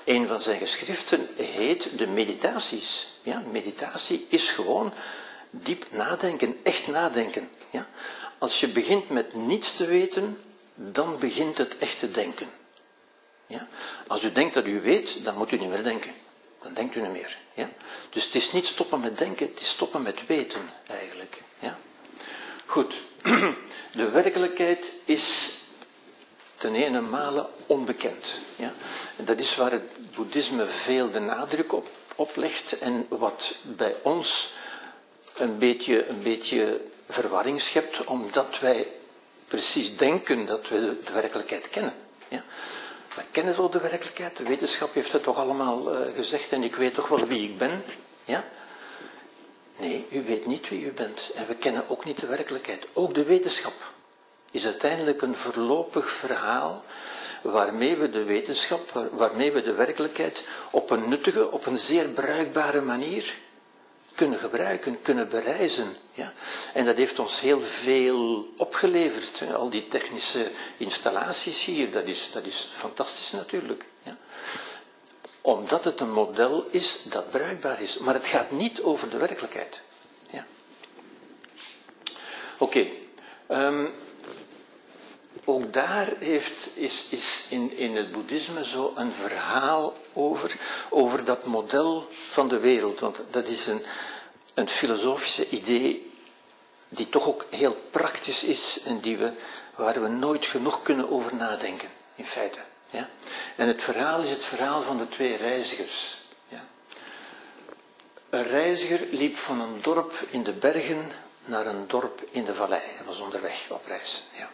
een 0.04 0.28
van 0.28 0.42
zijn 0.42 0.60
geschriften 0.60 1.28
heet 1.36 1.98
de 1.98 2.08
meditaties. 2.08 3.08
Ja, 3.22 3.44
meditatie 3.52 4.26
is 4.30 4.50
gewoon 4.50 4.94
diep 5.54 5.86
nadenken, 5.92 6.60
echt 6.64 6.88
nadenken. 6.88 7.50
Ja. 7.70 7.88
Als 8.38 8.60
je 8.60 8.68
begint 8.68 9.10
met 9.10 9.34
niets 9.34 9.76
te 9.76 9.86
weten, 9.86 10.42
dan 10.76 11.20
begint 11.20 11.58
het 11.58 11.78
echt 11.78 12.00
te 12.00 12.12
denken. 12.12 12.50
Ja? 13.48 13.68
Als 14.08 14.24
u 14.24 14.32
denkt 14.32 14.54
dat 14.54 14.66
u 14.66 14.82
weet, 14.82 15.24
dan 15.24 15.38
moet 15.38 15.52
u 15.52 15.58
niet 15.58 15.70
meer 15.70 15.84
denken. 15.84 16.14
Dan 16.62 16.74
denkt 16.74 16.96
u 16.96 17.02
niet 17.02 17.12
meer. 17.12 17.38
Ja? 17.54 17.70
Dus 18.10 18.26
het 18.26 18.36
is 18.36 18.52
niet 18.52 18.66
stoppen 18.66 19.00
met 19.00 19.18
denken, 19.18 19.48
het 19.48 19.62
is 19.62 19.70
stoppen 19.70 20.02
met 20.02 20.26
weten 20.28 20.70
eigenlijk. 20.88 21.42
Ja? 21.60 21.78
Goed, 22.66 22.94
de 24.02 24.10
werkelijkheid 24.10 24.86
is 25.06 25.58
ten 26.56 26.76
ene 26.76 27.02
male 27.02 27.50
onbekend. 27.66 28.40
Ja? 28.56 28.74
En 29.18 29.26
dat 29.26 29.40
is 29.40 29.56
waar 29.56 29.72
het 29.72 30.14
boeddhisme 30.16 30.68
veel 30.68 31.12
de 31.12 31.20
nadruk 31.20 31.74
op, 31.74 31.90
op 32.16 32.36
legt 32.36 32.80
en 32.80 33.06
wat 33.10 33.56
bij 33.62 33.96
ons 34.02 34.54
een 35.38 35.58
beetje, 35.58 36.08
een 36.08 36.24
beetje 36.24 36.82
verwarring 37.10 37.62
schept, 37.62 38.04
omdat 38.06 38.60
wij 38.60 38.88
precies 39.48 39.98
denken 39.98 40.46
dat 40.46 40.70
we 40.70 40.96
de 41.06 41.14
werkelijkheid 41.14 41.70
kennen. 41.70 41.94
Ja? 42.28 42.44
We 43.16 43.22
kennen 43.32 43.56
zo 43.56 43.70
de 43.70 43.80
werkelijkheid, 43.80 44.38
de 44.38 44.44
wetenschap 44.44 44.94
heeft 44.94 45.12
het 45.12 45.24
toch 45.24 45.38
allemaal 45.38 45.94
uh, 45.94 46.00
gezegd 46.16 46.50
en 46.50 46.64
ik 46.64 46.76
weet 46.76 46.94
toch 46.94 47.08
wel 47.08 47.28
wie 47.28 47.50
ik 47.50 47.58
ben. 47.58 47.84
Ja? 48.26 48.44
Nee, 49.78 50.08
u 50.12 50.24
weet 50.24 50.46
niet 50.46 50.70
wie 50.70 50.86
u 50.86 50.92
bent 50.92 51.32
en 51.36 51.48
we 51.48 51.56
kennen 51.56 51.84
ook 51.88 52.06
niet 52.06 52.20
de 52.20 52.28
werkelijkheid. 52.28 52.86
Ook 52.94 53.14
de 53.14 53.24
wetenschap 53.24 53.74
is 54.52 54.66
uiteindelijk 54.66 55.22
een 55.22 55.36
voorlopig 55.36 56.10
verhaal 56.10 56.84
waarmee 57.42 57.96
we 57.96 58.10
de 58.10 58.24
wetenschap, 58.24 59.10
waarmee 59.12 59.52
we 59.52 59.64
de 59.64 59.74
werkelijkheid 59.74 60.48
op 60.72 60.90
een 60.90 61.10
nuttige, 61.10 61.52
op 61.52 61.66
een 61.66 61.78
zeer 61.78 62.08
bruikbare 62.08 62.82
manier 62.82 63.34
kunnen 64.16 64.40
gebruiken, 64.40 65.02
kunnen 65.02 65.30
bereizen. 65.30 65.96
Ja? 66.14 66.34
En 66.74 66.86
dat 66.86 66.98
heeft 66.98 67.20
ons 67.20 67.40
heel 67.40 67.62
veel 67.62 68.54
opgeleverd. 68.58 69.40
Hè? 69.40 69.54
Al 69.54 69.70
die 69.70 69.88
technische 69.88 70.52
installaties 70.78 71.66
hier, 71.66 71.92
dat 71.92 72.06
is, 72.06 72.30
dat 72.34 72.46
is 72.46 72.72
fantastisch 72.76 73.32
natuurlijk. 73.32 73.86
Ja? 74.04 74.18
Omdat 75.42 75.86
het 75.86 76.00
een 76.00 76.12
model 76.12 76.68
is 76.70 77.04
dat 77.04 77.32
bruikbaar 77.32 77.82
is. 77.82 77.98
Maar 77.98 78.14
het 78.14 78.28
gaat 78.28 78.52
niet 78.52 78.82
over 78.82 79.10
de 79.10 79.18
werkelijkheid. 79.18 79.82
Ja? 80.30 80.46
Oké. 82.58 82.88
Um, 83.50 83.94
ook 85.46 85.74
daar 85.74 86.08
heeft, 86.20 86.68
is, 86.74 87.08
is 87.10 87.48
in, 87.50 87.78
in 87.78 87.96
het 87.96 88.12
boeddhisme 88.12 88.66
zo 88.66 88.94
een 88.96 89.12
verhaal 89.12 89.94
over, 90.14 90.56
over 90.90 91.26
dat 91.26 91.46
model 91.46 92.08
van 92.30 92.48
de 92.48 92.60
wereld. 92.60 93.00
Want 93.00 93.18
dat 93.32 93.48
is 93.48 93.68
een, 93.68 93.86
een 94.54 94.70
filosofische 94.70 95.50
idee 95.50 96.12
die 96.90 97.10
toch 97.10 97.28
ook 97.28 97.46
heel 97.50 97.78
praktisch 97.92 98.44
is 98.44 98.80
en 98.86 99.00
die 99.00 99.18
we, 99.18 99.32
waar 99.76 100.02
we 100.02 100.08
nooit 100.08 100.46
genoeg 100.46 100.82
kunnen 100.82 101.12
over 101.12 101.36
nadenken, 101.36 101.90
in 102.16 102.26
feite. 102.26 102.60
Ja? 102.90 103.10
En 103.56 103.68
het 103.68 103.84
verhaal 103.84 104.22
is 104.22 104.30
het 104.30 104.46
verhaal 104.46 104.82
van 104.82 104.98
de 104.98 105.10
twee 105.10 105.38
reizigers. 105.38 106.18
Ja? 106.48 106.66
Een 108.30 108.48
reiziger 108.48 109.08
liep 109.12 109.38
van 109.38 109.62
een 109.62 109.82
dorp 109.82 110.14
in 110.30 110.44
de 110.44 110.54
bergen 110.54 111.12
naar 111.46 111.66
een 111.66 111.88
dorp 111.88 112.24
in 112.32 112.46
de 112.46 112.54
vallei. 112.54 112.82
Hij 112.96 113.06
was 113.06 113.20
onderweg 113.20 113.66
op 113.70 113.86
reis. 113.86 114.24
Ja. 114.32 114.50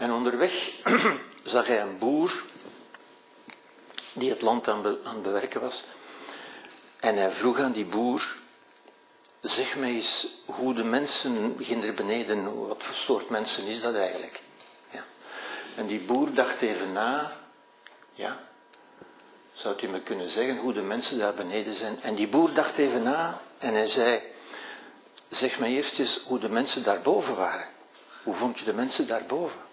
En 0.00 0.12
onderweg 0.12 0.70
zag 1.44 1.66
hij 1.66 1.80
een 1.80 1.98
boer 1.98 2.42
die 4.12 4.30
het 4.30 4.40
land 4.40 4.68
aan, 4.68 4.86
aan 4.86 5.14
het 5.14 5.22
bewerken 5.22 5.60
was. 5.60 5.84
En 7.00 7.16
hij 7.16 7.30
vroeg 7.30 7.58
aan 7.58 7.72
die 7.72 7.84
boer, 7.84 8.36
zeg 9.40 9.76
mij 9.76 9.90
eens 9.90 10.28
hoe 10.44 10.74
de 10.74 10.84
mensen 10.84 11.56
beginnen 11.56 11.94
beneden, 11.94 12.66
wat 12.68 12.84
voor 12.84 12.94
soort 12.94 13.28
mensen 13.28 13.66
is 13.66 13.80
dat 13.80 13.94
eigenlijk? 13.94 14.40
Ja. 14.90 15.04
En 15.74 15.86
die 15.86 16.00
boer 16.00 16.32
dacht 16.32 16.62
even 16.62 16.92
na, 16.92 17.36
ja, 18.12 18.40
zou 19.52 19.76
u 19.82 19.86
me 19.86 20.00
kunnen 20.00 20.28
zeggen 20.28 20.56
hoe 20.56 20.72
de 20.72 20.82
mensen 20.82 21.18
daar 21.18 21.34
beneden 21.34 21.74
zijn? 21.74 22.02
En 22.02 22.14
die 22.14 22.28
boer 22.28 22.52
dacht 22.52 22.78
even 22.78 23.02
na 23.02 23.40
en 23.58 23.74
hij 23.74 23.88
zei, 23.88 24.22
zeg 25.28 25.58
mij 25.58 25.70
eerst 25.70 25.98
eens 25.98 26.22
hoe 26.26 26.38
de 26.38 26.48
mensen 26.48 26.84
daarboven 26.84 27.36
waren. 27.36 27.68
Hoe 28.22 28.34
vond 28.34 28.58
je 28.58 28.64
de 28.64 28.74
mensen 28.74 29.06
daarboven? 29.06 29.68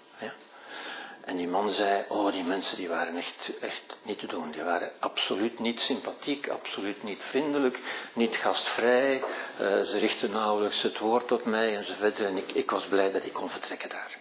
En 1.28 1.38
die 1.38 1.48
man 1.48 1.72
zei, 1.72 2.06
oh 2.08 2.32
die 2.32 2.44
mensen 2.44 2.78
die 2.78 2.88
waren 2.88 3.16
echt, 3.16 3.52
echt 3.60 3.98
niet 4.02 4.20
te 4.20 4.28
doen. 4.28 4.52
Die 4.52 4.64
waren 4.64 4.92
absoluut 5.00 5.60
niet 5.60 5.80
sympathiek, 5.80 6.48
absoluut 6.50 7.04
niet 7.04 7.24
vriendelijk, 7.24 7.80
niet 8.14 8.36
gastvrij. 8.36 9.18
Uh, 9.18 9.82
ze 9.82 9.98
richtten 9.98 10.32
nauwelijks 10.32 10.82
het 10.82 11.00
woord 11.00 11.28
tot 11.28 11.46
mij 11.46 11.78
enzovoort. 11.78 12.20
En 12.20 12.38
ik, 12.38 12.52
ik 12.52 12.72
was 12.72 12.86
blij 12.86 13.12
dat 13.12 13.26
ik 13.26 13.34
kon 13.34 13.50
vertrekken 13.50 13.90
daar. 13.90 14.18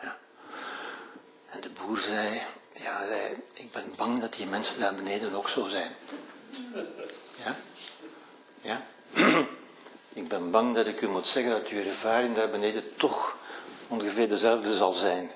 Ja. 0.00 0.18
En 1.50 1.60
de 1.60 1.70
boer 1.70 1.98
zei, 1.98 2.42
ja, 2.72 3.00
ik 3.52 3.72
ben 3.72 3.92
bang 3.96 4.20
dat 4.20 4.34
die 4.34 4.46
mensen 4.46 4.80
daar 4.80 4.94
beneden 4.94 5.34
ook 5.34 5.48
zo 5.48 5.66
zijn. 5.66 5.90
Ja? 7.44 7.56
Ja? 8.60 8.82
ik 10.20 10.28
ben 10.28 10.50
bang 10.50 10.74
dat 10.74 10.86
ik 10.86 11.00
u 11.00 11.08
moet 11.08 11.26
zeggen 11.26 11.52
dat 11.52 11.68
uw 11.68 11.84
ervaring 11.84 12.36
daar 12.36 12.50
beneden 12.50 12.96
toch 12.96 13.36
ongeveer 13.88 14.28
dezelfde 14.28 14.76
zal 14.76 14.92
zijn. 14.92 15.30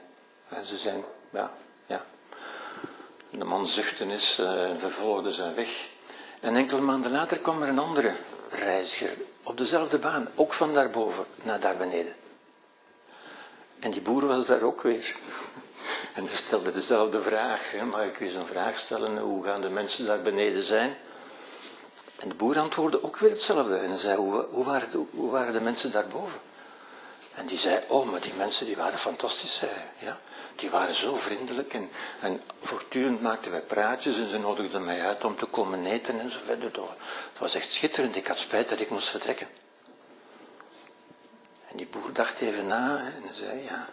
En 0.48 0.64
ze 0.64 0.76
zijn, 0.76 1.04
ja, 1.30 1.50
ja. 1.86 2.04
De 3.30 3.44
man 3.44 3.66
zuchtte 3.66 4.10
eens 4.10 4.38
uh, 4.38 4.70
en 4.70 4.78
vervolgde 4.78 5.32
zijn 5.32 5.54
weg. 5.54 5.88
En 6.40 6.56
enkele 6.56 6.80
maanden 6.80 7.10
later 7.10 7.38
kwam 7.38 7.62
er 7.62 7.68
een 7.68 7.78
andere 7.78 8.14
reiziger 8.50 9.16
op 9.42 9.58
dezelfde 9.58 9.98
baan, 9.98 10.28
ook 10.34 10.52
van 10.52 10.74
daarboven 10.74 11.24
naar 11.42 11.60
daar 11.60 11.76
beneden. 11.76 12.14
En 13.78 13.90
die 13.90 14.00
boer 14.00 14.26
was 14.26 14.46
daar 14.46 14.62
ook 14.62 14.82
weer. 14.82 15.16
En 16.14 16.28
stelde 16.30 16.72
dezelfde 16.72 17.22
vraag. 17.22 17.72
Mag 17.90 18.04
ik 18.04 18.20
u 18.20 18.26
eens 18.26 18.34
een 18.34 18.46
vraag 18.46 18.78
stellen? 18.78 19.18
Hoe 19.18 19.44
gaan 19.44 19.60
de 19.60 19.68
mensen 19.68 20.06
daar 20.06 20.22
beneden 20.22 20.62
zijn? 20.62 20.96
En 22.18 22.28
de 22.28 22.34
boer 22.34 22.58
antwoordde 22.58 23.02
ook 23.02 23.18
weer 23.18 23.30
hetzelfde. 23.30 23.76
En 23.76 23.88
hij 23.88 23.98
zei, 23.98 24.16
hoe, 24.16 24.46
hoe, 24.50 24.64
waren, 24.64 24.90
de, 24.90 25.04
hoe 25.10 25.30
waren 25.30 25.52
de 25.52 25.60
mensen 25.60 25.92
daarboven? 25.92 26.40
En 27.34 27.46
die 27.46 27.58
zei, 27.58 27.80
oh, 27.88 28.10
maar 28.10 28.20
die 28.20 28.34
mensen 28.36 28.66
die 28.66 28.76
waren 28.76 28.98
fantastisch. 28.98 29.62
Ja? 29.98 30.18
Die 30.56 30.70
waren 30.70 30.94
zo 30.94 31.16
vriendelijk 31.16 31.74
en, 31.74 31.90
en 32.20 32.40
voortdurend 32.60 33.20
maakten 33.22 33.50
wij 33.50 33.62
praatjes 33.62 34.16
en 34.16 34.30
ze 34.30 34.38
nodigden 34.38 34.84
mij 34.84 35.02
uit 35.02 35.24
om 35.24 35.36
te 35.36 35.46
komen 35.46 35.86
eten 35.86 36.20
en 36.20 36.30
zo 36.30 36.38
verder. 36.44 36.66
Het 36.66 37.38
was 37.38 37.54
echt 37.54 37.72
schitterend, 37.72 38.16
ik 38.16 38.26
had 38.26 38.38
spijt 38.38 38.68
dat 38.68 38.80
ik 38.80 38.90
moest 38.90 39.08
vertrekken. 39.08 39.48
En 41.70 41.76
die 41.76 41.86
boer 41.86 42.12
dacht 42.12 42.40
even 42.40 42.66
na 42.66 42.98
en 42.98 43.34
zei, 43.34 43.62
ja, 43.62 43.88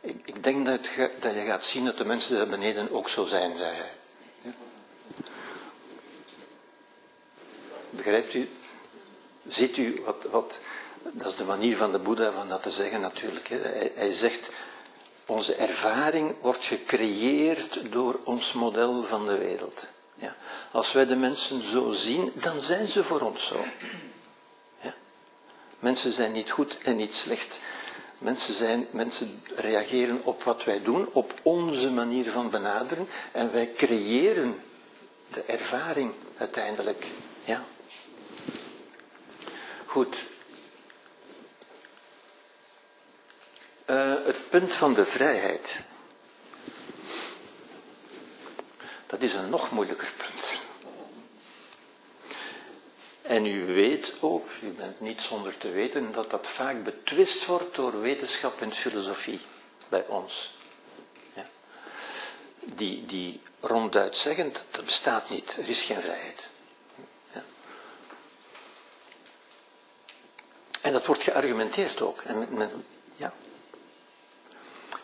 ik, 0.00 0.20
ik 0.24 0.42
denk 0.42 0.66
dat, 0.66 0.80
dat, 1.20 1.34
je 1.34 1.44
gaat 1.46 1.64
zien 1.64 1.84
dat 1.84 1.96
de 1.96 2.04
mensen 2.04 2.36
daar 2.36 2.46
beneden 2.46 2.90
ook 2.90 3.08
zo 3.08 3.24
zijn, 3.24 3.56
zei 3.56 3.76
hij. 3.76 3.92
Ja. 4.42 4.50
Begrijpt 7.90 8.34
u? 8.34 8.48
Ziet 9.46 9.76
u 9.76 10.02
wat, 10.04 10.26
wat, 10.30 10.58
dat 11.02 11.30
is 11.30 11.36
de 11.36 11.44
manier 11.44 11.76
van 11.76 11.92
de 11.92 11.98
Boeddha 11.98 12.32
van 12.32 12.48
dat 12.48 12.62
te 12.62 12.70
zeggen 12.70 13.00
natuurlijk. 13.00 13.48
Hè. 13.48 13.58
Hij 13.94 14.12
zegt, 14.12 14.50
onze 15.30 15.54
ervaring 15.54 16.34
wordt 16.40 16.64
gecreëerd 16.64 17.92
door 17.92 18.20
ons 18.24 18.52
model 18.52 19.04
van 19.04 19.26
de 19.26 19.38
wereld. 19.38 19.86
Ja. 20.14 20.36
Als 20.70 20.92
wij 20.92 21.06
de 21.06 21.16
mensen 21.16 21.62
zo 21.62 21.92
zien, 21.92 22.32
dan 22.34 22.60
zijn 22.60 22.88
ze 22.88 23.04
voor 23.04 23.20
ons 23.20 23.46
zo. 23.46 23.64
Ja. 24.80 24.94
Mensen 25.78 26.12
zijn 26.12 26.32
niet 26.32 26.50
goed 26.50 26.78
en 26.82 26.96
niet 26.96 27.14
slecht. 27.14 27.60
Mensen, 28.20 28.54
zijn, 28.54 28.86
mensen 28.90 29.42
reageren 29.56 30.24
op 30.24 30.42
wat 30.42 30.64
wij 30.64 30.82
doen, 30.82 31.08
op 31.12 31.34
onze 31.42 31.90
manier 31.90 32.30
van 32.30 32.50
benaderen. 32.50 33.08
En 33.32 33.52
wij 33.52 33.72
creëren 33.76 34.60
de 35.30 35.42
ervaring 35.42 36.12
uiteindelijk. 36.36 37.06
Ja. 37.44 37.64
Goed, 39.86 40.16
Uh, 43.90 44.14
het 44.24 44.50
punt 44.50 44.74
van 44.74 44.94
de 44.94 45.04
vrijheid. 45.04 45.80
Dat 49.06 49.20
is 49.20 49.34
een 49.34 49.50
nog 49.50 49.70
moeilijker 49.70 50.12
punt. 50.16 50.60
En 53.22 53.46
u 53.46 53.66
weet 53.66 54.12
ook, 54.20 54.48
u 54.62 54.68
bent 54.68 55.00
niet 55.00 55.20
zonder 55.20 55.58
te 55.58 55.70
weten, 55.70 56.12
dat 56.12 56.30
dat 56.30 56.48
vaak 56.48 56.84
betwist 56.84 57.46
wordt 57.46 57.74
door 57.74 58.00
wetenschap 58.00 58.60
en 58.60 58.74
filosofie 58.74 59.40
bij 59.88 60.04
ons. 60.06 60.54
Ja. 61.34 61.46
Die, 62.58 63.06
die 63.06 63.40
ronduit 63.60 64.16
zeggen, 64.16 64.52
dat, 64.52 64.64
dat 64.70 64.84
bestaat 64.84 65.30
niet, 65.30 65.56
er 65.56 65.68
is 65.68 65.82
geen 65.82 66.00
vrijheid. 66.00 66.46
Ja. 67.32 67.42
En 70.80 70.92
dat 70.92 71.06
wordt 71.06 71.22
geargumenteerd 71.22 72.00
ook. 72.00 72.22
En. 72.22 72.89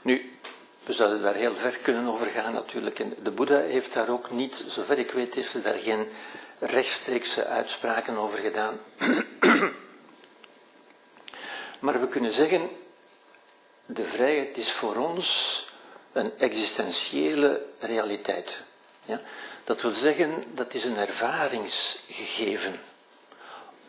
Nu, 0.07 0.31
we 0.85 0.93
zouden 0.93 1.23
daar 1.23 1.35
heel 1.35 1.55
ver 1.55 1.79
kunnen 1.79 2.07
over 2.07 2.27
gaan 2.27 2.53
natuurlijk. 2.53 2.99
En 2.99 3.17
de 3.23 3.31
Boeddha 3.31 3.61
heeft 3.61 3.93
daar 3.93 4.09
ook 4.09 4.31
niet, 4.31 4.65
zover 4.69 4.99
ik 4.99 5.11
weet, 5.11 5.35
heeft 5.35 5.53
hij 5.53 5.63
daar 5.63 5.75
geen 5.75 6.09
rechtstreekse 6.59 7.45
uitspraken 7.45 8.17
over 8.17 8.39
gedaan. 8.39 8.79
maar 11.85 12.01
we 12.01 12.09
kunnen 12.09 12.33
zeggen, 12.33 12.71
de 13.87 14.05
vrijheid 14.05 14.57
is 14.57 14.73
voor 14.73 14.97
ons 14.97 15.63
een 16.13 16.33
existentiële 16.39 17.67
realiteit. 17.79 18.63
Ja? 19.05 19.21
Dat 19.65 19.83
wil 19.83 19.93
zeggen, 19.93 20.45
dat 20.55 20.75
is 20.75 20.85
een 20.85 20.97
ervaringsgegeven. 20.97 22.81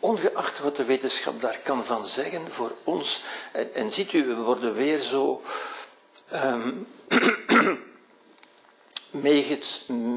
Ongeacht 0.00 0.58
wat 0.58 0.76
de 0.76 0.84
wetenschap 0.84 1.40
daar 1.40 1.58
kan 1.58 1.84
van 1.84 2.08
zeggen, 2.08 2.52
voor 2.52 2.72
ons, 2.84 3.22
en 3.72 3.92
ziet 3.92 4.12
u, 4.12 4.24
we 4.24 4.34
worden 4.34 4.74
weer 4.74 5.00
zo 5.00 5.42
um, 6.44 6.86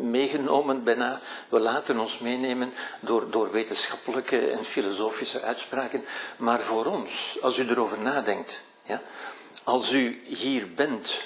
meegenomen 0.01 0.83
bijna, 0.83 1.21
we 1.49 1.59
laten 1.59 1.99
ons 1.99 2.17
meenemen 2.17 2.73
door, 2.99 3.31
door 3.31 3.51
wetenschappelijke 3.51 4.51
en 4.51 4.65
filosofische 4.65 5.41
uitspraken, 5.41 6.05
maar 6.37 6.59
voor 6.59 6.85
ons, 6.85 7.37
als 7.41 7.57
u 7.57 7.69
erover 7.69 7.99
nadenkt, 7.99 8.61
ja, 8.83 9.01
als 9.63 9.91
u 9.91 10.21
hier 10.25 10.73
bent, 10.73 11.21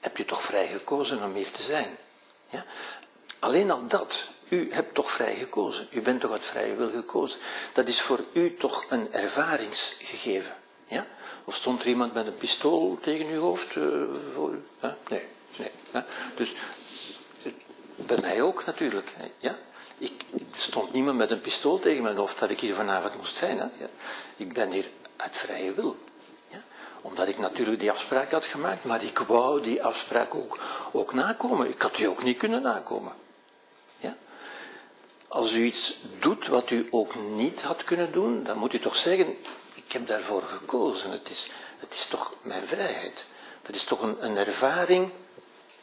hebt 0.00 0.18
u 0.18 0.24
toch 0.24 0.42
vrij 0.42 0.66
gekozen 0.66 1.22
om 1.22 1.34
hier 1.34 1.50
te 1.50 1.62
zijn. 1.62 1.96
Ja? 2.48 2.64
Alleen 3.38 3.70
al 3.70 3.86
dat, 3.86 4.26
u 4.48 4.72
hebt 4.72 4.94
toch 4.94 5.10
vrij 5.10 5.34
gekozen, 5.34 5.88
u 5.90 6.00
bent 6.00 6.20
toch 6.20 6.32
uit 6.32 6.44
vrije 6.44 6.74
wil 6.74 6.90
gekozen, 6.90 7.40
dat 7.72 7.86
is 7.86 8.00
voor 8.00 8.24
u 8.32 8.56
toch 8.56 8.84
een 8.88 9.12
ervaringsgegeven. 9.12 10.54
Ja? 10.86 11.06
Of 11.46 11.54
stond 11.54 11.80
er 11.80 11.86
iemand 11.86 12.14
met 12.14 12.26
een 12.26 12.36
pistool 12.36 12.98
tegen 13.02 13.26
uw 13.26 13.40
hoofd? 13.40 13.74
Uh, 13.74 13.84
voor 14.34 14.52
u? 14.52 14.62
Nee, 15.08 15.26
nee. 15.56 16.02
Dus 16.36 16.54
bij 17.96 18.18
mij 18.20 18.42
ook 18.42 18.64
natuurlijk. 18.64 19.14
Ja? 19.38 19.58
Ik, 19.98 20.24
er 20.32 20.44
stond 20.52 20.92
niemand 20.92 21.18
met 21.18 21.30
een 21.30 21.40
pistool 21.40 21.78
tegen 21.78 22.02
mijn 22.02 22.16
hoofd 22.16 22.38
dat 22.38 22.50
ik 22.50 22.60
hier 22.60 22.74
vanavond 22.74 23.16
moest 23.16 23.36
zijn. 23.36 23.58
Hè? 23.58 23.64
Ja? 23.64 23.88
Ik 24.36 24.52
ben 24.52 24.70
hier 24.70 24.90
uit 25.16 25.36
vrije 25.36 25.74
wil. 25.74 25.96
Ja? 26.48 26.62
Omdat 27.00 27.28
ik 27.28 27.38
natuurlijk 27.38 27.80
die 27.80 27.90
afspraak 27.90 28.30
had 28.30 28.44
gemaakt, 28.44 28.84
maar 28.84 29.02
ik 29.02 29.18
wou 29.18 29.62
die 29.62 29.82
afspraak 29.82 30.34
ook, 30.34 30.58
ook 30.92 31.12
nakomen. 31.12 31.68
Ik 31.68 31.82
had 31.82 31.94
die 31.96 32.08
ook 32.08 32.22
niet 32.22 32.38
kunnen 32.38 32.62
nakomen. 32.62 33.12
Als 35.36 35.52
u 35.52 35.64
iets 35.64 35.96
doet 36.18 36.46
wat 36.46 36.70
u 36.70 36.86
ook 36.90 37.14
niet 37.14 37.62
had 37.62 37.84
kunnen 37.84 38.12
doen, 38.12 38.42
dan 38.42 38.58
moet 38.58 38.72
u 38.72 38.78
toch 38.78 38.96
zeggen, 38.96 39.36
ik 39.86 39.92
heb 39.92 40.06
daarvoor 40.06 40.42
gekozen. 40.42 41.10
Het 41.10 41.30
is, 41.30 41.50
het 41.78 41.94
is 41.94 42.06
toch 42.06 42.34
mijn 42.42 42.66
vrijheid. 42.66 43.24
Dat 43.62 43.74
is 43.74 43.84
toch 43.84 44.02
een, 44.02 44.16
een 44.24 44.36
ervaring 44.36 45.10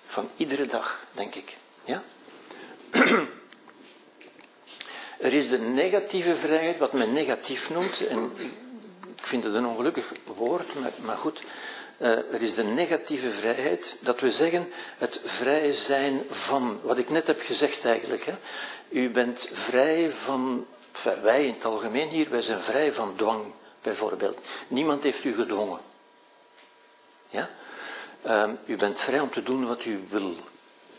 van 0.08 0.30
iedere 0.38 0.66
dag, 0.66 1.06
denk 1.12 1.36
ik. 1.36 1.58
Ja? 1.84 2.04
Er 5.20 5.34
is 5.34 5.50
de 5.50 5.60
negatieve 5.60 6.36
vrijheid, 6.36 6.78
wat 6.78 6.94
men 6.94 7.14
negatief 7.14 7.70
noemt, 7.70 8.08
en 8.08 8.32
ik 9.18 9.26
vind 9.26 9.44
het 9.44 9.54
een 9.54 9.66
ongelukkig 9.66 10.14
woord, 10.36 10.80
maar, 10.80 10.92
maar 11.02 11.18
goed, 11.18 11.44
uh, 11.98 12.10
er 12.10 12.42
is 12.42 12.54
de 12.54 12.64
negatieve 12.64 13.32
vrijheid, 13.32 13.96
dat 14.00 14.20
we 14.20 14.32
zeggen 14.32 14.72
het 14.98 15.22
vrij 15.26 15.72
zijn 15.72 16.22
van, 16.30 16.80
wat 16.82 16.98
ik 16.98 17.10
net 17.10 17.28
heb 17.28 17.42
gezegd 17.42 17.86
eigenlijk. 17.86 18.26
Hè. 18.26 18.34
U 18.90 19.10
bent 19.10 19.50
vrij 19.54 20.12
van, 20.12 20.66
enfin, 20.92 21.22
wij 21.22 21.46
in 21.46 21.54
het 21.54 21.66
algemeen 21.66 22.10
hier, 22.10 22.30
wij 22.30 22.42
zijn 22.42 22.62
vrij 22.62 22.94
van 22.94 23.16
dwang 23.16 23.44
bijvoorbeeld. 23.84 24.38
Niemand 24.68 25.04
heeft 25.04 25.24
u 25.24 25.34
gedwongen. 25.34 25.80
Ja? 27.30 27.50
Um, 28.28 28.60
u 28.66 28.76
bent 28.76 29.00
vrij 29.00 29.20
om 29.20 29.32
te 29.32 29.44
doen 29.44 29.68
wat 29.68 29.86
u 29.86 30.06
wil, 30.10 30.36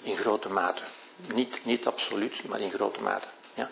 in 0.03 0.17
grote 0.17 0.49
mate. 0.49 0.83
Niet, 1.17 1.65
niet 1.65 1.87
absoluut, 1.87 2.49
maar 2.49 2.61
in 2.61 2.71
grote 2.71 3.01
mate. 3.01 3.27
Ja? 3.55 3.71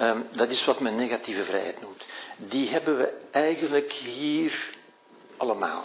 Um, 0.00 0.28
dat 0.32 0.48
is 0.48 0.64
wat 0.64 0.80
men 0.80 0.96
negatieve 0.96 1.44
vrijheid 1.44 1.80
noemt. 1.80 2.04
Die 2.36 2.70
hebben 2.70 2.96
we 2.96 3.12
eigenlijk 3.30 3.92
hier 3.92 4.74
allemaal. 5.36 5.84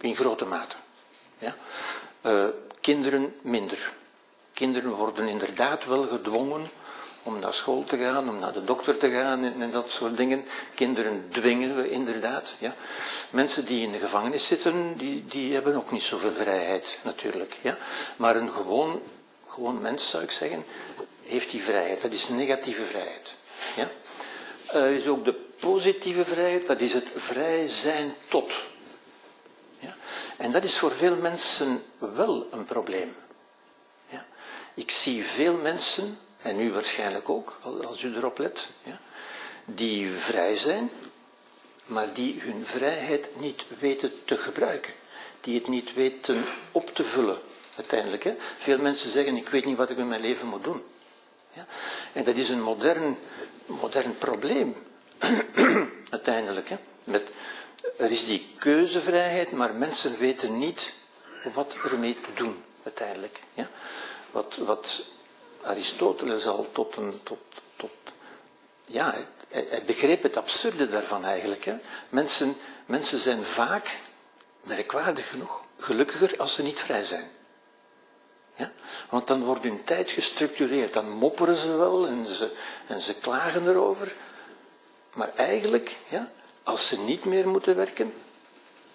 In 0.00 0.16
grote 0.16 0.44
mate. 0.44 0.76
Ja? 1.38 1.56
Uh, 2.22 2.44
kinderen 2.80 3.36
minder. 3.40 3.92
Kinderen 4.52 4.90
worden 4.90 5.28
inderdaad 5.28 5.84
wel 5.84 6.06
gedwongen 6.06 6.70
om 7.22 7.38
naar 7.38 7.54
school 7.54 7.84
te 7.84 7.96
gaan, 7.96 8.28
om 8.28 8.38
naar 8.38 8.52
de 8.52 8.64
dokter 8.64 8.98
te 8.98 9.10
gaan 9.10 9.44
en, 9.44 9.70
dat 9.70 9.90
soort 9.90 10.16
dingen. 10.16 10.44
Kinderen 10.74 11.28
dwingen 11.30 11.76
we 11.76 11.90
inderdaad. 11.90 12.54
Ja. 12.58 12.74
Mensen 13.30 13.66
die 13.66 13.82
in 13.82 13.92
de 13.92 13.98
gevangenis 13.98 14.46
zitten, 14.46 14.96
die, 14.96 15.26
die 15.26 15.54
hebben 15.54 15.74
ook 15.74 15.90
niet 15.90 16.02
zoveel 16.02 16.32
vrijheid 16.32 16.98
natuurlijk. 17.04 17.58
Ja. 17.62 17.78
Maar 18.16 18.36
een 18.36 18.52
gewoon, 18.52 19.02
gewoon 19.48 19.80
mens 19.80 20.10
zou 20.10 20.22
ik 20.22 20.30
zeggen, 20.30 20.64
heeft 21.22 21.50
die 21.50 21.62
vrijheid. 21.62 22.02
Dat 22.02 22.12
is 22.12 22.28
negatieve 22.28 22.84
vrijheid. 22.84 23.34
Ja. 23.76 23.90
Er 24.72 24.90
is 24.90 25.06
ook 25.06 25.24
de 25.24 25.34
positieve 25.60 26.24
vrijheid, 26.24 26.66
dat 26.66 26.80
is 26.80 26.92
het 26.92 27.08
vrij 27.16 27.68
zijn 27.68 28.14
tot. 28.28 28.52
Ja. 29.78 29.94
En 30.36 30.52
dat 30.52 30.64
is 30.64 30.78
voor 30.78 30.92
veel 30.92 31.16
mensen 31.16 31.82
wel 31.98 32.46
een 32.50 32.64
probleem. 32.64 33.14
Ja. 34.08 34.26
Ik 34.74 34.90
zie 34.90 35.24
veel 35.24 35.56
mensen 35.56 36.18
en 36.42 36.60
u 36.60 36.72
waarschijnlijk 36.72 37.28
ook, 37.28 37.58
als 37.84 38.02
u 38.02 38.14
erop 38.16 38.38
let, 38.38 38.68
ja, 38.82 39.00
die 39.64 40.10
vrij 40.10 40.56
zijn, 40.56 40.90
maar 41.84 42.12
die 42.12 42.40
hun 42.40 42.66
vrijheid 42.66 43.28
niet 43.40 43.64
weten 43.78 44.12
te 44.24 44.36
gebruiken, 44.36 44.92
die 45.40 45.54
het 45.54 45.68
niet 45.68 45.94
weten 45.94 46.44
op 46.72 46.94
te 46.94 47.04
vullen, 47.04 47.38
uiteindelijk. 47.76 48.24
Hè. 48.24 48.34
Veel 48.58 48.78
mensen 48.78 49.10
zeggen, 49.10 49.36
ik 49.36 49.48
weet 49.48 49.64
niet 49.64 49.76
wat 49.76 49.90
ik 49.90 49.96
met 49.96 50.06
mijn 50.06 50.20
leven 50.20 50.46
moet 50.46 50.64
doen. 50.64 50.82
Ja. 51.52 51.66
En 52.12 52.24
dat 52.24 52.36
is 52.36 52.48
een 52.48 52.62
modern, 52.62 53.18
modern 53.66 54.18
probleem, 54.18 54.76
uiteindelijk. 56.10 56.68
Hè. 56.68 56.76
Met, 57.04 57.30
er 57.96 58.10
is 58.10 58.26
die 58.26 58.46
keuzevrijheid, 58.58 59.52
maar 59.52 59.74
mensen 59.74 60.18
weten 60.18 60.58
niet 60.58 60.92
wat 61.54 61.74
ermee 61.90 62.16
te 62.20 62.32
doen, 62.34 62.62
uiteindelijk. 62.84 63.40
Ja. 63.54 63.68
Wat, 64.30 64.56
wat 64.56 65.04
Aristoteles 65.62 66.46
al 66.46 66.68
tot 66.72 66.96
een, 66.96 67.20
tot, 67.22 67.38
tot 67.76 67.90
ja, 68.86 69.14
hij, 69.48 69.82
begreep 69.86 70.22
het 70.22 70.36
absurde 70.36 70.88
daarvan 70.88 71.24
eigenlijk. 71.24 71.64
Hè. 71.64 71.74
Mensen, 72.08 72.56
mensen 72.86 73.18
zijn 73.18 73.44
vaak, 73.44 73.96
merkwaardig 74.62 75.28
genoeg, 75.28 75.62
gelukkiger 75.78 76.34
als 76.38 76.54
ze 76.54 76.62
niet 76.62 76.80
vrij 76.80 77.04
zijn. 77.04 77.30
Ja? 78.56 78.72
Want 79.10 79.26
dan 79.26 79.44
wordt 79.44 79.62
hun 79.62 79.84
tijd 79.84 80.10
gestructureerd, 80.10 80.92
dan 80.92 81.10
mopperen 81.10 81.56
ze 81.56 81.76
wel 81.76 82.06
en 82.06 82.26
ze, 82.26 82.50
en 82.86 83.00
ze 83.00 83.14
klagen 83.14 83.68
erover. 83.68 84.14
Maar 85.14 85.30
eigenlijk, 85.36 85.96
ja, 86.08 86.30
als 86.62 86.86
ze 86.86 86.98
niet 86.98 87.24
meer 87.24 87.48
moeten 87.48 87.76
werken, 87.76 88.14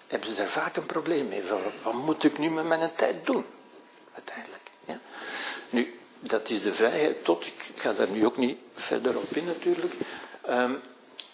hebben 0.06 0.28
ze 0.28 0.34
daar 0.34 0.48
vaak 0.48 0.76
een 0.76 0.86
probleem 0.86 1.28
mee. 1.28 1.42
Wat 1.82 1.92
moet 1.92 2.24
ik 2.24 2.38
nu 2.38 2.50
met 2.50 2.64
mijn 2.64 2.90
tijd 2.96 3.26
doen? 3.26 3.44
Uiteindelijk. 4.14 4.70
Ja? 4.84 4.98
Nu, 5.70 5.97
dat 6.20 6.48
is 6.50 6.62
de 6.62 6.74
vrijheid 6.74 7.24
tot, 7.24 7.46
ik 7.46 7.70
ga 7.74 7.92
daar 7.92 8.08
nu 8.08 8.26
ook 8.26 8.36
niet 8.36 8.58
verder 8.74 9.16
op 9.16 9.36
in 9.36 9.44
natuurlijk. 9.44 9.94
Um, 10.48 10.80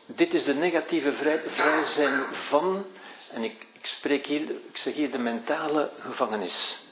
dit 0.06 0.34
is 0.34 0.44
de 0.44 0.54
negatieve 0.54 1.12
vrij, 1.12 1.42
vrij 1.46 1.84
zijn 1.84 2.22
van, 2.32 2.86
en 3.32 3.42
ik, 3.42 3.66
ik, 3.72 3.86
spreek 3.86 4.26
hier, 4.26 4.50
ik 4.50 4.76
zeg 4.76 4.94
hier 4.94 5.10
de 5.10 5.18
mentale 5.18 5.90
gevangenis. 5.98 6.82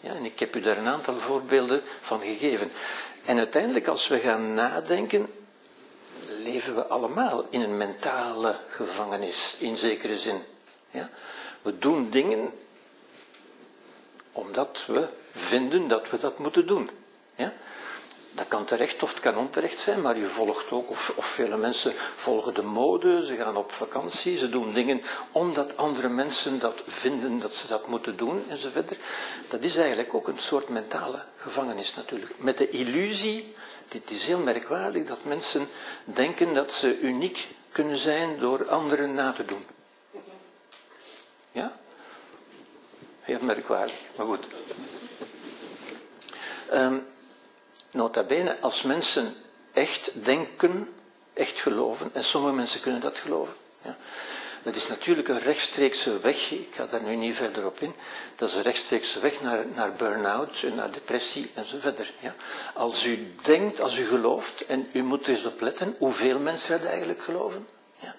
Ja, 0.00 0.14
en 0.14 0.24
ik 0.24 0.38
heb 0.38 0.56
u 0.56 0.60
daar 0.60 0.78
een 0.78 0.86
aantal 0.86 1.16
voorbeelden 1.16 1.82
van 2.00 2.20
gegeven. 2.20 2.72
En 3.24 3.38
uiteindelijk, 3.38 3.86
als 3.86 4.08
we 4.08 4.18
gaan 4.18 4.54
nadenken, 4.54 5.32
leven 6.26 6.74
we 6.74 6.86
allemaal 6.86 7.46
in 7.50 7.60
een 7.60 7.76
mentale 7.76 8.56
gevangenis, 8.68 9.56
in 9.58 9.78
zekere 9.78 10.16
zin. 10.16 10.42
Ja? 10.90 11.10
We 11.62 11.78
doen 11.78 12.10
dingen 12.10 12.52
omdat 14.32 14.84
we 14.86 15.08
vinden 15.34 15.88
dat 15.88 16.10
we 16.10 16.18
dat 16.18 16.38
moeten 16.38 16.66
doen. 16.66 16.90
Dat 18.34 18.48
kan 18.48 18.64
terecht 18.64 19.02
of 19.02 19.10
het 19.10 19.20
kan 19.20 19.36
onterecht 19.36 19.78
zijn, 19.78 20.00
maar 20.00 20.18
je 20.18 20.26
volgt 20.26 20.70
ook, 20.70 20.90
of, 20.90 21.12
of 21.16 21.26
vele 21.26 21.56
mensen 21.56 21.94
volgen 22.16 22.54
de 22.54 22.62
mode, 22.62 23.26
ze 23.26 23.36
gaan 23.36 23.56
op 23.56 23.72
vakantie, 23.72 24.38
ze 24.38 24.48
doen 24.48 24.72
dingen 24.72 25.02
omdat 25.32 25.76
andere 25.76 26.08
mensen 26.08 26.58
dat 26.58 26.82
vinden 26.86 27.38
dat 27.38 27.54
ze 27.54 27.66
dat 27.66 27.86
moeten 27.86 28.16
doen 28.16 28.44
enzovoort. 28.48 28.96
Dat 29.48 29.62
is 29.62 29.76
eigenlijk 29.76 30.14
ook 30.14 30.28
een 30.28 30.38
soort 30.38 30.68
mentale 30.68 31.22
gevangenis 31.36 31.94
natuurlijk. 31.94 32.32
Met 32.38 32.58
de 32.58 32.70
illusie, 32.70 33.54
dit 33.88 34.10
is 34.10 34.26
heel 34.26 34.38
merkwaardig, 34.38 35.04
dat 35.04 35.24
mensen 35.24 35.68
denken 36.04 36.54
dat 36.54 36.72
ze 36.72 37.00
uniek 37.00 37.48
kunnen 37.72 37.98
zijn 37.98 38.38
door 38.38 38.68
anderen 38.68 39.14
na 39.14 39.32
te 39.32 39.44
doen. 39.44 39.64
Ja? 41.52 41.78
Heel 43.20 43.40
merkwaardig, 43.40 43.96
maar 44.16 44.26
goed. 44.26 44.46
Um, 46.72 47.06
Nota 47.94 48.22
bene, 48.22 48.56
als 48.60 48.82
mensen 48.82 49.34
echt 49.72 50.10
denken 50.24 50.88
echt 51.32 51.60
geloven. 51.60 52.10
En 52.12 52.24
sommige 52.24 52.54
mensen 52.54 52.80
kunnen 52.80 53.00
dat 53.00 53.16
geloven. 53.16 53.54
Ja. 53.84 53.96
Dat 54.62 54.74
is 54.74 54.88
natuurlijk 54.88 55.28
een 55.28 55.40
rechtstreekse 55.40 56.20
weg, 56.20 56.50
ik 56.50 56.74
ga 56.74 56.86
daar 56.86 57.02
nu 57.02 57.16
niet 57.16 57.36
verder 57.36 57.66
op 57.66 57.80
in, 57.80 57.94
dat 58.36 58.48
is 58.48 58.54
een 58.54 58.62
rechtstreekse 58.62 59.20
weg 59.20 59.40
naar, 59.40 59.66
naar 59.74 59.92
burn-out, 59.92 60.62
naar 60.74 60.92
depressie 60.92 61.50
en 61.54 61.64
zo 61.64 61.76
verder. 61.80 62.12
Ja. 62.20 62.34
Als 62.74 63.04
u 63.04 63.34
denkt, 63.42 63.80
als 63.80 63.96
u 63.96 64.06
gelooft, 64.06 64.66
en 64.66 64.88
u 64.92 65.02
moet 65.02 65.26
er 65.26 65.32
eens 65.32 65.44
op 65.44 65.60
letten 65.60 65.96
hoeveel 65.98 66.38
mensen 66.38 66.80
dat 66.80 66.90
eigenlijk 66.90 67.22
geloven, 67.22 67.66
ja. 67.98 68.14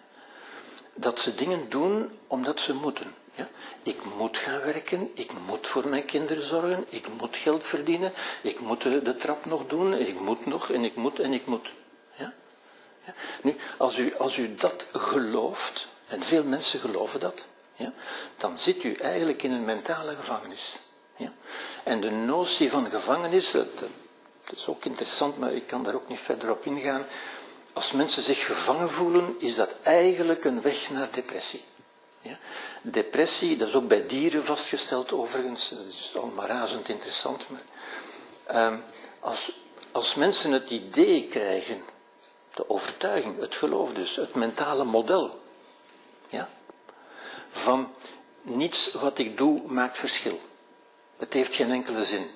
dat 0.94 1.20
ze 1.20 1.36
dingen 1.36 1.70
doen 1.70 2.20
omdat 2.28 2.60
ze 2.60 2.74
moeten. 2.74 3.14
Ja? 3.36 3.50
Ik 3.84 3.98
moet 4.18 4.38
gaan 4.38 4.62
werken, 4.62 5.12
ik 5.14 5.32
moet 5.48 5.68
voor 5.68 5.88
mijn 5.88 6.06
kinderen 6.06 6.44
zorgen, 6.44 6.86
ik 6.90 7.08
moet 7.20 7.38
geld 7.38 7.64
verdienen, 7.64 8.14
ik 8.42 8.60
moet 8.60 8.82
de, 8.82 9.16
trap 9.18 9.46
nog 9.46 9.68
doen, 9.68 9.94
ik 9.94 10.20
moet 10.20 10.46
nog 10.46 10.70
en 10.70 10.84
ik 10.84 10.96
moet 10.96 11.20
en 11.20 11.34
ik 11.34 11.46
moet. 11.46 11.70
Ja? 12.14 12.34
Ja? 13.06 13.14
Nu, 13.42 13.56
als 13.78 13.98
u, 13.98 14.16
als 14.16 14.38
u 14.38 14.56
dat 14.56 14.88
gelooft, 14.94 15.88
en 16.08 16.24
veel 16.24 16.44
mensen 16.44 16.80
geloven 16.80 17.20
dat, 17.20 17.48
ja, 17.76 17.94
dan 18.38 18.58
zit 18.58 18.84
u 18.84 18.94
eigenlijk 18.94 19.44
in 19.44 19.52
een 19.52 19.66
mentale 19.66 20.16
gevangenis. 20.16 20.78
Ja? 21.16 21.34
En 21.84 22.02
de 22.02 22.12
notie 22.12 22.70
van 22.70 22.90
gevangenis, 22.90 23.52
dat, 23.52 23.80
dat 23.80 24.56
is 24.56 24.68
ook 24.68 24.86
interessant, 24.86 25.38
maar 25.38 25.54
ik 25.54 25.68
kan 25.68 25.84
daar 25.84 25.96
ook 25.96 26.08
niet 26.08 26.20
verder 26.20 26.52
op 26.52 26.66
ingaan. 26.66 27.06
Als 27.74 27.92
mensen 27.92 28.24
zich 28.24 28.46
gevangen 28.46 28.92
voelen, 28.92 29.36
is 29.40 29.56
dat 29.56 29.76
eigenlijk 29.84 30.44
een 30.44 30.62
weg 30.62 30.90
naar 30.90 31.12
depressie. 31.12 31.64
Ja? 32.22 32.38
Depressie, 32.88 33.58
dat 33.58 33.68
is 33.68 33.76
ook 33.76 33.88
bij 33.88 34.06
dieren 34.06 34.46
vastgesteld 34.46 35.12
overigens, 35.12 35.70
dat 35.70 35.86
is 35.88 36.12
allemaal 36.16 36.46
razend 36.46 36.90
interessant. 36.90 37.46
Maar, 37.50 38.68
um, 38.68 38.84
als, 39.20 39.52
als 39.92 40.16
mensen 40.16 40.52
het 40.52 40.70
idee 40.70 41.28
krijgen, 41.28 41.84
de 42.54 42.70
overtuiging, 42.70 43.40
het 43.40 43.56
geloof 43.56 43.94
dus, 43.94 44.16
het 44.16 44.36
mentale 44.36 44.84
model, 44.84 45.42
ja, 46.28 46.50
van 47.52 47.94
niets 48.42 48.92
wat 48.94 49.18
ik 49.18 49.38
doe 49.38 49.62
maakt 49.68 49.98
verschil. 49.98 50.42
Het 51.18 51.34
heeft 51.34 51.56
geen 51.56 51.72
enkele 51.72 52.04
zin. 52.04 52.30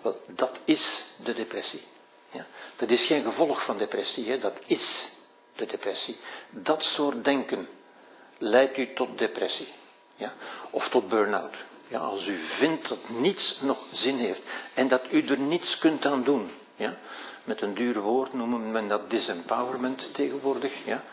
Wel, 0.00 0.20
dat 0.26 0.60
is 0.64 1.04
de 1.24 1.34
depressie. 1.34 1.82
Ja? 2.30 2.46
Dat 2.76 2.90
is 2.90 3.04
geen 3.04 3.22
gevolg 3.22 3.62
van 3.62 3.78
depressie, 3.78 4.30
hè? 4.30 4.38
dat 4.38 4.58
is 4.66 5.08
de 5.56 5.66
depressie. 5.66 6.16
Dat 6.50 6.84
soort 6.84 7.24
denken 7.24 7.68
leidt 8.42 8.76
u 8.76 8.92
tot 8.92 9.18
depressie. 9.18 9.68
Ja? 10.16 10.32
Of 10.70 10.88
tot 10.88 11.08
burn-out. 11.08 11.54
Ja, 11.88 11.98
als 11.98 12.26
u 12.26 12.38
vindt 12.38 12.88
dat 12.88 13.08
niets 13.08 13.60
nog 13.60 13.78
zin 13.92 14.18
heeft 14.18 14.42
en 14.74 14.88
dat 14.88 15.02
u 15.10 15.26
er 15.26 15.38
niets 15.38 15.78
kunt 15.78 16.06
aan 16.06 16.24
doen. 16.24 16.50
Ja? 16.76 16.96
Met 17.44 17.60
een 17.60 17.74
duur 17.74 18.00
woord 18.00 18.32
noemen 18.32 18.70
men 18.70 18.88
dat 18.88 19.10
disempowerment 19.10 20.14
tegenwoordig. 20.14 20.72
Ja? 20.84 21.04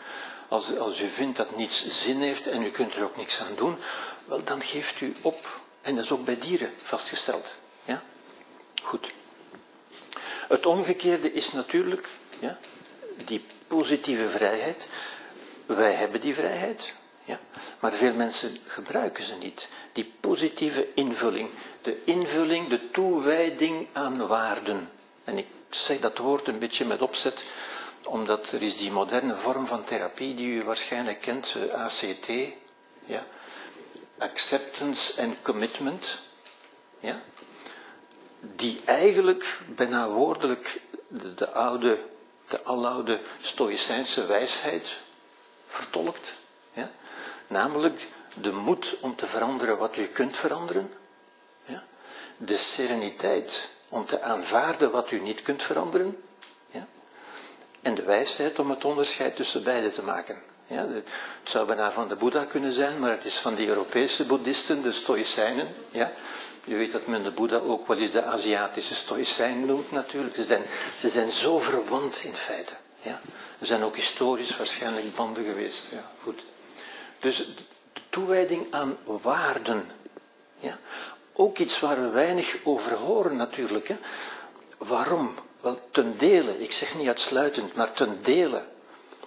Als, 0.48 0.78
als 0.78 1.00
u 1.00 1.08
vindt 1.08 1.36
dat 1.36 1.56
niets 1.56 2.02
zin 2.02 2.20
heeft 2.20 2.46
en 2.46 2.62
u 2.62 2.70
kunt 2.70 2.94
er 2.94 3.04
ook 3.04 3.16
niks 3.16 3.40
aan 3.40 3.54
doen, 3.56 3.76
wel 4.24 4.44
dan 4.44 4.62
geeft 4.62 5.00
u 5.00 5.14
op. 5.20 5.60
En 5.80 5.94
dat 5.94 6.04
is 6.04 6.10
ook 6.10 6.24
bij 6.24 6.38
dieren 6.38 6.72
vastgesteld. 6.82 7.54
Ja? 7.84 8.02
Goed. 8.82 9.10
Het 10.48 10.66
omgekeerde 10.66 11.32
is 11.32 11.52
natuurlijk 11.52 12.08
ja, 12.38 12.58
die 13.24 13.44
positieve 13.66 14.28
vrijheid. 14.28 14.88
Wij 15.66 15.92
hebben 15.92 16.20
die 16.20 16.34
vrijheid, 16.34 16.92
ja? 17.30 17.40
Maar 17.80 17.92
veel 17.92 18.14
mensen 18.14 18.58
gebruiken 18.66 19.24
ze 19.24 19.34
niet. 19.34 19.68
Die 19.92 20.12
positieve 20.20 20.88
invulling. 20.94 21.48
De 21.82 22.04
invulling, 22.04 22.68
de 22.68 22.90
toewijding 22.90 23.86
aan 23.92 24.26
waarden. 24.26 24.90
En 25.24 25.38
ik 25.38 25.46
zeg 25.70 26.00
dat 26.00 26.18
woord 26.18 26.48
een 26.48 26.58
beetje 26.58 26.84
met 26.84 27.02
opzet, 27.02 27.44
omdat 28.04 28.52
er 28.52 28.62
is 28.62 28.76
die 28.76 28.90
moderne 28.90 29.36
vorm 29.36 29.66
van 29.66 29.84
therapie 29.84 30.34
die 30.34 30.54
u 30.54 30.64
waarschijnlijk 30.64 31.20
kent, 31.20 31.54
eh, 31.56 31.84
ACT. 31.84 32.28
Ja? 33.04 33.26
Acceptance 34.18 35.22
and 35.22 35.36
Commitment. 35.42 36.18
Ja? 37.00 37.20
Die 38.40 38.80
eigenlijk 38.84 39.58
bijna 39.66 40.08
woordelijk 40.08 40.80
de, 41.08 41.34
de 41.34 41.50
oude, 41.50 42.02
de 42.48 42.62
aloude 42.62 43.20
Stoïcijnse 43.40 44.26
wijsheid 44.26 44.96
vertolkt. 45.66 46.38
Namelijk 47.50 48.08
de 48.40 48.52
moed 48.52 48.96
om 49.00 49.16
te 49.16 49.26
veranderen 49.26 49.78
wat 49.78 49.96
u 49.96 50.06
kunt 50.06 50.36
veranderen. 50.36 50.92
Ja? 51.64 51.84
De 52.36 52.56
sereniteit 52.56 53.68
om 53.88 54.06
te 54.06 54.22
aanvaarden 54.22 54.90
wat 54.90 55.10
u 55.10 55.20
niet 55.20 55.42
kunt 55.42 55.62
veranderen. 55.62 56.22
Ja? 56.70 56.86
En 57.82 57.94
de 57.94 58.02
wijsheid 58.02 58.58
om 58.58 58.70
het 58.70 58.84
onderscheid 58.84 59.36
tussen 59.36 59.64
beide 59.64 59.92
te 59.92 60.02
maken. 60.02 60.42
Ja, 60.66 60.86
het 60.88 61.08
zou 61.42 61.66
bijna 61.66 61.92
van 61.92 62.08
de 62.08 62.16
Boeddha 62.16 62.44
kunnen 62.44 62.72
zijn, 62.72 62.98
maar 62.98 63.10
het 63.10 63.24
is 63.24 63.38
van 63.38 63.54
die 63.54 63.66
Europese 63.66 64.26
boeddhisten, 64.26 64.82
de 64.82 64.92
Stoïcijnen. 64.92 65.74
Ja. 65.90 66.12
Je 66.64 66.74
weet 66.74 66.92
dat 66.92 67.06
men 67.06 67.22
de 67.22 67.30
Boeddha 67.30 67.56
ook 67.56 67.86
wel 67.86 67.96
eens 67.96 68.10
de 68.10 68.24
Aziatische 68.24 68.94
Stoïcijn 68.94 69.66
noemt 69.66 69.90
natuurlijk. 69.90 70.36
Ze 70.36 70.44
zijn, 70.44 70.62
ze 70.98 71.08
zijn 71.08 71.30
zo 71.30 71.58
verwant 71.58 72.22
in 72.22 72.36
feite. 72.36 72.72
Ja. 73.00 73.20
Er 73.58 73.66
zijn 73.66 73.82
ook 73.82 73.96
historisch 73.96 74.56
waarschijnlijk 74.56 75.14
banden 75.14 75.44
geweest. 75.44 75.86
Ja, 75.90 76.10
goed. 76.22 76.42
Dus 77.20 77.36
de 77.92 78.00
toewijding 78.10 78.66
aan 78.70 78.96
waarden. 79.04 79.90
Ja? 80.58 80.78
Ook 81.32 81.58
iets 81.58 81.80
waar 81.80 82.00
we 82.00 82.08
weinig 82.08 82.56
over 82.64 82.92
horen 82.92 83.36
natuurlijk. 83.36 83.88
Hè? 83.88 83.96
Waarom? 84.78 85.34
Wel, 85.60 85.78
ten 85.90 86.18
dele, 86.18 86.62
ik 86.62 86.72
zeg 86.72 86.94
niet 86.94 87.08
uitsluitend, 87.08 87.74
maar 87.74 87.92
ten 87.92 88.18
dele. 88.22 88.64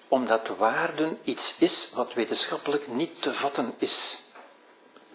Omdat 0.08 0.48
waarden 0.58 1.18
iets 1.24 1.56
is 1.60 1.92
wat 1.94 2.14
wetenschappelijk 2.14 2.88
niet 2.88 3.22
te 3.22 3.34
vatten 3.34 3.74
is. 3.78 4.18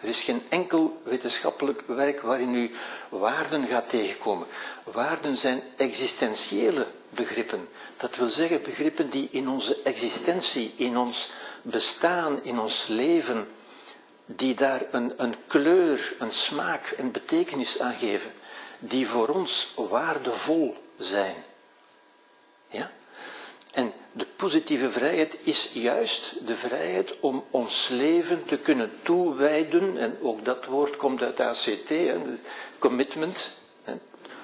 Er 0.00 0.08
is 0.08 0.22
geen 0.22 0.42
enkel 0.48 1.00
wetenschappelijk 1.04 1.82
werk 1.86 2.20
waarin 2.20 2.54
u 2.54 2.74
waarden 3.08 3.66
gaat 3.66 3.90
tegenkomen. 3.90 4.46
Waarden 4.84 5.36
zijn 5.36 5.62
existentiële 5.76 6.86
begrippen. 7.10 7.68
Dat 7.96 8.16
wil 8.16 8.28
zeggen 8.28 8.62
begrippen 8.62 9.10
die 9.10 9.28
in 9.30 9.48
onze 9.48 9.82
existentie, 9.82 10.74
in 10.76 10.96
ons 10.96 11.30
bestaan, 11.62 12.44
in 12.44 12.58
ons 12.58 12.86
leven, 12.86 13.48
die 14.26 14.54
daar 14.54 14.82
een, 14.90 15.12
een 15.16 15.34
kleur, 15.46 16.14
een 16.18 16.32
smaak, 16.32 16.94
een 16.96 17.10
betekenis 17.10 17.80
aan 17.80 17.94
geven, 17.94 18.32
die 18.78 19.08
voor 19.08 19.28
ons 19.28 19.74
waardevol 19.76 20.76
zijn. 20.98 21.34
Ja? 22.68 22.90
En 23.72 23.92
de 24.12 24.26
positieve 24.36 24.90
vrijheid 24.90 25.38
is 25.42 25.70
juist 25.72 26.46
de 26.46 26.56
vrijheid 26.56 27.20
om 27.20 27.44
ons 27.50 27.88
leven 27.88 28.44
te 28.44 28.58
kunnen 28.58 28.90
toewijden, 29.02 29.98
en 29.98 30.18
ook 30.22 30.44
dat 30.44 30.64
woord 30.64 30.96
komt 30.96 31.22
uit 31.22 31.40
ACT, 31.40 31.92
commitment, 32.78 33.56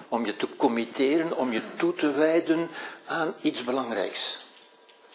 om 0.08 0.26
je 0.26 0.36
te 0.36 0.48
committeren, 0.56 1.36
om 1.36 1.52
je 1.52 1.62
toe 1.76 1.94
te 1.94 2.12
wijden 2.12 2.68
aan 3.06 3.34
iets 3.40 3.64
belangrijks. 3.64 4.43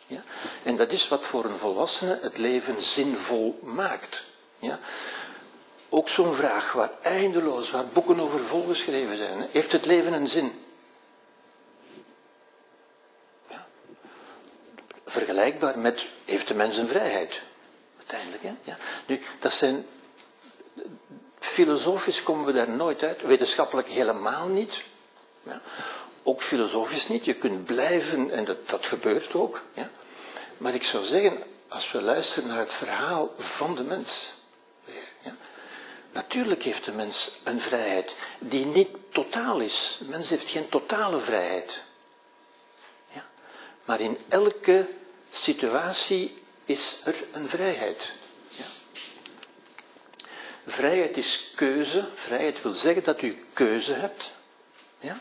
Ja? 0.09 0.23
En 0.63 0.75
dat 0.75 0.91
is 0.91 1.07
wat 1.07 1.25
voor 1.25 1.45
een 1.45 1.57
volwassene 1.57 2.19
het 2.21 2.37
leven 2.37 2.81
zinvol 2.81 3.59
maakt. 3.63 4.23
Ja? 4.59 4.79
Ook 5.89 6.09
zo'n 6.09 6.33
vraag 6.33 6.73
waar 6.73 6.91
eindeloos, 7.01 7.71
waar 7.71 7.87
boeken 7.87 8.19
over 8.19 8.39
volgeschreven 8.39 9.17
zijn. 9.17 9.47
Heeft 9.51 9.71
het 9.71 9.85
leven 9.85 10.13
een 10.13 10.27
zin? 10.27 10.65
Ja. 13.49 13.67
Vergelijkbaar 15.05 15.79
met, 15.79 16.05
heeft 16.25 16.47
de 16.47 16.53
mens 16.53 16.77
een 16.77 16.87
vrijheid? 16.87 17.41
Uiteindelijk, 17.97 18.43
hè? 18.43 18.53
Ja. 18.63 18.77
Nu, 19.05 19.21
dat 19.39 19.53
zijn, 19.53 19.85
filosofisch 21.39 22.23
komen 22.23 22.45
we 22.45 22.51
daar 22.51 22.69
nooit 22.69 23.03
uit, 23.03 23.21
wetenschappelijk 23.21 23.87
helemaal 23.87 24.47
niet. 24.47 24.83
Ja. 25.43 25.61
Ook 26.23 26.41
filosofisch 26.41 27.07
niet, 27.07 27.25
je 27.25 27.33
kunt 27.33 27.65
blijven, 27.65 28.31
en 28.31 28.45
dat, 28.45 28.69
dat 28.69 28.85
gebeurt 28.85 29.33
ook. 29.33 29.61
Ja. 29.73 29.89
Maar 30.59 30.73
ik 30.73 30.83
zou 30.83 31.05
zeggen, 31.05 31.43
als 31.67 31.91
we 31.91 32.01
luisteren 32.01 32.49
naar 32.49 32.59
het 32.59 32.73
verhaal 32.73 33.33
van 33.37 33.75
de 33.75 33.83
mens, 33.83 34.33
ja, 35.21 35.35
natuurlijk 36.11 36.63
heeft 36.63 36.85
de 36.85 36.91
mens 36.91 37.31
een 37.43 37.59
vrijheid 37.59 38.15
die 38.39 38.65
niet 38.65 38.89
totaal 39.11 39.59
is. 39.59 39.97
De 39.99 40.05
mens 40.05 40.29
heeft 40.29 40.49
geen 40.49 40.69
totale 40.69 41.19
vrijheid. 41.19 41.81
Ja, 43.11 43.25
maar 43.85 43.99
in 43.99 44.17
elke 44.27 44.87
situatie 45.31 46.43
is 46.65 47.01
er 47.05 47.15
een 47.31 47.49
vrijheid. 47.49 48.13
Ja. 48.47 48.65
Vrijheid 50.67 51.17
is 51.17 51.51
keuze. 51.55 52.07
Vrijheid 52.15 52.61
wil 52.61 52.73
zeggen 52.73 53.03
dat 53.03 53.21
u 53.21 53.45
keuze 53.53 53.93
hebt. 53.93 54.31
Ja? 54.99 55.19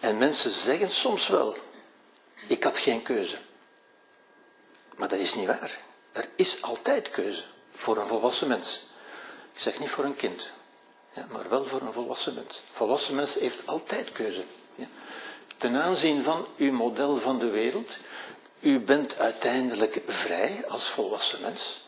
En 0.00 0.18
mensen 0.18 0.50
zeggen 0.50 0.90
soms 0.90 1.28
wel, 1.28 1.56
ik 2.46 2.62
had 2.62 2.78
geen 2.78 3.02
keuze. 3.02 3.38
Maar 4.96 5.08
dat 5.08 5.18
is 5.18 5.34
niet 5.34 5.46
waar. 5.46 5.78
Er 6.12 6.28
is 6.36 6.62
altijd 6.62 7.10
keuze 7.10 7.42
voor 7.76 7.96
een 7.96 8.06
volwassen 8.06 8.48
mens. 8.48 8.82
Ik 9.54 9.60
zeg 9.60 9.78
niet 9.78 9.90
voor 9.90 10.04
een 10.04 10.16
kind, 10.16 10.50
ja, 11.12 11.26
maar 11.30 11.48
wel 11.48 11.64
voor 11.64 11.80
een 11.80 11.92
volwassen 11.92 12.34
mens. 12.34 12.62
Volwassen 12.72 13.14
mens 13.14 13.34
heeft 13.34 13.66
altijd 13.66 14.12
keuze. 14.12 14.44
Ja. 14.74 14.86
Ten 15.56 15.76
aanzien 15.76 16.22
van 16.22 16.46
uw 16.56 16.72
model 16.72 17.18
van 17.20 17.38
de 17.38 17.48
wereld, 17.48 17.96
u 18.60 18.80
bent 18.80 19.18
uiteindelijk 19.18 20.00
vrij 20.06 20.64
als 20.68 20.90
volwassen 20.90 21.40
mens 21.40 21.80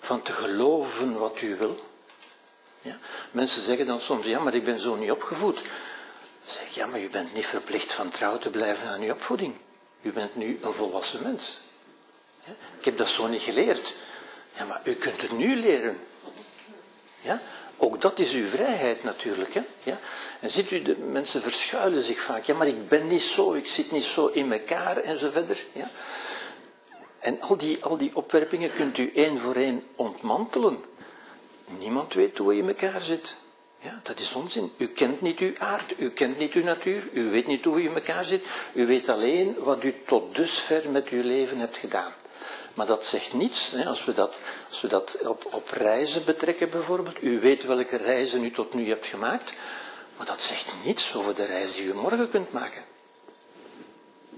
van 0.00 0.22
te 0.22 0.32
geloven 0.32 1.18
wat 1.18 1.40
u 1.40 1.56
wil. 1.56 1.84
Ja? 2.82 2.98
Mensen 3.30 3.62
zeggen 3.62 3.86
dan 3.86 4.00
soms, 4.00 4.26
ja, 4.26 4.38
maar 4.38 4.54
ik 4.54 4.64
ben 4.64 4.80
zo 4.80 4.94
niet 4.94 5.10
opgevoed. 5.10 5.60
Zeg 6.44 6.74
ja, 6.74 6.86
maar 6.86 7.00
u 7.00 7.10
bent 7.10 7.34
niet 7.34 7.46
verplicht 7.46 7.92
van 7.92 8.08
trouw 8.08 8.38
te 8.38 8.50
blijven 8.50 8.88
aan 8.88 9.00
uw 9.00 9.12
opvoeding. 9.12 9.54
U 10.02 10.12
bent 10.12 10.36
nu 10.36 10.58
een 10.62 10.72
volwassen 10.72 11.22
mens. 11.22 11.60
Ik 12.78 12.84
heb 12.84 12.98
dat 12.98 13.08
zo 13.08 13.26
niet 13.26 13.42
geleerd. 13.42 13.96
Ja, 14.56 14.64
maar 14.64 14.80
u 14.84 14.94
kunt 14.94 15.22
het 15.22 15.32
nu 15.32 15.56
leren. 15.56 15.98
Ja? 17.20 17.40
Ook 17.76 18.00
dat 18.00 18.18
is 18.18 18.32
uw 18.32 18.48
vrijheid 18.48 19.02
natuurlijk. 19.02 19.54
Hè? 19.54 19.60
Ja? 19.82 19.98
En 20.40 20.50
ziet 20.50 20.70
u, 20.70 20.82
de 20.82 20.96
mensen 20.96 21.42
verschuilen 21.42 22.02
zich 22.02 22.20
vaak. 22.20 22.44
Ja, 22.44 22.54
maar 22.54 22.66
ik 22.66 22.88
ben 22.88 23.06
niet 23.06 23.22
zo, 23.22 23.52
ik 23.52 23.66
zit 23.66 23.90
niet 23.92 24.04
zo 24.04 24.26
in 24.26 24.52
elkaar 24.52 24.96
en 24.96 25.18
zo 25.18 25.30
verder. 25.30 25.64
Ja? 25.72 25.90
En 27.18 27.40
al 27.40 27.56
die, 27.56 27.84
al 27.84 27.96
die 27.96 28.10
opwerpingen 28.14 28.74
kunt 28.74 28.98
u 28.98 29.10
één 29.14 29.38
voor 29.38 29.54
één 29.54 29.82
ontmantelen. 29.96 30.84
Niemand 31.78 32.14
weet 32.14 32.38
hoe 32.38 32.54
je 32.54 32.62
in 32.62 32.68
elkaar 32.68 33.00
zit. 33.00 33.36
Ja, 33.78 34.00
dat 34.02 34.18
is 34.18 34.32
onzin. 34.32 34.72
U 34.76 34.86
kent 34.86 35.20
niet 35.20 35.38
uw 35.38 35.52
aard, 35.58 35.94
u 35.98 36.10
kent 36.10 36.38
niet 36.38 36.52
uw 36.52 36.62
natuur, 36.62 37.08
u 37.12 37.30
weet 37.30 37.46
niet 37.46 37.64
hoe 37.64 37.82
u 37.82 37.84
in 37.84 37.94
elkaar 37.94 38.24
zit. 38.24 38.44
U 38.72 38.86
weet 38.86 39.08
alleen 39.08 39.54
wat 39.58 39.84
u 39.84 39.94
tot 40.06 40.36
dusver 40.36 40.90
met 40.90 41.08
uw 41.08 41.22
leven 41.22 41.58
hebt 41.58 41.76
gedaan. 41.76 42.12
Maar 42.74 42.86
dat 42.86 43.04
zegt 43.04 43.32
niets, 43.32 43.70
hè, 43.70 43.86
als 43.86 44.04
we 44.04 44.14
dat, 44.14 44.38
als 44.68 44.80
we 44.80 44.88
dat 44.88 45.18
op, 45.22 45.54
op 45.54 45.68
reizen 45.70 46.24
betrekken 46.24 46.70
bijvoorbeeld. 46.70 47.22
U 47.22 47.40
weet 47.40 47.64
welke 47.64 47.96
reizen 47.96 48.44
u 48.44 48.50
tot 48.50 48.74
nu 48.74 48.88
hebt 48.88 49.06
gemaakt, 49.06 49.54
maar 50.16 50.26
dat 50.26 50.42
zegt 50.42 50.66
niets 50.84 51.14
over 51.14 51.34
de 51.34 51.44
reis 51.44 51.74
die 51.74 51.84
u 51.84 51.94
morgen 51.94 52.30
kunt 52.30 52.52
maken. 52.52 52.84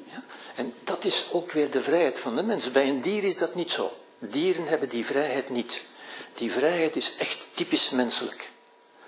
Ja? 0.04 0.22
En 0.54 0.74
dat 0.84 1.04
is 1.04 1.26
ook 1.32 1.52
weer 1.52 1.70
de 1.70 1.82
vrijheid 1.82 2.20
van 2.20 2.36
de 2.36 2.42
mens. 2.42 2.70
Bij 2.70 2.88
een 2.88 3.00
dier 3.00 3.24
is 3.24 3.36
dat 3.36 3.54
niet 3.54 3.70
zo. 3.70 3.96
Dieren 4.18 4.66
hebben 4.66 4.88
die 4.88 5.06
vrijheid 5.06 5.48
niet. 5.50 5.82
Die 6.34 6.52
vrijheid 6.52 6.96
is 6.96 7.16
echt 7.16 7.46
typisch 7.54 7.90
menselijk. 7.90 8.50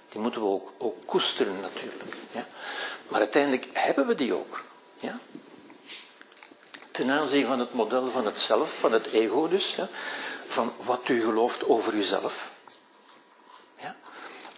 Die 0.08 0.20
moeten 0.20 0.40
we 0.40 0.46
ook, 0.46 0.72
ook 0.78 0.96
koesteren 1.06 1.60
natuurlijk. 1.60 2.16
Ja? 2.32 2.46
Maar 3.08 3.20
uiteindelijk 3.20 3.66
hebben 3.72 4.06
we 4.06 4.14
die 4.14 4.32
ook. 4.32 4.64
Ja? 4.98 5.18
Ten 6.94 7.10
aanzien 7.10 7.46
van 7.46 7.58
het 7.58 7.72
model 7.72 8.10
van 8.10 8.26
het 8.26 8.40
zelf, 8.40 8.78
van 8.78 8.92
het 8.92 9.06
ego 9.06 9.48
dus, 9.48 9.74
ja, 9.74 9.88
van 10.46 10.72
wat 10.84 11.08
u 11.08 11.20
gelooft 11.20 11.68
over 11.68 11.94
uzelf. 11.94 12.50
Ja. 13.80 13.96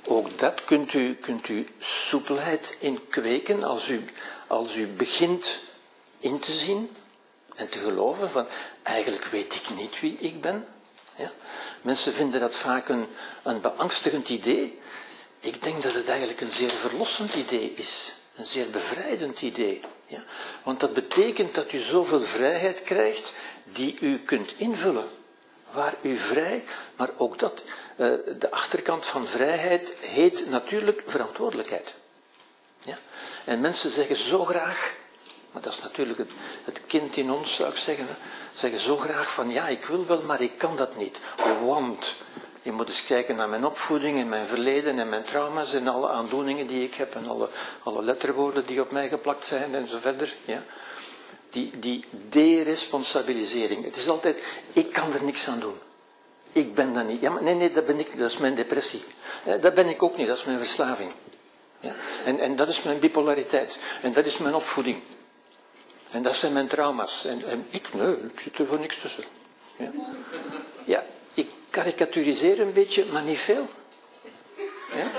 Ook 0.05 0.39
dat 0.39 0.65
kunt 0.65 0.93
u, 0.93 1.15
kunt 1.15 1.49
u 1.49 1.69
soepelheid 1.79 2.77
in 2.79 3.09
kweken 3.09 3.65
als 3.65 3.89
u, 3.89 4.05
als 4.47 4.77
u 4.77 4.87
begint 4.87 5.57
in 6.19 6.39
te 6.39 6.53
zien 6.53 6.97
en 7.55 7.69
te 7.69 7.79
geloven 7.79 8.31
van 8.31 8.47
eigenlijk 8.83 9.25
weet 9.25 9.55
ik 9.55 9.77
niet 9.77 10.01
wie 10.01 10.17
ik 10.19 10.41
ben. 10.41 10.67
Ja. 11.15 11.33
Mensen 11.83 12.13
vinden 12.13 12.41
dat 12.41 12.57
vaak 12.57 12.89
een, 12.89 13.07
een 13.43 13.61
beangstigend 13.61 14.29
idee. 14.29 14.81
Ik 15.41 15.63
denk 15.63 15.83
dat 15.83 15.95
het 15.95 16.09
eigenlijk 16.09 16.41
een 16.41 16.53
zeer 16.53 16.71
verlossend 16.71 17.35
idee 17.35 17.73
is, 17.77 18.13
een 18.37 18.47
zeer 18.47 18.71
bevrijdend 18.71 19.41
idee. 19.41 19.81
Ja? 20.07 20.25
Want 20.63 20.81
dat 20.81 20.95
betekent 20.95 21.55
dat 21.55 21.73
u 21.73 21.79
zoveel 21.79 22.23
vrijheid 22.23 22.83
krijgt 22.83 23.35
die 23.65 23.99
u 24.01 24.19
kunt 24.19 24.53
invullen. 24.57 25.09
Waar 25.71 25.95
u 26.01 26.19
vrij, 26.19 26.65
maar 26.97 27.11
ook 27.17 27.39
dat, 27.39 27.63
uh, 27.97 28.13
de 28.39 28.51
achterkant 28.51 29.07
van 29.07 29.27
vrijheid 29.27 29.93
heet 30.01 30.49
natuurlijk 30.49 31.03
verantwoordelijkheid. 31.07 31.95
Ja? 32.79 32.99
En 33.45 33.61
mensen 33.61 33.91
zeggen 33.91 34.17
zo 34.17 34.45
graag, 34.45 34.95
maar 35.53 35.63
dat 35.63 35.73
is 35.73 35.81
natuurlijk 35.81 36.19
het, 36.65 36.81
kind 36.87 37.17
in 37.17 37.31
ons 37.31 37.55
zou 37.55 37.71
ik 37.71 37.77
zeggen, 37.77 38.07
zeggen 38.55 38.81
zo 38.81 38.97
graag 38.97 39.33
van 39.33 39.51
ja, 39.51 39.69
ik 39.69 39.85
wil 39.85 40.07
wel, 40.07 40.23
maar 40.23 40.41
ik 40.41 40.59
kan 40.59 40.77
dat 40.77 40.97
niet. 40.97 41.21
Want 41.65 42.17
je 42.67 42.73
moet 42.73 42.89
eens 42.89 43.05
kijken 43.05 43.37
naar 43.37 43.49
mijn 43.49 43.65
opvoeding 43.65 44.19
en 44.19 44.29
mijn 44.29 44.47
verleden 44.47 44.99
en 44.99 45.09
mijn 45.09 45.25
trauma's 45.25 45.75
en 45.75 45.89
alle 45.89 46.09
aandoeningen 46.09 46.67
die 46.67 46.85
ik 46.85 46.95
heb 46.95 47.15
en 47.15 47.27
alle, 47.27 47.49
alle 47.83 48.03
letterwoorden 48.03 48.67
die 48.67 48.81
op 48.81 48.91
mij 48.91 49.09
geplakt 49.09 49.45
zijn 49.45 49.75
en 49.75 49.89
zo 49.89 49.99
verder. 50.01 50.35
Ja. 50.45 50.63
Die, 51.51 51.79
die 51.79 52.05
deresponsabilisering. 52.29 53.85
Het 53.85 53.97
is 53.97 54.09
altijd, 54.09 54.37
ik 54.73 54.93
kan 54.93 55.13
er 55.13 55.25
niks 55.25 55.49
aan 55.49 55.61
doen. 55.61 55.79
Ik 56.53 56.75
ben 56.75 56.93
dat 56.95 57.07
niet. 57.07 57.21
Ja, 57.21 57.41
nee, 57.41 57.55
nee, 57.55 57.73
dat 57.73 57.87
ben 57.87 57.99
ik, 57.99 58.19
dat 58.19 58.31
is 58.31 58.37
mijn 58.37 58.55
depressie. 58.55 59.05
Dat 59.61 59.75
ben 59.75 59.89
ik 59.89 60.03
ook 60.03 60.17
niet, 60.17 60.27
dat 60.27 60.37
is 60.37 60.45
mijn 60.45 60.59
verslaving. 60.59 61.13
Ja. 61.81 61.95
En, 62.25 62.39
en 62.39 62.57
dat 62.57 62.69
is 62.69 62.83
mijn 62.83 62.99
bipolariteit. 62.99 63.79
En 64.03 64.13
dat 64.13 64.25
is 64.25 64.39
mijn 64.39 64.55
opvoeding. 64.55 65.03
En 66.11 66.23
dat 66.23 66.35
zijn 66.35 66.53
mijn 66.53 66.67
trauma's. 66.67 67.25
En, 67.25 67.45
en 67.45 67.67
ik, 67.71 67.95
nee, 67.95 68.13
ik 68.13 68.41
zit 68.41 68.59
er 68.59 68.67
voor 68.67 68.81
niks 68.81 69.01
tussen. 69.01 69.25
Ja. 69.77 69.91
ja, 70.85 71.05
karikaturiseer 71.77 72.61
een 72.61 72.73
beetje, 72.73 73.05
maar 73.05 73.23
niet 73.23 73.39
veel. 73.39 73.69
Ja? 74.95 75.11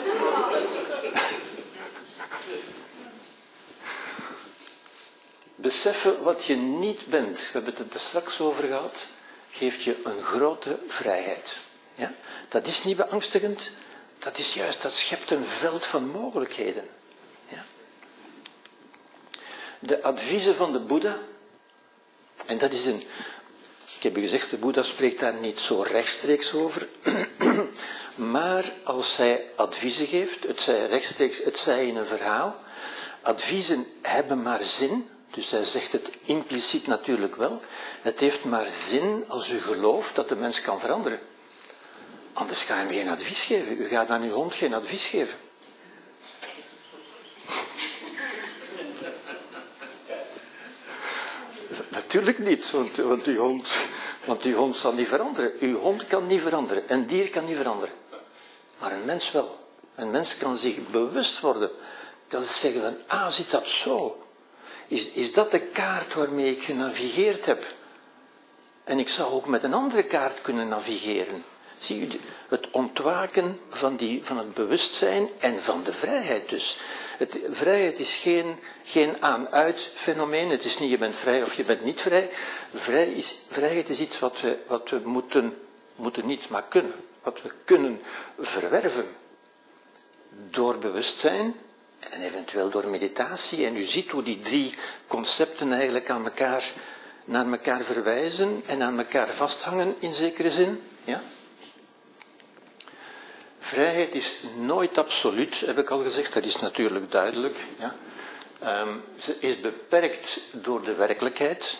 Beseffen 5.55 6.23
wat 6.23 6.45
je 6.45 6.55
niet 6.55 7.05
bent, 7.05 7.37
we 7.37 7.49
hebben 7.51 7.75
het 7.77 7.93
er 7.93 7.99
straks 7.99 8.39
over 8.39 8.63
gehad, 8.63 9.05
geeft 9.51 9.83
je 9.83 9.95
een 10.03 10.21
grote 10.21 10.79
vrijheid. 10.87 11.57
Ja? 11.95 12.13
Dat 12.47 12.67
is 12.67 12.83
niet 12.83 12.97
beangstigend, 12.97 13.71
dat 14.19 14.37
is 14.37 14.53
juist, 14.53 14.81
dat 14.81 14.93
schept 14.93 15.31
een 15.31 15.45
veld 15.45 15.85
van 15.85 16.07
mogelijkheden. 16.07 16.89
Ja? 17.47 17.65
De 19.79 20.03
adviezen 20.03 20.55
van 20.55 20.71
de 20.71 20.79
Boeddha, 20.79 21.17
en 22.45 22.57
dat 22.57 22.73
is 22.73 22.85
een, 22.85 23.03
ik 23.97 24.03
heb 24.03 24.17
u 24.17 24.21
gezegd, 24.21 24.49
de 24.49 24.57
Boeddha 24.57 24.83
spreekt 24.83 25.19
daar 25.19 25.33
niet 25.33 25.59
zo 25.59 25.81
rechtstreeks 25.81 26.53
over. 26.53 26.87
maar 28.33 28.71
als 28.83 29.17
hij 29.17 29.45
adviezen 29.55 30.07
geeft, 30.07 30.43
het 30.47 30.61
zij 30.61 30.87
rechtstreeks, 30.87 31.43
het 31.43 31.57
zij 31.57 31.87
in 31.87 31.95
een 31.95 32.05
verhaal, 32.05 32.55
adviezen 33.21 33.85
hebben 34.01 34.41
maar 34.41 34.63
zin, 34.63 35.09
dus 35.31 35.51
hij 35.51 35.65
zegt 35.65 35.91
het 35.91 36.11
impliciet 36.25 36.87
natuurlijk 36.87 37.35
wel, 37.35 37.61
het 38.01 38.19
heeft 38.19 38.43
maar 38.43 38.67
zin 38.67 39.23
als 39.27 39.49
u 39.49 39.59
gelooft 39.59 40.15
dat 40.15 40.29
de 40.29 40.35
mens 40.35 40.61
kan 40.61 40.79
veranderen. 40.79 41.19
Anders 42.33 42.63
ga 42.63 42.73
je 42.73 42.79
hem 42.79 42.93
geen 42.93 43.09
advies 43.09 43.43
geven. 43.43 43.81
U 43.81 43.87
gaat 43.87 44.09
aan 44.09 44.21
uw 44.21 44.31
hond 44.31 44.55
geen 44.55 44.73
advies 44.73 45.05
geven. 45.05 45.35
Natuurlijk 51.97 52.39
niet, 52.39 52.71
want, 52.71 52.95
want, 52.97 53.25
die 53.25 53.37
hond, 53.37 53.69
want 54.25 54.41
die 54.41 54.55
hond 54.55 54.75
zal 54.75 54.93
niet 54.93 55.07
veranderen. 55.07 55.51
Uw 55.59 55.79
hond 55.79 56.07
kan 56.07 56.27
niet 56.27 56.41
veranderen, 56.41 56.83
een 56.87 57.07
dier 57.07 57.29
kan 57.29 57.45
niet 57.45 57.57
veranderen. 57.57 57.95
Maar 58.79 58.91
een 58.91 59.05
mens 59.05 59.31
wel. 59.31 59.59
Een 59.95 60.11
mens 60.11 60.37
kan 60.37 60.57
zich 60.57 60.87
bewust 60.91 61.39
worden. 61.39 61.69
Kan 62.27 62.43
zeggen 62.43 62.81
van, 62.81 62.95
ah, 63.07 63.27
zit 63.27 63.51
dat 63.51 63.67
zo? 63.67 64.23
Is, 64.87 65.11
is 65.11 65.33
dat 65.33 65.51
de 65.51 65.59
kaart 65.59 66.13
waarmee 66.13 66.51
ik 66.51 66.63
genavigeerd 66.63 67.45
heb? 67.45 67.65
En 68.83 68.99
ik 68.99 69.09
zou 69.09 69.33
ook 69.33 69.47
met 69.47 69.63
een 69.63 69.73
andere 69.73 70.03
kaart 70.03 70.41
kunnen 70.41 70.67
navigeren. 70.67 71.43
Zie 71.79 72.01
u, 72.01 72.19
het 72.47 72.71
ontwaken 72.71 73.59
van, 73.69 73.95
die, 73.95 74.21
van 74.23 74.37
het 74.37 74.53
bewustzijn 74.53 75.29
en 75.39 75.63
van 75.63 75.83
de 75.83 75.93
vrijheid 75.93 76.49
dus. 76.49 76.79
Vrijheid 77.51 77.99
is 77.99 78.15
geen, 78.15 78.59
geen 78.83 79.15
aan-uit 79.19 79.91
fenomeen. 79.93 80.49
Het 80.49 80.65
is 80.65 80.79
niet 80.79 80.89
je 80.89 80.97
bent 80.97 81.15
vrij 81.15 81.43
of 81.43 81.53
je 81.53 81.63
bent 81.63 81.83
niet 81.83 82.01
vrij. 82.01 82.29
Vrij 82.73 83.11
is, 83.11 83.41
vrijheid 83.49 83.89
is 83.89 83.99
iets 83.99 84.19
wat 84.19 84.41
we, 84.41 84.57
wat 84.67 84.89
we 84.89 85.01
moeten, 85.03 85.57
moeten 85.95 86.25
niet, 86.25 86.49
maar 86.49 86.63
kunnen. 86.63 86.93
Wat 87.23 87.41
we 87.41 87.51
kunnen 87.63 88.01
verwerven. 88.39 89.07
Door 90.49 90.77
bewustzijn 90.77 91.55
en 91.99 92.21
eventueel 92.21 92.69
door 92.69 92.87
meditatie. 92.87 93.65
En 93.65 93.75
u 93.75 93.83
ziet 93.83 94.11
hoe 94.11 94.23
die 94.23 94.39
drie 94.39 94.75
concepten 95.07 95.71
eigenlijk 95.71 96.09
aan 96.09 96.25
elkaar, 96.25 96.71
naar 97.25 97.51
elkaar 97.51 97.81
verwijzen 97.81 98.63
en 98.65 98.81
aan 98.81 98.97
elkaar 98.97 99.29
vasthangen 99.33 99.95
in 99.99 100.13
zekere 100.13 100.49
zin. 100.49 100.81
Ja? 101.03 101.21
Vrijheid 103.67 104.15
is 104.15 104.35
nooit 104.55 104.97
absoluut, 104.97 105.59
heb 105.59 105.77
ik 105.77 105.89
al 105.89 106.03
gezegd, 106.03 106.33
dat 106.33 106.45
is 106.45 106.59
natuurlijk 106.59 107.11
duidelijk. 107.11 107.57
Ja. 107.79 107.95
Um, 108.81 109.03
ze 109.19 109.35
is 109.39 109.59
beperkt 109.59 110.39
door 110.51 110.83
de 110.83 110.93
werkelijkheid. 110.93 111.77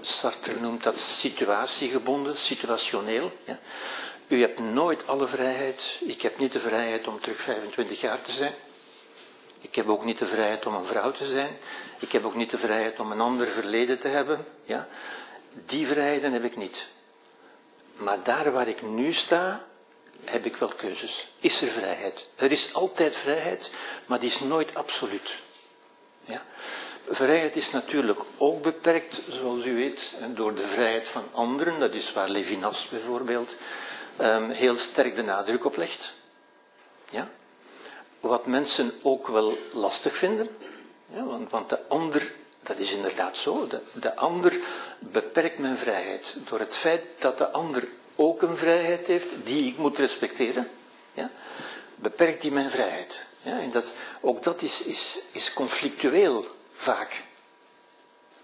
Sartre 0.00 0.60
noemt 0.60 0.82
dat 0.82 0.98
situatiegebonden, 0.98 2.36
situationeel. 2.36 3.32
Ja. 3.44 3.58
U 4.28 4.40
hebt 4.40 4.58
nooit 4.58 5.06
alle 5.06 5.26
vrijheid. 5.26 5.98
Ik 6.00 6.22
heb 6.22 6.38
niet 6.38 6.52
de 6.52 6.60
vrijheid 6.60 7.06
om 7.06 7.20
terug 7.20 7.40
25 7.40 8.00
jaar 8.00 8.22
te 8.22 8.32
zijn. 8.32 8.54
Ik 9.60 9.74
heb 9.74 9.88
ook 9.88 10.04
niet 10.04 10.18
de 10.18 10.26
vrijheid 10.26 10.66
om 10.66 10.74
een 10.74 10.86
vrouw 10.86 11.12
te 11.12 11.24
zijn. 11.24 11.56
Ik 11.98 12.12
heb 12.12 12.24
ook 12.24 12.34
niet 12.34 12.50
de 12.50 12.58
vrijheid 12.58 13.00
om 13.00 13.12
een 13.12 13.20
ander 13.20 13.46
verleden 13.46 14.00
te 14.00 14.08
hebben. 14.08 14.46
Ja. 14.64 14.88
Die 15.66 15.86
vrijheden 15.86 16.32
heb 16.32 16.44
ik 16.44 16.56
niet. 16.56 16.86
Maar 17.96 18.22
daar 18.22 18.52
waar 18.52 18.68
ik 18.68 18.82
nu 18.82 19.12
sta, 19.12 19.65
heb 20.26 20.44
ik 20.44 20.56
wel 20.56 20.68
keuzes. 20.68 21.26
Is 21.40 21.62
er 21.62 21.68
vrijheid? 21.68 22.26
Er 22.36 22.52
is 22.52 22.74
altijd 22.74 23.16
vrijheid, 23.16 23.70
maar 24.06 24.20
die 24.20 24.28
is 24.28 24.40
nooit 24.40 24.74
absoluut. 24.74 25.36
Ja? 26.24 26.42
Vrijheid 27.08 27.56
is 27.56 27.70
natuurlijk 27.70 28.20
ook 28.36 28.62
beperkt, 28.62 29.22
zoals 29.28 29.64
u 29.64 29.74
weet, 29.74 30.16
door 30.34 30.54
de 30.54 30.66
vrijheid 30.66 31.08
van 31.08 31.24
anderen. 31.32 31.80
Dat 31.80 31.94
is 31.94 32.12
waar 32.12 32.28
Levinas 32.28 32.88
bijvoorbeeld 32.88 33.56
um, 34.20 34.50
heel 34.50 34.76
sterk 34.76 35.16
de 35.16 35.22
nadruk 35.22 35.64
op 35.64 35.76
legt. 35.76 36.12
Ja? 37.10 37.28
Wat 38.20 38.46
mensen 38.46 38.92
ook 39.02 39.28
wel 39.28 39.58
lastig 39.72 40.16
vinden. 40.16 40.48
Want, 41.06 41.50
want 41.50 41.68
de 41.68 41.88
ander, 41.88 42.32
dat 42.62 42.78
is 42.78 42.92
inderdaad 42.92 43.36
zo, 43.36 43.66
de, 43.66 43.80
de 43.92 44.16
ander 44.16 44.56
beperkt 44.98 45.58
mijn 45.58 45.78
vrijheid. 45.78 46.36
Door 46.48 46.58
het 46.58 46.76
feit 46.76 47.02
dat 47.18 47.38
de 47.38 47.50
ander 47.50 47.88
ook 48.16 48.42
een 48.42 48.56
vrijheid 48.56 49.06
heeft, 49.06 49.26
die 49.44 49.68
ik 49.68 49.76
moet 49.76 49.98
respecteren, 49.98 50.70
ja, 51.12 51.30
beperkt 51.94 52.42
hij 52.42 52.50
mijn 52.52 52.70
vrijheid. 52.70 53.24
Ja, 53.42 53.58
en 53.58 53.70
dat, 53.70 53.94
ook 54.20 54.42
dat 54.42 54.62
is, 54.62 54.82
is, 54.82 55.22
is 55.32 55.52
conflictueel 55.52 56.46
vaak. 56.76 57.22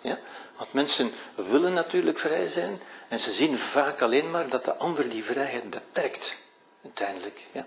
Ja? 0.01 0.18
Want 0.57 0.73
mensen 0.73 1.12
willen 1.35 1.73
natuurlijk 1.73 2.18
vrij 2.18 2.47
zijn 2.47 2.81
en 3.09 3.18
ze 3.18 3.31
zien 3.31 3.59
vaak 3.59 4.03
alleen 4.03 4.31
maar 4.31 4.49
dat 4.49 4.64
de 4.64 4.77
ander 4.77 5.09
die 5.09 5.25
vrijheid 5.25 5.70
beperkt, 5.70 6.37
uiteindelijk. 6.85 7.41
Ja? 7.53 7.66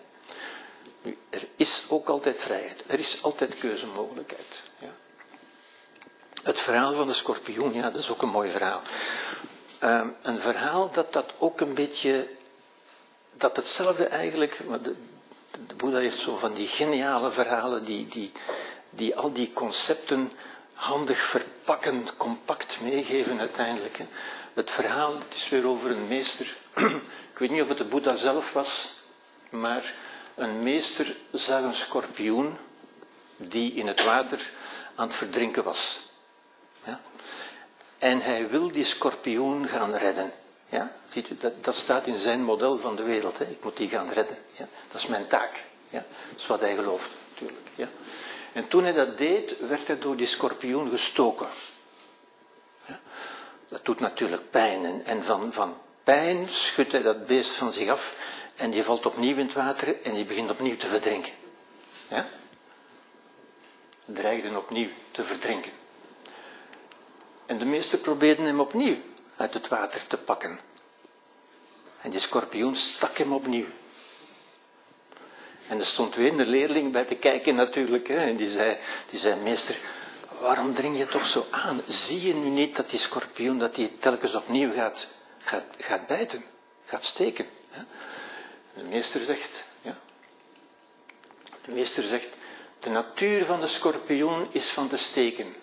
Nu, 1.02 1.18
er 1.30 1.48
is 1.56 1.86
ook 1.90 2.10
altijd 2.10 2.38
vrijheid, 2.40 2.84
er 2.88 3.00
is 3.00 3.24
altijd 3.24 3.58
keuzemogelijkheid. 3.58 4.62
Ja? 4.80 4.94
Het 6.44 6.60
verhaal 6.60 6.96
van 6.96 7.08
de 7.08 7.14
schorpioen, 7.14 7.74
ja, 7.74 7.90
dat 7.90 8.02
is 8.02 8.10
ook 8.10 8.22
een 8.22 8.30
mooi 8.30 8.52
verhaal. 8.52 8.82
Um, 9.84 10.16
een 10.22 10.40
verhaal 10.40 10.92
dat 10.92 11.14
dat 11.14 11.34
ook 11.38 11.60
een 11.62 11.74
beetje, 11.74 12.28
dat 13.34 13.56
hetzelfde 13.56 14.06
eigenlijk, 14.06 14.62
de, 14.82 14.96
de 15.68 15.76
Boeddha 15.76 16.00
heeft 16.00 16.20
zo 16.20 16.38
van 16.38 16.54
die 16.54 16.68
geniale 16.68 17.32
verhalen 17.32 17.86
die, 17.86 18.08
die, 18.08 18.32
die 18.90 19.16
al 19.16 19.34
die 19.34 19.54
concepten 19.54 20.32
handig 20.74 21.18
verpakken, 21.18 22.08
compact 22.18 22.82
meegeven 22.82 23.40
uiteindelijk. 23.40 24.00
Het 24.54 24.72
verhaal, 24.72 25.14
het 25.14 25.34
is 25.36 25.50
weer 25.50 25.68
over 25.68 25.92
een 25.92 26.08
meester, 26.08 26.56
ik 27.34 27.38
weet 27.38 27.50
niet 27.50 27.62
of 27.62 27.68
het 27.68 27.78
de 27.78 27.84
Boeddha 27.84 28.16
zelf 28.16 28.54
was, 28.54 28.94
maar 29.50 29.94
een 30.36 30.64
meester 30.64 31.16
zag 31.32 31.62
een 31.62 31.74
schorpioen 31.74 32.58
die 33.38 33.74
in 33.74 33.88
het 33.88 34.04
water 34.04 34.52
aan 34.96 35.08
het 35.08 35.16
verdrinken 35.16 35.64
was. 35.64 36.05
En 38.06 38.22
hij 38.22 38.50
wil 38.50 38.72
die 38.72 38.86
schorpioen 38.86 39.68
gaan 39.68 39.96
redden. 39.96 40.32
Ja? 40.70 40.92
Ziet 41.10 41.30
u, 41.30 41.38
dat, 41.40 41.64
dat 41.64 41.76
staat 41.76 42.08
in 42.08 42.18
zijn 42.18 42.44
model 42.44 42.80
van 42.80 42.96
de 42.96 43.04
wereld. 43.04 43.38
Hè? 43.38 43.46
Ik 43.46 43.64
moet 43.64 43.78
die 43.78 43.90
gaan 43.90 44.10
redden. 44.10 44.38
Ja? 44.52 44.68
Dat 44.92 45.02
is 45.02 45.08
mijn 45.08 45.28
taak. 45.28 45.64
Ja? 45.90 46.06
Dat 46.30 46.40
is 46.40 46.48
wat 46.48 46.60
hij 46.60 46.76
gelooft, 46.76 47.10
natuurlijk. 47.30 47.68
Ja? 47.76 47.88
En 48.54 48.68
toen 48.68 48.84
hij 48.84 48.94
dat 48.94 49.18
deed, 49.18 49.60
werd 49.60 49.88
hij 49.88 50.00
door 50.00 50.16
die 50.16 50.28
schorpioen 50.28 50.90
gestoken. 50.90 51.48
Ja? 52.86 53.00
Dat 53.68 53.86
doet 53.86 54.00
natuurlijk 54.00 54.52
pijn. 54.52 54.86
En, 54.86 55.06
en 55.06 55.24
van, 55.24 55.54
van 55.54 55.78
pijn 56.04 56.50
schudt 56.50 56.92
hij 56.92 57.02
dat 57.02 57.26
beest 57.26 57.54
van 57.54 57.72
zich 57.72 57.90
af. 57.90 58.16
En 58.56 58.72
die 58.72 58.84
valt 58.84 59.06
opnieuw 59.06 59.38
in 59.38 59.46
het 59.46 59.56
water 59.56 60.02
en 60.04 60.14
die 60.14 60.26
begint 60.26 60.50
opnieuw 60.50 60.78
te 60.78 60.88
verdrinken. 60.88 61.34
Ja? 62.08 62.28
Dreigden 64.06 64.58
opnieuw 64.58 64.90
te 65.12 65.24
verdrinken. 65.24 65.72
En 67.46 67.58
de 67.58 67.66
meesten 67.66 68.02
probeerden 68.02 68.46
hem 68.46 68.60
opnieuw 68.60 68.98
uit 69.36 69.54
het 69.54 69.68
water 69.68 70.08
te 70.08 70.18
pakken. 70.18 70.60
En 72.02 72.10
die 72.12 72.20
schorpioen 72.20 72.76
stak 72.76 73.18
hem 73.18 73.34
opnieuw. 73.34 73.66
En 75.68 75.80
er 75.80 75.86
stond 75.86 76.16
weer 76.16 76.40
een 76.40 76.48
leerling 76.48 76.92
bij 76.92 77.06
te 77.06 77.16
kijken 77.16 77.56
natuurlijk. 77.56 78.08
Hè, 78.08 78.18
en 78.18 78.36
die 78.36 78.52
zei, 78.52 78.78
die 79.10 79.20
zei, 79.20 79.42
meester, 79.42 79.78
waarom 80.40 80.74
dring 80.74 80.98
je 80.98 81.06
toch 81.06 81.26
zo 81.26 81.46
aan? 81.52 81.82
Zie 81.88 82.28
je 82.28 82.34
nu 82.34 82.50
niet 82.50 82.76
dat 82.76 82.90
die 82.90 83.00
schorpioen, 83.00 83.60
dat 83.60 83.76
die 83.76 83.98
telkens 84.00 84.36
opnieuw 84.36 84.74
gaat, 84.74 85.08
gaat, 85.38 85.64
gaat 85.78 86.08
bijten, 86.08 86.44
gaat 86.86 87.04
steken? 87.04 87.46
Hè? 87.70 87.82
De 88.74 88.84
meester 88.84 89.26
zegt, 89.26 89.64
ja. 89.82 89.98
De 91.66 91.72
meester 91.72 92.04
zegt, 92.04 92.28
de 92.80 92.90
natuur 92.90 93.46
van 93.46 93.62
de 93.62 93.68
schorpioen 93.68 94.48
is 94.52 94.70
van 94.70 94.90
te 94.90 94.98
steken. 94.98 95.56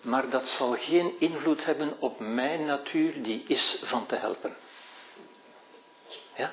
Maar 0.00 0.28
dat 0.28 0.48
zal 0.48 0.76
geen 0.78 1.14
invloed 1.18 1.64
hebben 1.64 1.96
op 1.98 2.20
mijn 2.20 2.64
natuur, 2.64 3.22
die 3.22 3.44
is 3.46 3.80
van 3.84 4.06
te 4.06 4.14
helpen. 4.14 4.56
Ja? 6.36 6.52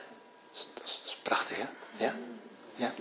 Dat 0.73 0.83
is, 0.83 1.17
prachtig, 1.21 1.57
hè? 1.57 1.65
Ja? 2.05 2.15
Ja. 2.75 2.93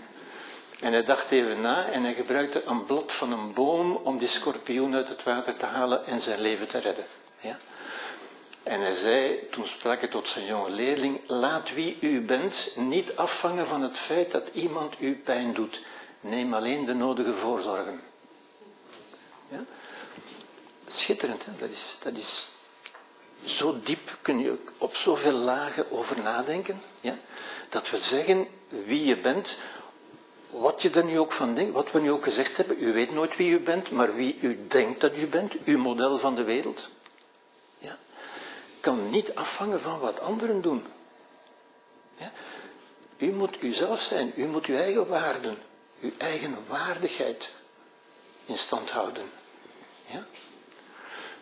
En 0.80 0.92
hij 0.92 1.04
dacht 1.04 1.30
even 1.30 1.60
na 1.60 1.86
en 1.86 2.02
hij 2.02 2.14
gebruikte 2.14 2.64
een 2.64 2.84
blad 2.84 3.12
van 3.12 3.32
een 3.32 3.52
boom 3.52 3.96
om 3.96 4.18
die 4.18 4.28
schorpioen 4.28 4.94
uit 4.94 5.08
het 5.08 5.22
water 5.22 5.56
te 5.56 5.66
halen 5.66 6.06
en 6.06 6.20
zijn 6.20 6.40
leven 6.40 6.68
te 6.68 6.78
redden. 6.78 7.04
Ja. 7.40 7.58
En 8.62 8.80
hij 8.80 8.94
zei, 8.94 9.48
toen 9.50 9.66
sprak 9.66 10.00
hij 10.00 10.08
tot 10.08 10.28
zijn 10.28 10.46
jonge 10.46 10.70
leerling, 10.70 11.20
laat 11.26 11.74
wie 11.74 11.96
u 12.00 12.20
bent 12.20 12.72
niet 12.76 13.16
afvangen 13.16 13.66
van 13.66 13.82
het 13.82 13.98
feit 13.98 14.30
dat 14.30 14.48
iemand 14.52 14.94
u 14.98 15.14
pijn 15.24 15.54
doet. 15.54 15.80
Neem 16.20 16.54
alleen 16.54 16.84
de 16.84 16.94
nodige 16.94 17.34
voorzorgen. 17.34 18.00
Schitterend? 21.04 21.44
Dat, 21.58 21.70
is, 21.70 21.96
dat 22.02 22.16
is 22.16 22.48
zo 23.44 23.80
diep, 23.84 24.18
kun 24.22 24.38
je 24.38 24.58
op 24.78 24.96
zoveel 24.96 25.32
lagen 25.32 25.90
over 25.90 26.20
nadenken. 26.20 26.82
Ja? 27.00 27.16
Dat 27.68 27.90
we 27.90 27.98
zeggen, 27.98 28.46
wie 28.68 29.04
je 29.04 29.16
bent, 29.16 29.58
wat 30.50 30.82
je 30.82 30.90
er 30.90 31.04
nu 31.04 31.18
ook 31.18 31.32
van 31.32 31.54
denkt, 31.54 31.72
wat 31.72 31.90
we 31.90 32.00
nu 32.00 32.10
ook 32.10 32.24
gezegd 32.24 32.56
hebben, 32.56 32.82
u 32.82 32.92
weet 32.92 33.12
nooit 33.12 33.36
wie 33.36 33.50
u 33.50 33.60
bent, 33.60 33.90
maar 33.90 34.14
wie 34.14 34.38
u 34.40 34.66
denkt 34.68 35.00
dat 35.00 35.16
u 35.16 35.26
bent, 35.26 35.52
uw 35.64 35.78
model 35.78 36.18
van 36.18 36.34
de 36.34 36.44
wereld, 36.44 36.88
ja, 37.78 37.98
kan 38.80 39.10
niet 39.10 39.34
afhangen 39.34 39.80
van 39.80 39.98
wat 39.98 40.20
anderen 40.20 40.60
doen. 40.60 40.86
Ja. 42.16 42.32
U 43.16 43.32
moet 43.32 43.62
uzelf 43.62 44.02
zijn, 44.02 44.32
u 44.36 44.46
moet 44.46 44.66
uw 44.66 44.76
eigen 44.76 45.08
waarden, 45.08 45.58
uw 46.00 46.12
eigen 46.18 46.56
waardigheid 46.68 47.50
in 48.44 48.58
stand 48.58 48.90
houden. 48.90 49.30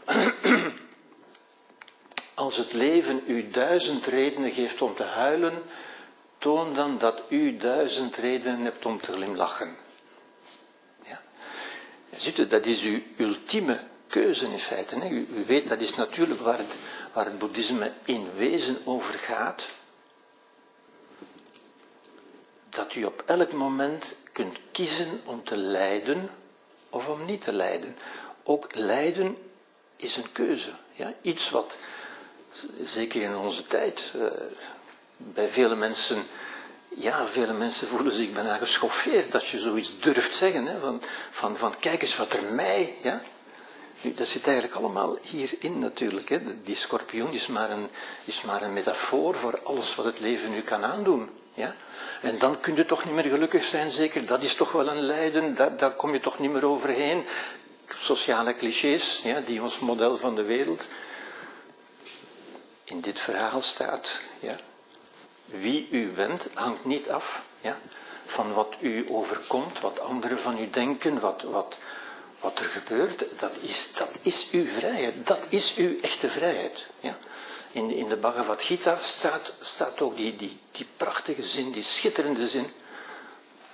Als 2.34 2.56
het 2.56 2.72
leven 2.72 3.22
u 3.26 3.50
duizend 3.50 4.06
redenen 4.06 4.52
geeft 4.52 4.82
om 4.82 4.94
te 4.94 5.02
huilen, 5.02 5.62
toon 6.38 6.74
dan 6.74 6.98
dat 6.98 7.22
u 7.28 7.56
duizend 7.56 8.16
redenen 8.16 8.60
hebt 8.60 8.86
om 8.86 9.00
te 9.00 9.12
glimlachen. 9.12 9.76
Ja. 11.04 11.20
Ziet 12.10 12.38
u, 12.38 12.46
dat 12.46 12.66
is 12.66 12.82
uw 12.82 13.00
ultieme 13.16 13.80
keuze 14.06 14.46
in 14.46 14.58
feite. 14.58 14.98
Hè? 14.98 15.08
U, 15.08 15.28
u, 15.34 15.44
weet, 15.46 15.68
dat 15.68 15.80
is 15.80 15.94
natuurlijk 15.94 16.40
waar 16.40 16.58
het, 16.58 16.74
waar 17.12 17.24
het 17.24 17.38
boeddhisme 17.38 17.92
in 18.04 18.28
wezen 18.36 18.78
over 18.84 19.14
gaat. 19.18 19.68
Dat 22.68 22.94
u 22.94 23.04
op 23.04 23.22
elk 23.26 23.52
moment 23.52 24.16
kunt 24.32 24.58
kiezen 24.72 25.20
om 25.24 25.44
te 25.44 25.56
lijden 25.56 26.30
of 26.90 27.08
om 27.08 27.24
niet 27.24 27.42
te 27.42 27.52
lijden. 27.52 27.96
Ook 28.42 28.74
lijden 28.74 29.36
is 30.02 30.16
een 30.16 30.32
keuze. 30.32 30.70
Ja? 30.92 31.12
Iets 31.22 31.50
wat, 31.50 31.76
zeker 32.84 33.22
in 33.22 33.36
onze 33.36 33.66
tijd, 33.66 34.12
uh, 34.16 34.24
bij 35.16 35.48
vele 35.48 35.74
mensen, 35.74 36.26
ja, 36.88 37.26
vele 37.26 37.52
mensen 37.52 37.88
voelen 37.88 38.12
zich 38.12 38.32
bijna 38.32 38.56
geschoffeerd 38.56 39.32
dat 39.32 39.46
je 39.46 39.58
zoiets 39.58 40.00
durft 40.00 40.34
zeggen. 40.34 40.66
Hè, 40.66 40.80
van, 40.80 41.02
van, 41.30 41.56
van 41.56 41.78
kijk 41.78 42.02
eens 42.02 42.16
wat 42.16 42.32
er 42.32 42.52
mij, 42.52 42.94
ja. 43.02 43.22
Nu, 44.00 44.14
dat 44.14 44.26
zit 44.26 44.46
eigenlijk 44.46 44.76
allemaal 44.76 45.18
hierin 45.20 45.78
natuurlijk. 45.78 46.28
Hè. 46.28 46.62
Die 46.62 46.76
schorpioen 46.76 47.32
is 47.32 47.46
maar, 47.46 47.70
een, 47.70 47.88
is 48.24 48.42
maar 48.42 48.62
een 48.62 48.72
metafoor 48.72 49.34
voor 49.34 49.60
alles 49.62 49.94
wat 49.94 50.04
het 50.04 50.20
leven 50.20 50.50
nu 50.50 50.62
kan 50.62 50.84
aandoen. 50.84 51.30
Ja? 51.54 51.74
En 52.22 52.38
dan 52.38 52.60
kun 52.60 52.76
je 52.76 52.84
toch 52.84 53.04
niet 53.04 53.14
meer 53.14 53.24
gelukkig 53.24 53.64
zijn, 53.64 53.92
zeker. 53.92 54.26
Dat 54.26 54.42
is 54.42 54.54
toch 54.54 54.72
wel 54.72 54.88
een 54.88 55.00
lijden, 55.00 55.54
daar, 55.54 55.76
daar 55.76 55.90
kom 55.90 56.12
je 56.12 56.20
toch 56.20 56.38
niet 56.38 56.52
meer 56.52 56.66
overheen. 56.66 57.24
Sociale 57.98 58.54
clichés, 58.54 59.20
ja, 59.24 59.40
die 59.40 59.62
ons 59.62 59.78
model 59.78 60.18
van 60.18 60.34
de 60.34 60.42
wereld 60.42 60.88
in 62.84 63.00
dit 63.00 63.20
verhaal 63.20 63.62
staat. 63.62 64.20
Ja 64.40 64.56
wie 65.52 65.88
u 65.90 66.06
bent 66.06 66.48
hangt 66.54 66.84
niet 66.84 67.08
af 67.08 67.42
ja, 67.60 67.78
van 68.26 68.52
wat 68.52 68.74
u 68.80 69.06
overkomt, 69.08 69.80
wat 69.80 70.00
anderen 70.00 70.40
van 70.40 70.58
u 70.58 70.70
denken, 70.70 71.20
wat, 71.20 71.42
wat, 71.42 71.78
wat 72.40 72.58
er 72.58 72.64
gebeurt. 72.64 73.24
Dat 73.38 73.52
is, 73.60 73.92
dat 73.94 74.08
is 74.22 74.48
uw 74.50 74.66
vrijheid, 74.66 75.26
dat 75.26 75.46
is 75.48 75.74
uw 75.74 76.00
echte 76.00 76.28
vrijheid. 76.28 76.86
Ja. 77.00 77.16
In, 77.72 77.90
in 77.90 78.08
de 78.08 78.16
Bhagavad 78.16 78.62
Gita 78.62 78.98
staat, 79.00 79.52
staat 79.60 80.00
ook 80.00 80.16
die, 80.16 80.36
die, 80.36 80.58
die 80.70 80.86
prachtige 80.96 81.42
zin, 81.42 81.72
die 81.72 81.82
schitterende 81.82 82.48
zin. 82.48 82.72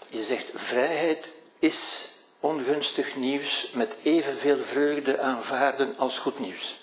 Je 0.08 0.24
zegt, 0.24 0.46
vrijheid 0.54 1.32
is 1.58 2.08
ongunstig 2.40 3.16
nieuws 3.16 3.70
met 3.72 3.96
evenveel 4.02 4.62
vreugde 4.62 5.20
aanvaarden 5.20 5.96
als 5.96 6.18
goed 6.18 6.38
nieuws. 6.38 6.80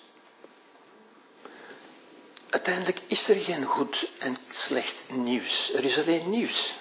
Uiteindelijk 2.49 3.01
is 3.07 3.29
er 3.29 3.35
geen 3.35 3.65
goed 3.65 4.09
en 4.19 4.37
slecht 4.49 4.95
nieuws. 5.07 5.73
Er 5.73 5.83
is 5.83 5.99
alleen 5.99 6.29
nieuws. 6.29 6.73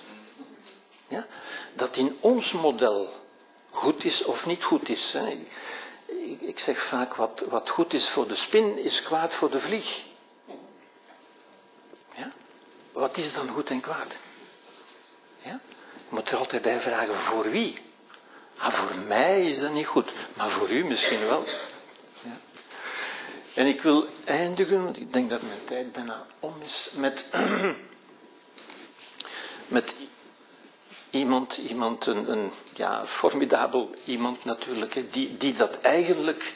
Ja? 1.09 1.27
Dat 1.75 1.97
in 1.97 2.17
ons 2.21 2.53
model 2.53 3.13
goed 3.71 4.05
is 4.05 4.25
of 4.25 4.47
niet 4.47 4.65
goed 4.65 4.89
is. 4.89 5.17
Ik 6.39 6.59
zeg 6.59 6.83
vaak, 6.83 7.15
wat, 7.15 7.45
wat 7.49 7.69
goed 7.69 7.93
is 7.93 8.11
voor 8.11 8.29
de 8.29 8.35
spin, 8.35 8.79
is 8.79 9.03
kwaad 9.03 9.35
voor 9.35 9.51
de 9.51 9.61
vlieg. 9.61 10.01
Ja? 12.15 12.33
Wat 12.93 13.17
is 13.17 13.33
dan 13.33 13.49
goed 13.49 13.71
en 13.71 13.81
kwaad? 13.81 14.17
Ja? 15.43 15.61
Je 15.93 16.09
moet 16.09 16.31
er 16.31 16.39
altijd 16.39 16.63
bij 16.63 16.81
vragen, 16.81 17.15
voor 17.15 17.51
wie? 17.51 17.79
Ah, 18.57 18.73
voor 18.73 18.97
mij 19.07 19.51
is 19.51 19.61
dat 19.61 19.73
niet 19.73 19.87
goed, 19.87 20.13
maar 20.37 20.51
voor 20.51 20.71
u 20.71 20.85
misschien 20.85 21.21
wel. 21.27 21.45
Ja. 22.21 22.39
En 23.55 23.67
ik 23.67 23.83
wil 23.83 24.07
eindigen, 24.25 24.85
want 24.85 24.97
ik 24.97 25.13
denk 25.13 25.31
dat 25.31 25.43
mijn 25.43 25.65
tijd 25.65 25.93
bijna 25.93 26.27
om 26.41 26.55
is, 26.65 26.91
met, 26.95 27.31
met 29.67 29.95
iemand, 31.11 31.57
iemand 31.57 32.07
een, 32.07 32.31
een 32.31 32.53
ja, 32.75 33.07
formidabel 33.07 33.95
iemand 34.05 34.45
natuurlijk, 34.45 35.13
die, 35.13 35.37
die 35.37 35.55
dat 35.55 35.81
eigenlijk 35.81 36.55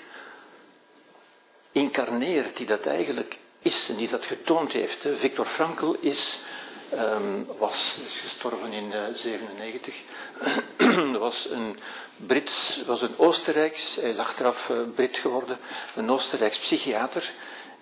incarneert, 1.73 2.57
die 2.57 2.67
dat 2.67 2.87
eigenlijk 2.87 3.39
is 3.59 3.89
en 3.89 3.97
die 3.97 4.09
dat 4.09 4.27
getoond 4.27 4.73
heeft. 4.73 5.07
Victor 5.17 5.45
Frankl 5.45 5.95
is, 6.01 6.41
um, 6.93 7.47
was 7.59 7.99
gestorven 8.23 8.73
in 8.73 8.91
1997, 8.91 9.95
uh, 10.79 11.21
was 11.27 11.49
een 11.51 11.79
Brits, 12.17 12.83
was 12.87 13.03
een 13.03 13.19
Oostenrijks, 13.19 13.97
hij 13.97 14.11
is 14.11 14.19
achteraf 14.19 14.69
uh, 14.69 14.77
Brit 14.95 15.19
geworden, 15.19 15.59
een 15.97 16.11
Oostenrijks 16.11 16.59
psychiater, 16.59 17.33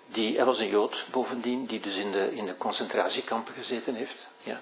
die, 0.07 0.35
hij 0.35 0.45
was 0.45 0.59
een 0.59 0.69
Jood 0.69 1.05
bovendien, 1.11 1.65
die 1.65 1.79
dus 1.79 1.95
in 1.95 2.11
de, 2.11 2.35
in 2.35 2.45
de 2.45 2.57
concentratiekampen 2.57 3.53
gezeten 3.53 3.95
heeft. 3.95 4.27
Ja 4.43 4.61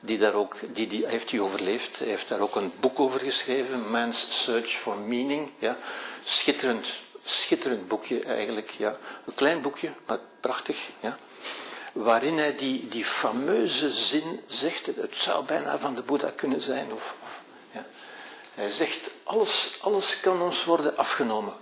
die 0.00 0.18
daar 0.18 0.34
ook, 0.34 0.56
die, 0.72 0.86
die 0.86 1.06
heeft 1.06 1.30
hij 1.30 1.40
overleefd. 1.40 1.98
Hij 1.98 2.08
heeft 2.08 2.28
daar 2.28 2.40
ook 2.40 2.56
een 2.56 2.72
boek 2.80 3.00
over 3.00 3.20
geschreven, 3.20 3.90
Man's 3.90 4.42
Search 4.42 4.70
for 4.70 4.96
Meaning. 4.96 5.50
Ja. 5.58 5.76
Schitterend, 6.24 6.86
schitterend 7.24 7.88
boekje 7.88 8.22
eigenlijk. 8.22 8.70
Ja. 8.70 8.96
Een 9.26 9.34
klein 9.34 9.62
boekje, 9.62 9.92
maar 10.06 10.18
prachtig. 10.40 10.88
Ja. 11.00 11.18
Waarin 11.96 12.38
hij 12.38 12.56
die, 12.56 12.88
die 12.88 13.04
fameuze 13.04 13.90
zin 13.90 14.40
zegt, 14.46 14.86
het 14.86 15.16
zou 15.16 15.44
bijna 15.44 15.78
van 15.78 15.94
de 15.94 16.02
Boeddha 16.02 16.30
kunnen 16.30 16.60
zijn. 16.60 16.92
Of, 16.92 17.14
of 17.22 17.42
ja. 17.70 17.86
Hij 18.54 18.70
zegt, 18.70 19.10
alles, 19.22 19.78
alles 19.80 20.20
kan 20.20 20.42
ons 20.42 20.64
worden 20.64 20.96
afgenomen. 20.96 21.54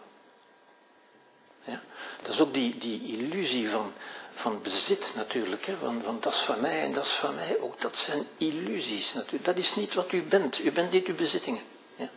Ja. 1.65 1.83
Dat 2.23 2.35
is 2.35 2.41
ook 2.41 2.55
die, 2.55 2.79
die 2.79 3.19
illusie 3.19 3.69
van, 3.69 3.93
van 4.35 4.63
bezit 4.63 5.13
natuurlijk, 5.17 5.67
hè, 5.67 5.77
van, 5.81 6.03
van 6.05 6.17
dat 6.21 6.33
is 6.33 6.41
van 6.41 6.61
mij 6.61 6.83
en 6.83 6.93
dat 6.93 7.05
is 7.05 7.13
van 7.13 7.35
mij 7.35 7.57
ook. 7.61 7.81
Dat 7.81 7.97
zijn 7.97 8.27
illusies 8.37 9.13
natuurlijk. 9.13 9.45
Dat 9.45 9.57
is 9.59 9.75
niet 9.75 9.95
wat 9.95 10.13
u 10.13 10.23
bent. 10.23 10.65
U 10.65 10.73
bent 10.73 10.91
niet 10.91 11.07
uw 11.07 11.15
bezittingen. 11.15 11.63
Ja. 11.97 12.11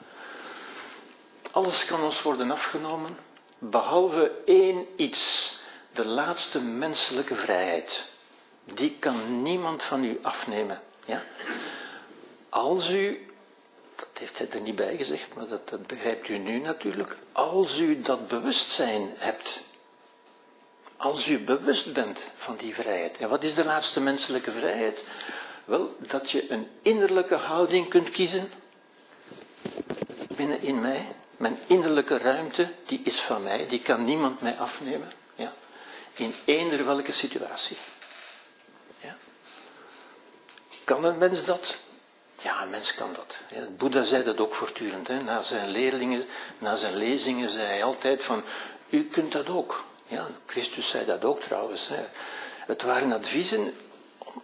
Alles 1.52 1.86
kan 1.86 2.04
ons 2.04 2.22
worden 2.22 2.52
afgenomen, 2.52 3.18
behalve 3.58 4.32
één 4.46 4.88
iets. 4.96 5.56
De 5.98 6.06
laatste 6.06 6.62
menselijke 6.62 7.36
vrijheid. 7.36 8.04
Die 8.64 8.96
kan 9.00 9.42
niemand 9.42 9.84
van 9.84 10.04
u 10.04 10.20
afnemen. 10.22 10.82
Ja. 11.06 11.24
Als 12.50 12.92
u, 12.92 13.28
dat 13.96 14.08
heeft 14.14 14.38
hij 14.38 14.50
er 14.50 14.62
niet 14.62 14.76
bij 14.76 14.98
gezegd, 14.98 15.34
maar 15.36 15.48
dat, 15.48 15.70
dat 15.70 15.88
begrijpt 15.88 16.30
u 16.30 16.38
nu 16.38 16.60
natuurlijk. 16.60 17.18
Als 17.32 17.78
u 17.78 18.02
dat 18.02 18.28
bewustzijn 18.28 19.14
hebt 19.18 19.62
als 20.98 21.28
u 21.28 21.40
bewust 21.40 21.94
bent 21.94 22.28
van 22.38 22.56
die 22.56 22.76
vrijheid. 22.76 23.18
En 23.18 23.30
wat 23.30 23.44
is 23.44 23.54
de 23.54 23.66
laatste 23.66 24.02
menselijke 24.02 24.52
vrijheid? 24.52 25.04
Wel, 25.66 25.96
dat 26.00 26.32
je 26.32 26.52
een 26.52 26.68
innerlijke 26.82 27.36
houding 27.36 27.88
kunt 27.88 28.10
kiezen 28.10 28.52
binnen 30.36 30.62
in 30.62 30.82
mij. 30.82 31.16
Mijn 31.38 31.60
innerlijke 31.68 32.18
ruimte, 32.18 32.70
die 32.86 33.02
is 33.04 33.20
van 33.20 33.44
mij, 33.44 33.68
die 33.68 33.82
kan 33.82 34.06
niemand 34.06 34.42
mij 34.42 34.58
afnemen. 34.58 35.12
In 36.18 36.36
eender 36.46 36.86
welke 36.86 37.12
situatie. 37.12 37.78
Ja? 39.00 39.18
Kan 40.84 41.04
een 41.04 41.18
mens 41.18 41.46
dat? 41.46 41.78
Ja, 42.42 42.62
een 42.62 42.70
mens 42.70 42.96
kan 42.96 43.14
dat. 43.14 43.38
Ja, 43.50 43.68
Boeddha 43.78 44.04
zei 44.04 44.24
dat 44.24 44.40
ook 44.40 44.54
voortdurend. 44.54 45.08
Hè. 45.08 45.22
Na 45.22 45.42
zijn 45.42 45.70
leerlingen, 45.70 46.26
na 46.58 46.76
zijn 46.76 46.96
lezingen 46.96 47.50
zei 47.50 47.66
hij 47.66 47.84
altijd 47.84 48.24
van, 48.24 48.44
u 48.90 49.04
kunt 49.04 49.32
dat 49.32 49.48
ook. 49.48 49.84
Ja, 50.08 50.28
Christus 50.46 50.90
zei 50.90 51.06
dat 51.06 51.24
ook 51.24 51.42
trouwens. 51.42 51.88
Hè. 51.88 52.06
Het 52.66 52.82
waren 52.82 53.12
adviezen 53.12 53.74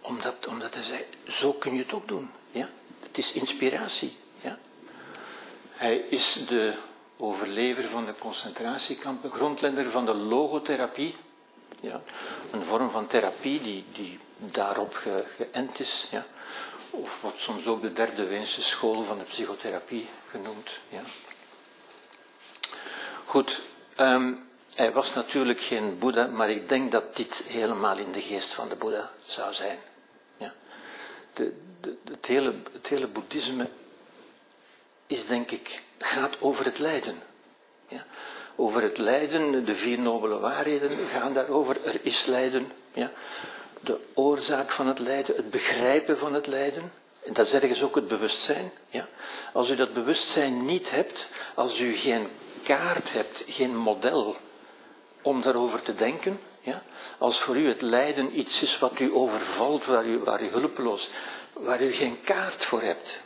omdat, 0.00 0.46
omdat 0.46 0.74
hij 0.74 0.82
zei, 0.82 1.04
zo 1.26 1.52
kun 1.52 1.74
je 1.74 1.82
het 1.82 1.92
ook 1.92 2.08
doen. 2.08 2.30
Ja? 2.50 2.68
Het 3.00 3.18
is 3.18 3.32
inspiratie. 3.32 4.16
Ja? 4.40 4.58
Hij 5.70 5.96
is 5.96 6.44
de 6.48 6.74
overlever 7.16 7.84
van 7.84 8.06
de 8.06 8.14
concentratiekampen, 8.18 9.30
grondlegger 9.30 9.90
van 9.90 10.06
de 10.06 10.14
logotherapie. 10.14 11.16
Ja? 11.80 12.00
Een 12.50 12.64
vorm 12.64 12.90
van 12.90 13.06
therapie 13.06 13.62
die, 13.62 13.84
die 13.92 14.18
daarop 14.36 14.94
ge, 14.94 15.24
geënt 15.36 15.80
is. 15.80 16.08
Ja? 16.10 16.26
Of 16.90 17.20
wordt 17.20 17.40
soms 17.40 17.66
ook 17.66 17.82
de 17.82 17.92
derde 17.92 18.26
Weense 18.26 18.62
school 18.62 19.02
van 19.02 19.18
de 19.18 19.24
psychotherapie 19.24 20.08
genoemd. 20.30 20.70
Ja? 20.88 21.02
Goed, 23.24 23.60
hij 24.74 24.92
was 24.92 25.14
natuurlijk 25.14 25.60
geen 25.60 25.98
Boeddha, 25.98 26.26
maar 26.26 26.50
ik 26.50 26.68
denk 26.68 26.92
dat 26.92 27.16
dit 27.16 27.42
helemaal 27.46 27.98
in 27.98 28.12
de 28.12 28.22
geest 28.22 28.52
van 28.52 28.68
de 28.68 28.76
Boeddha 28.76 29.10
zou 29.26 29.54
zijn. 29.54 29.78
Ja. 30.36 30.54
De, 31.32 31.52
de, 31.80 31.96
het, 32.10 32.26
hele, 32.26 32.54
het 32.72 32.86
hele 32.86 33.06
boeddhisme 33.06 33.68
is 35.06 35.26
denk 35.26 35.50
ik, 35.50 35.82
gaat 35.98 36.40
over 36.40 36.64
het 36.64 36.78
lijden. 36.78 37.22
Ja. 37.88 38.06
Over 38.56 38.82
het 38.82 38.98
lijden, 38.98 39.64
de 39.64 39.76
vier 39.76 39.98
nobele 39.98 40.38
waarheden 40.38 40.90
gaan 41.12 41.32
daarover. 41.32 41.76
Er 41.84 41.98
is 42.02 42.26
lijden. 42.26 42.72
Ja. 42.92 43.10
De 43.80 43.98
oorzaak 44.14 44.70
van 44.70 44.86
het 44.86 44.98
lijden, 44.98 45.36
het 45.36 45.50
begrijpen 45.50 46.18
van 46.18 46.34
het 46.34 46.46
lijden. 46.46 46.92
En 47.24 47.32
dat 47.32 47.46
is 47.46 47.54
ergens 47.54 47.82
ook 47.82 47.94
het 47.94 48.08
bewustzijn. 48.08 48.72
Ja. 48.88 49.08
Als 49.52 49.70
u 49.70 49.76
dat 49.76 49.92
bewustzijn 49.92 50.64
niet 50.64 50.90
hebt, 50.90 51.28
als 51.54 51.80
u 51.80 51.92
geen 51.92 52.28
kaart 52.62 53.12
hebt, 53.12 53.44
geen 53.46 53.76
model, 53.76 54.36
om 55.22 55.42
daarover 55.42 55.82
te 55.82 55.94
denken. 55.94 56.40
Ja? 56.60 56.82
Als 57.18 57.40
voor 57.40 57.56
u 57.56 57.68
het 57.68 57.82
lijden 57.82 58.38
iets 58.38 58.62
is 58.62 58.78
wat 58.78 58.98
u 58.98 59.14
overvalt, 59.14 59.84
waar 59.84 60.06
u, 60.06 60.18
waar 60.18 60.42
u 60.42 60.48
hulpeloos, 60.48 61.10
waar 61.52 61.82
u 61.82 61.92
geen 61.92 62.18
kaart 62.24 62.64
voor 62.64 62.82
hebt. 62.82 63.20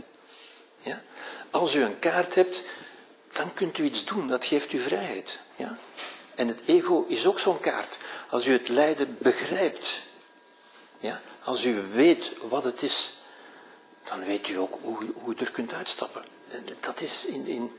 Ja? 0.83 1.03
Als 1.51 1.75
u 1.75 1.83
een 1.83 1.99
kaart 1.99 2.35
hebt, 2.35 2.63
dan 3.39 3.55
kunt 3.55 3.79
u 3.79 3.85
iets 3.85 4.05
doen, 4.05 4.29
dat 4.29 4.45
geeft 4.45 4.73
u 4.73 4.79
vrijheid. 4.79 5.39
Ja? 5.57 5.79
En 6.35 6.49
het 6.49 6.61
ego 6.67 7.05
is 7.09 7.27
ook 7.27 7.39
zo'n 7.39 7.61
kaart. 7.61 7.99
Als 8.31 8.47
u 8.47 8.53
het 8.53 8.69
lijden 8.69 9.17
begrijpt, 9.21 10.01
ja? 10.99 11.21
als 11.45 11.65
u 11.65 11.83
weet 11.93 12.33
wat 12.49 12.65
het 12.65 12.83
is, 12.83 13.13
dan 14.05 14.25
weet 14.25 14.49
u 14.49 14.59
ook 14.59 14.79
hoe, 14.83 14.99
hoe 15.15 15.35
u 15.35 15.37
er 15.39 15.51
kunt 15.51 15.73
uitstappen. 15.73 16.25
Dat 16.81 17.01
is 17.01 17.27
in, 17.27 17.47
in, 17.47 17.71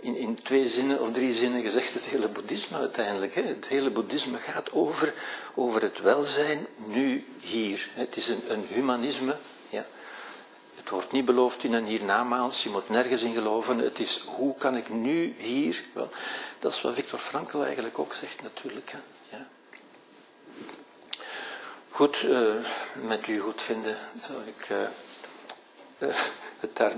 in, 0.00 0.16
in 0.16 0.42
twee 0.42 0.68
zinnen 0.68 1.00
of 1.00 1.12
drie 1.12 1.32
zinnen 1.32 1.62
gezegd 1.62 1.94
het 1.94 2.02
hele 2.02 2.28
boeddhisme 2.28 2.78
uiteindelijk. 2.78 3.34
Hè. 3.34 3.42
Het 3.42 3.66
hele 3.66 3.90
boeddhisme 3.90 4.38
gaat 4.38 4.72
over, 4.72 5.14
over 5.54 5.82
het 5.82 6.00
welzijn 6.00 6.66
nu 6.76 7.24
hier. 7.40 7.88
Het 7.94 8.16
is 8.16 8.28
een, 8.28 8.42
een 8.48 8.66
humanisme. 8.68 9.36
Het 10.90 10.98
wordt 10.98 11.14
niet 11.14 11.24
beloofd 11.24 11.64
in 11.64 11.72
een 11.72 11.86
hiernamaals, 11.86 12.62
je 12.62 12.70
moet 12.70 12.88
nergens 12.88 13.22
in 13.22 13.34
geloven. 13.34 13.78
Het 13.78 13.98
is 13.98 14.24
hoe 14.26 14.54
kan 14.54 14.76
ik 14.76 14.88
nu 14.88 15.34
hier. 15.38 15.84
Dat 16.58 16.72
is 16.72 16.80
wat 16.80 16.94
Victor 16.94 17.18
Frankl 17.18 17.62
eigenlijk 17.62 17.98
ook 17.98 18.12
zegt 18.12 18.42
natuurlijk. 18.42 18.90
Hè. 18.90 18.98
Ja. 19.36 19.46
Goed, 21.90 22.22
uh, 22.22 22.54
met 22.94 23.26
u 23.26 23.38
goed 23.38 23.62
vinden 23.62 23.98
zou 24.26 24.38
ik 24.46 24.68
uh, 24.68 24.78
uh, 25.98 26.16
het 26.58 26.76
daar. 26.76 26.96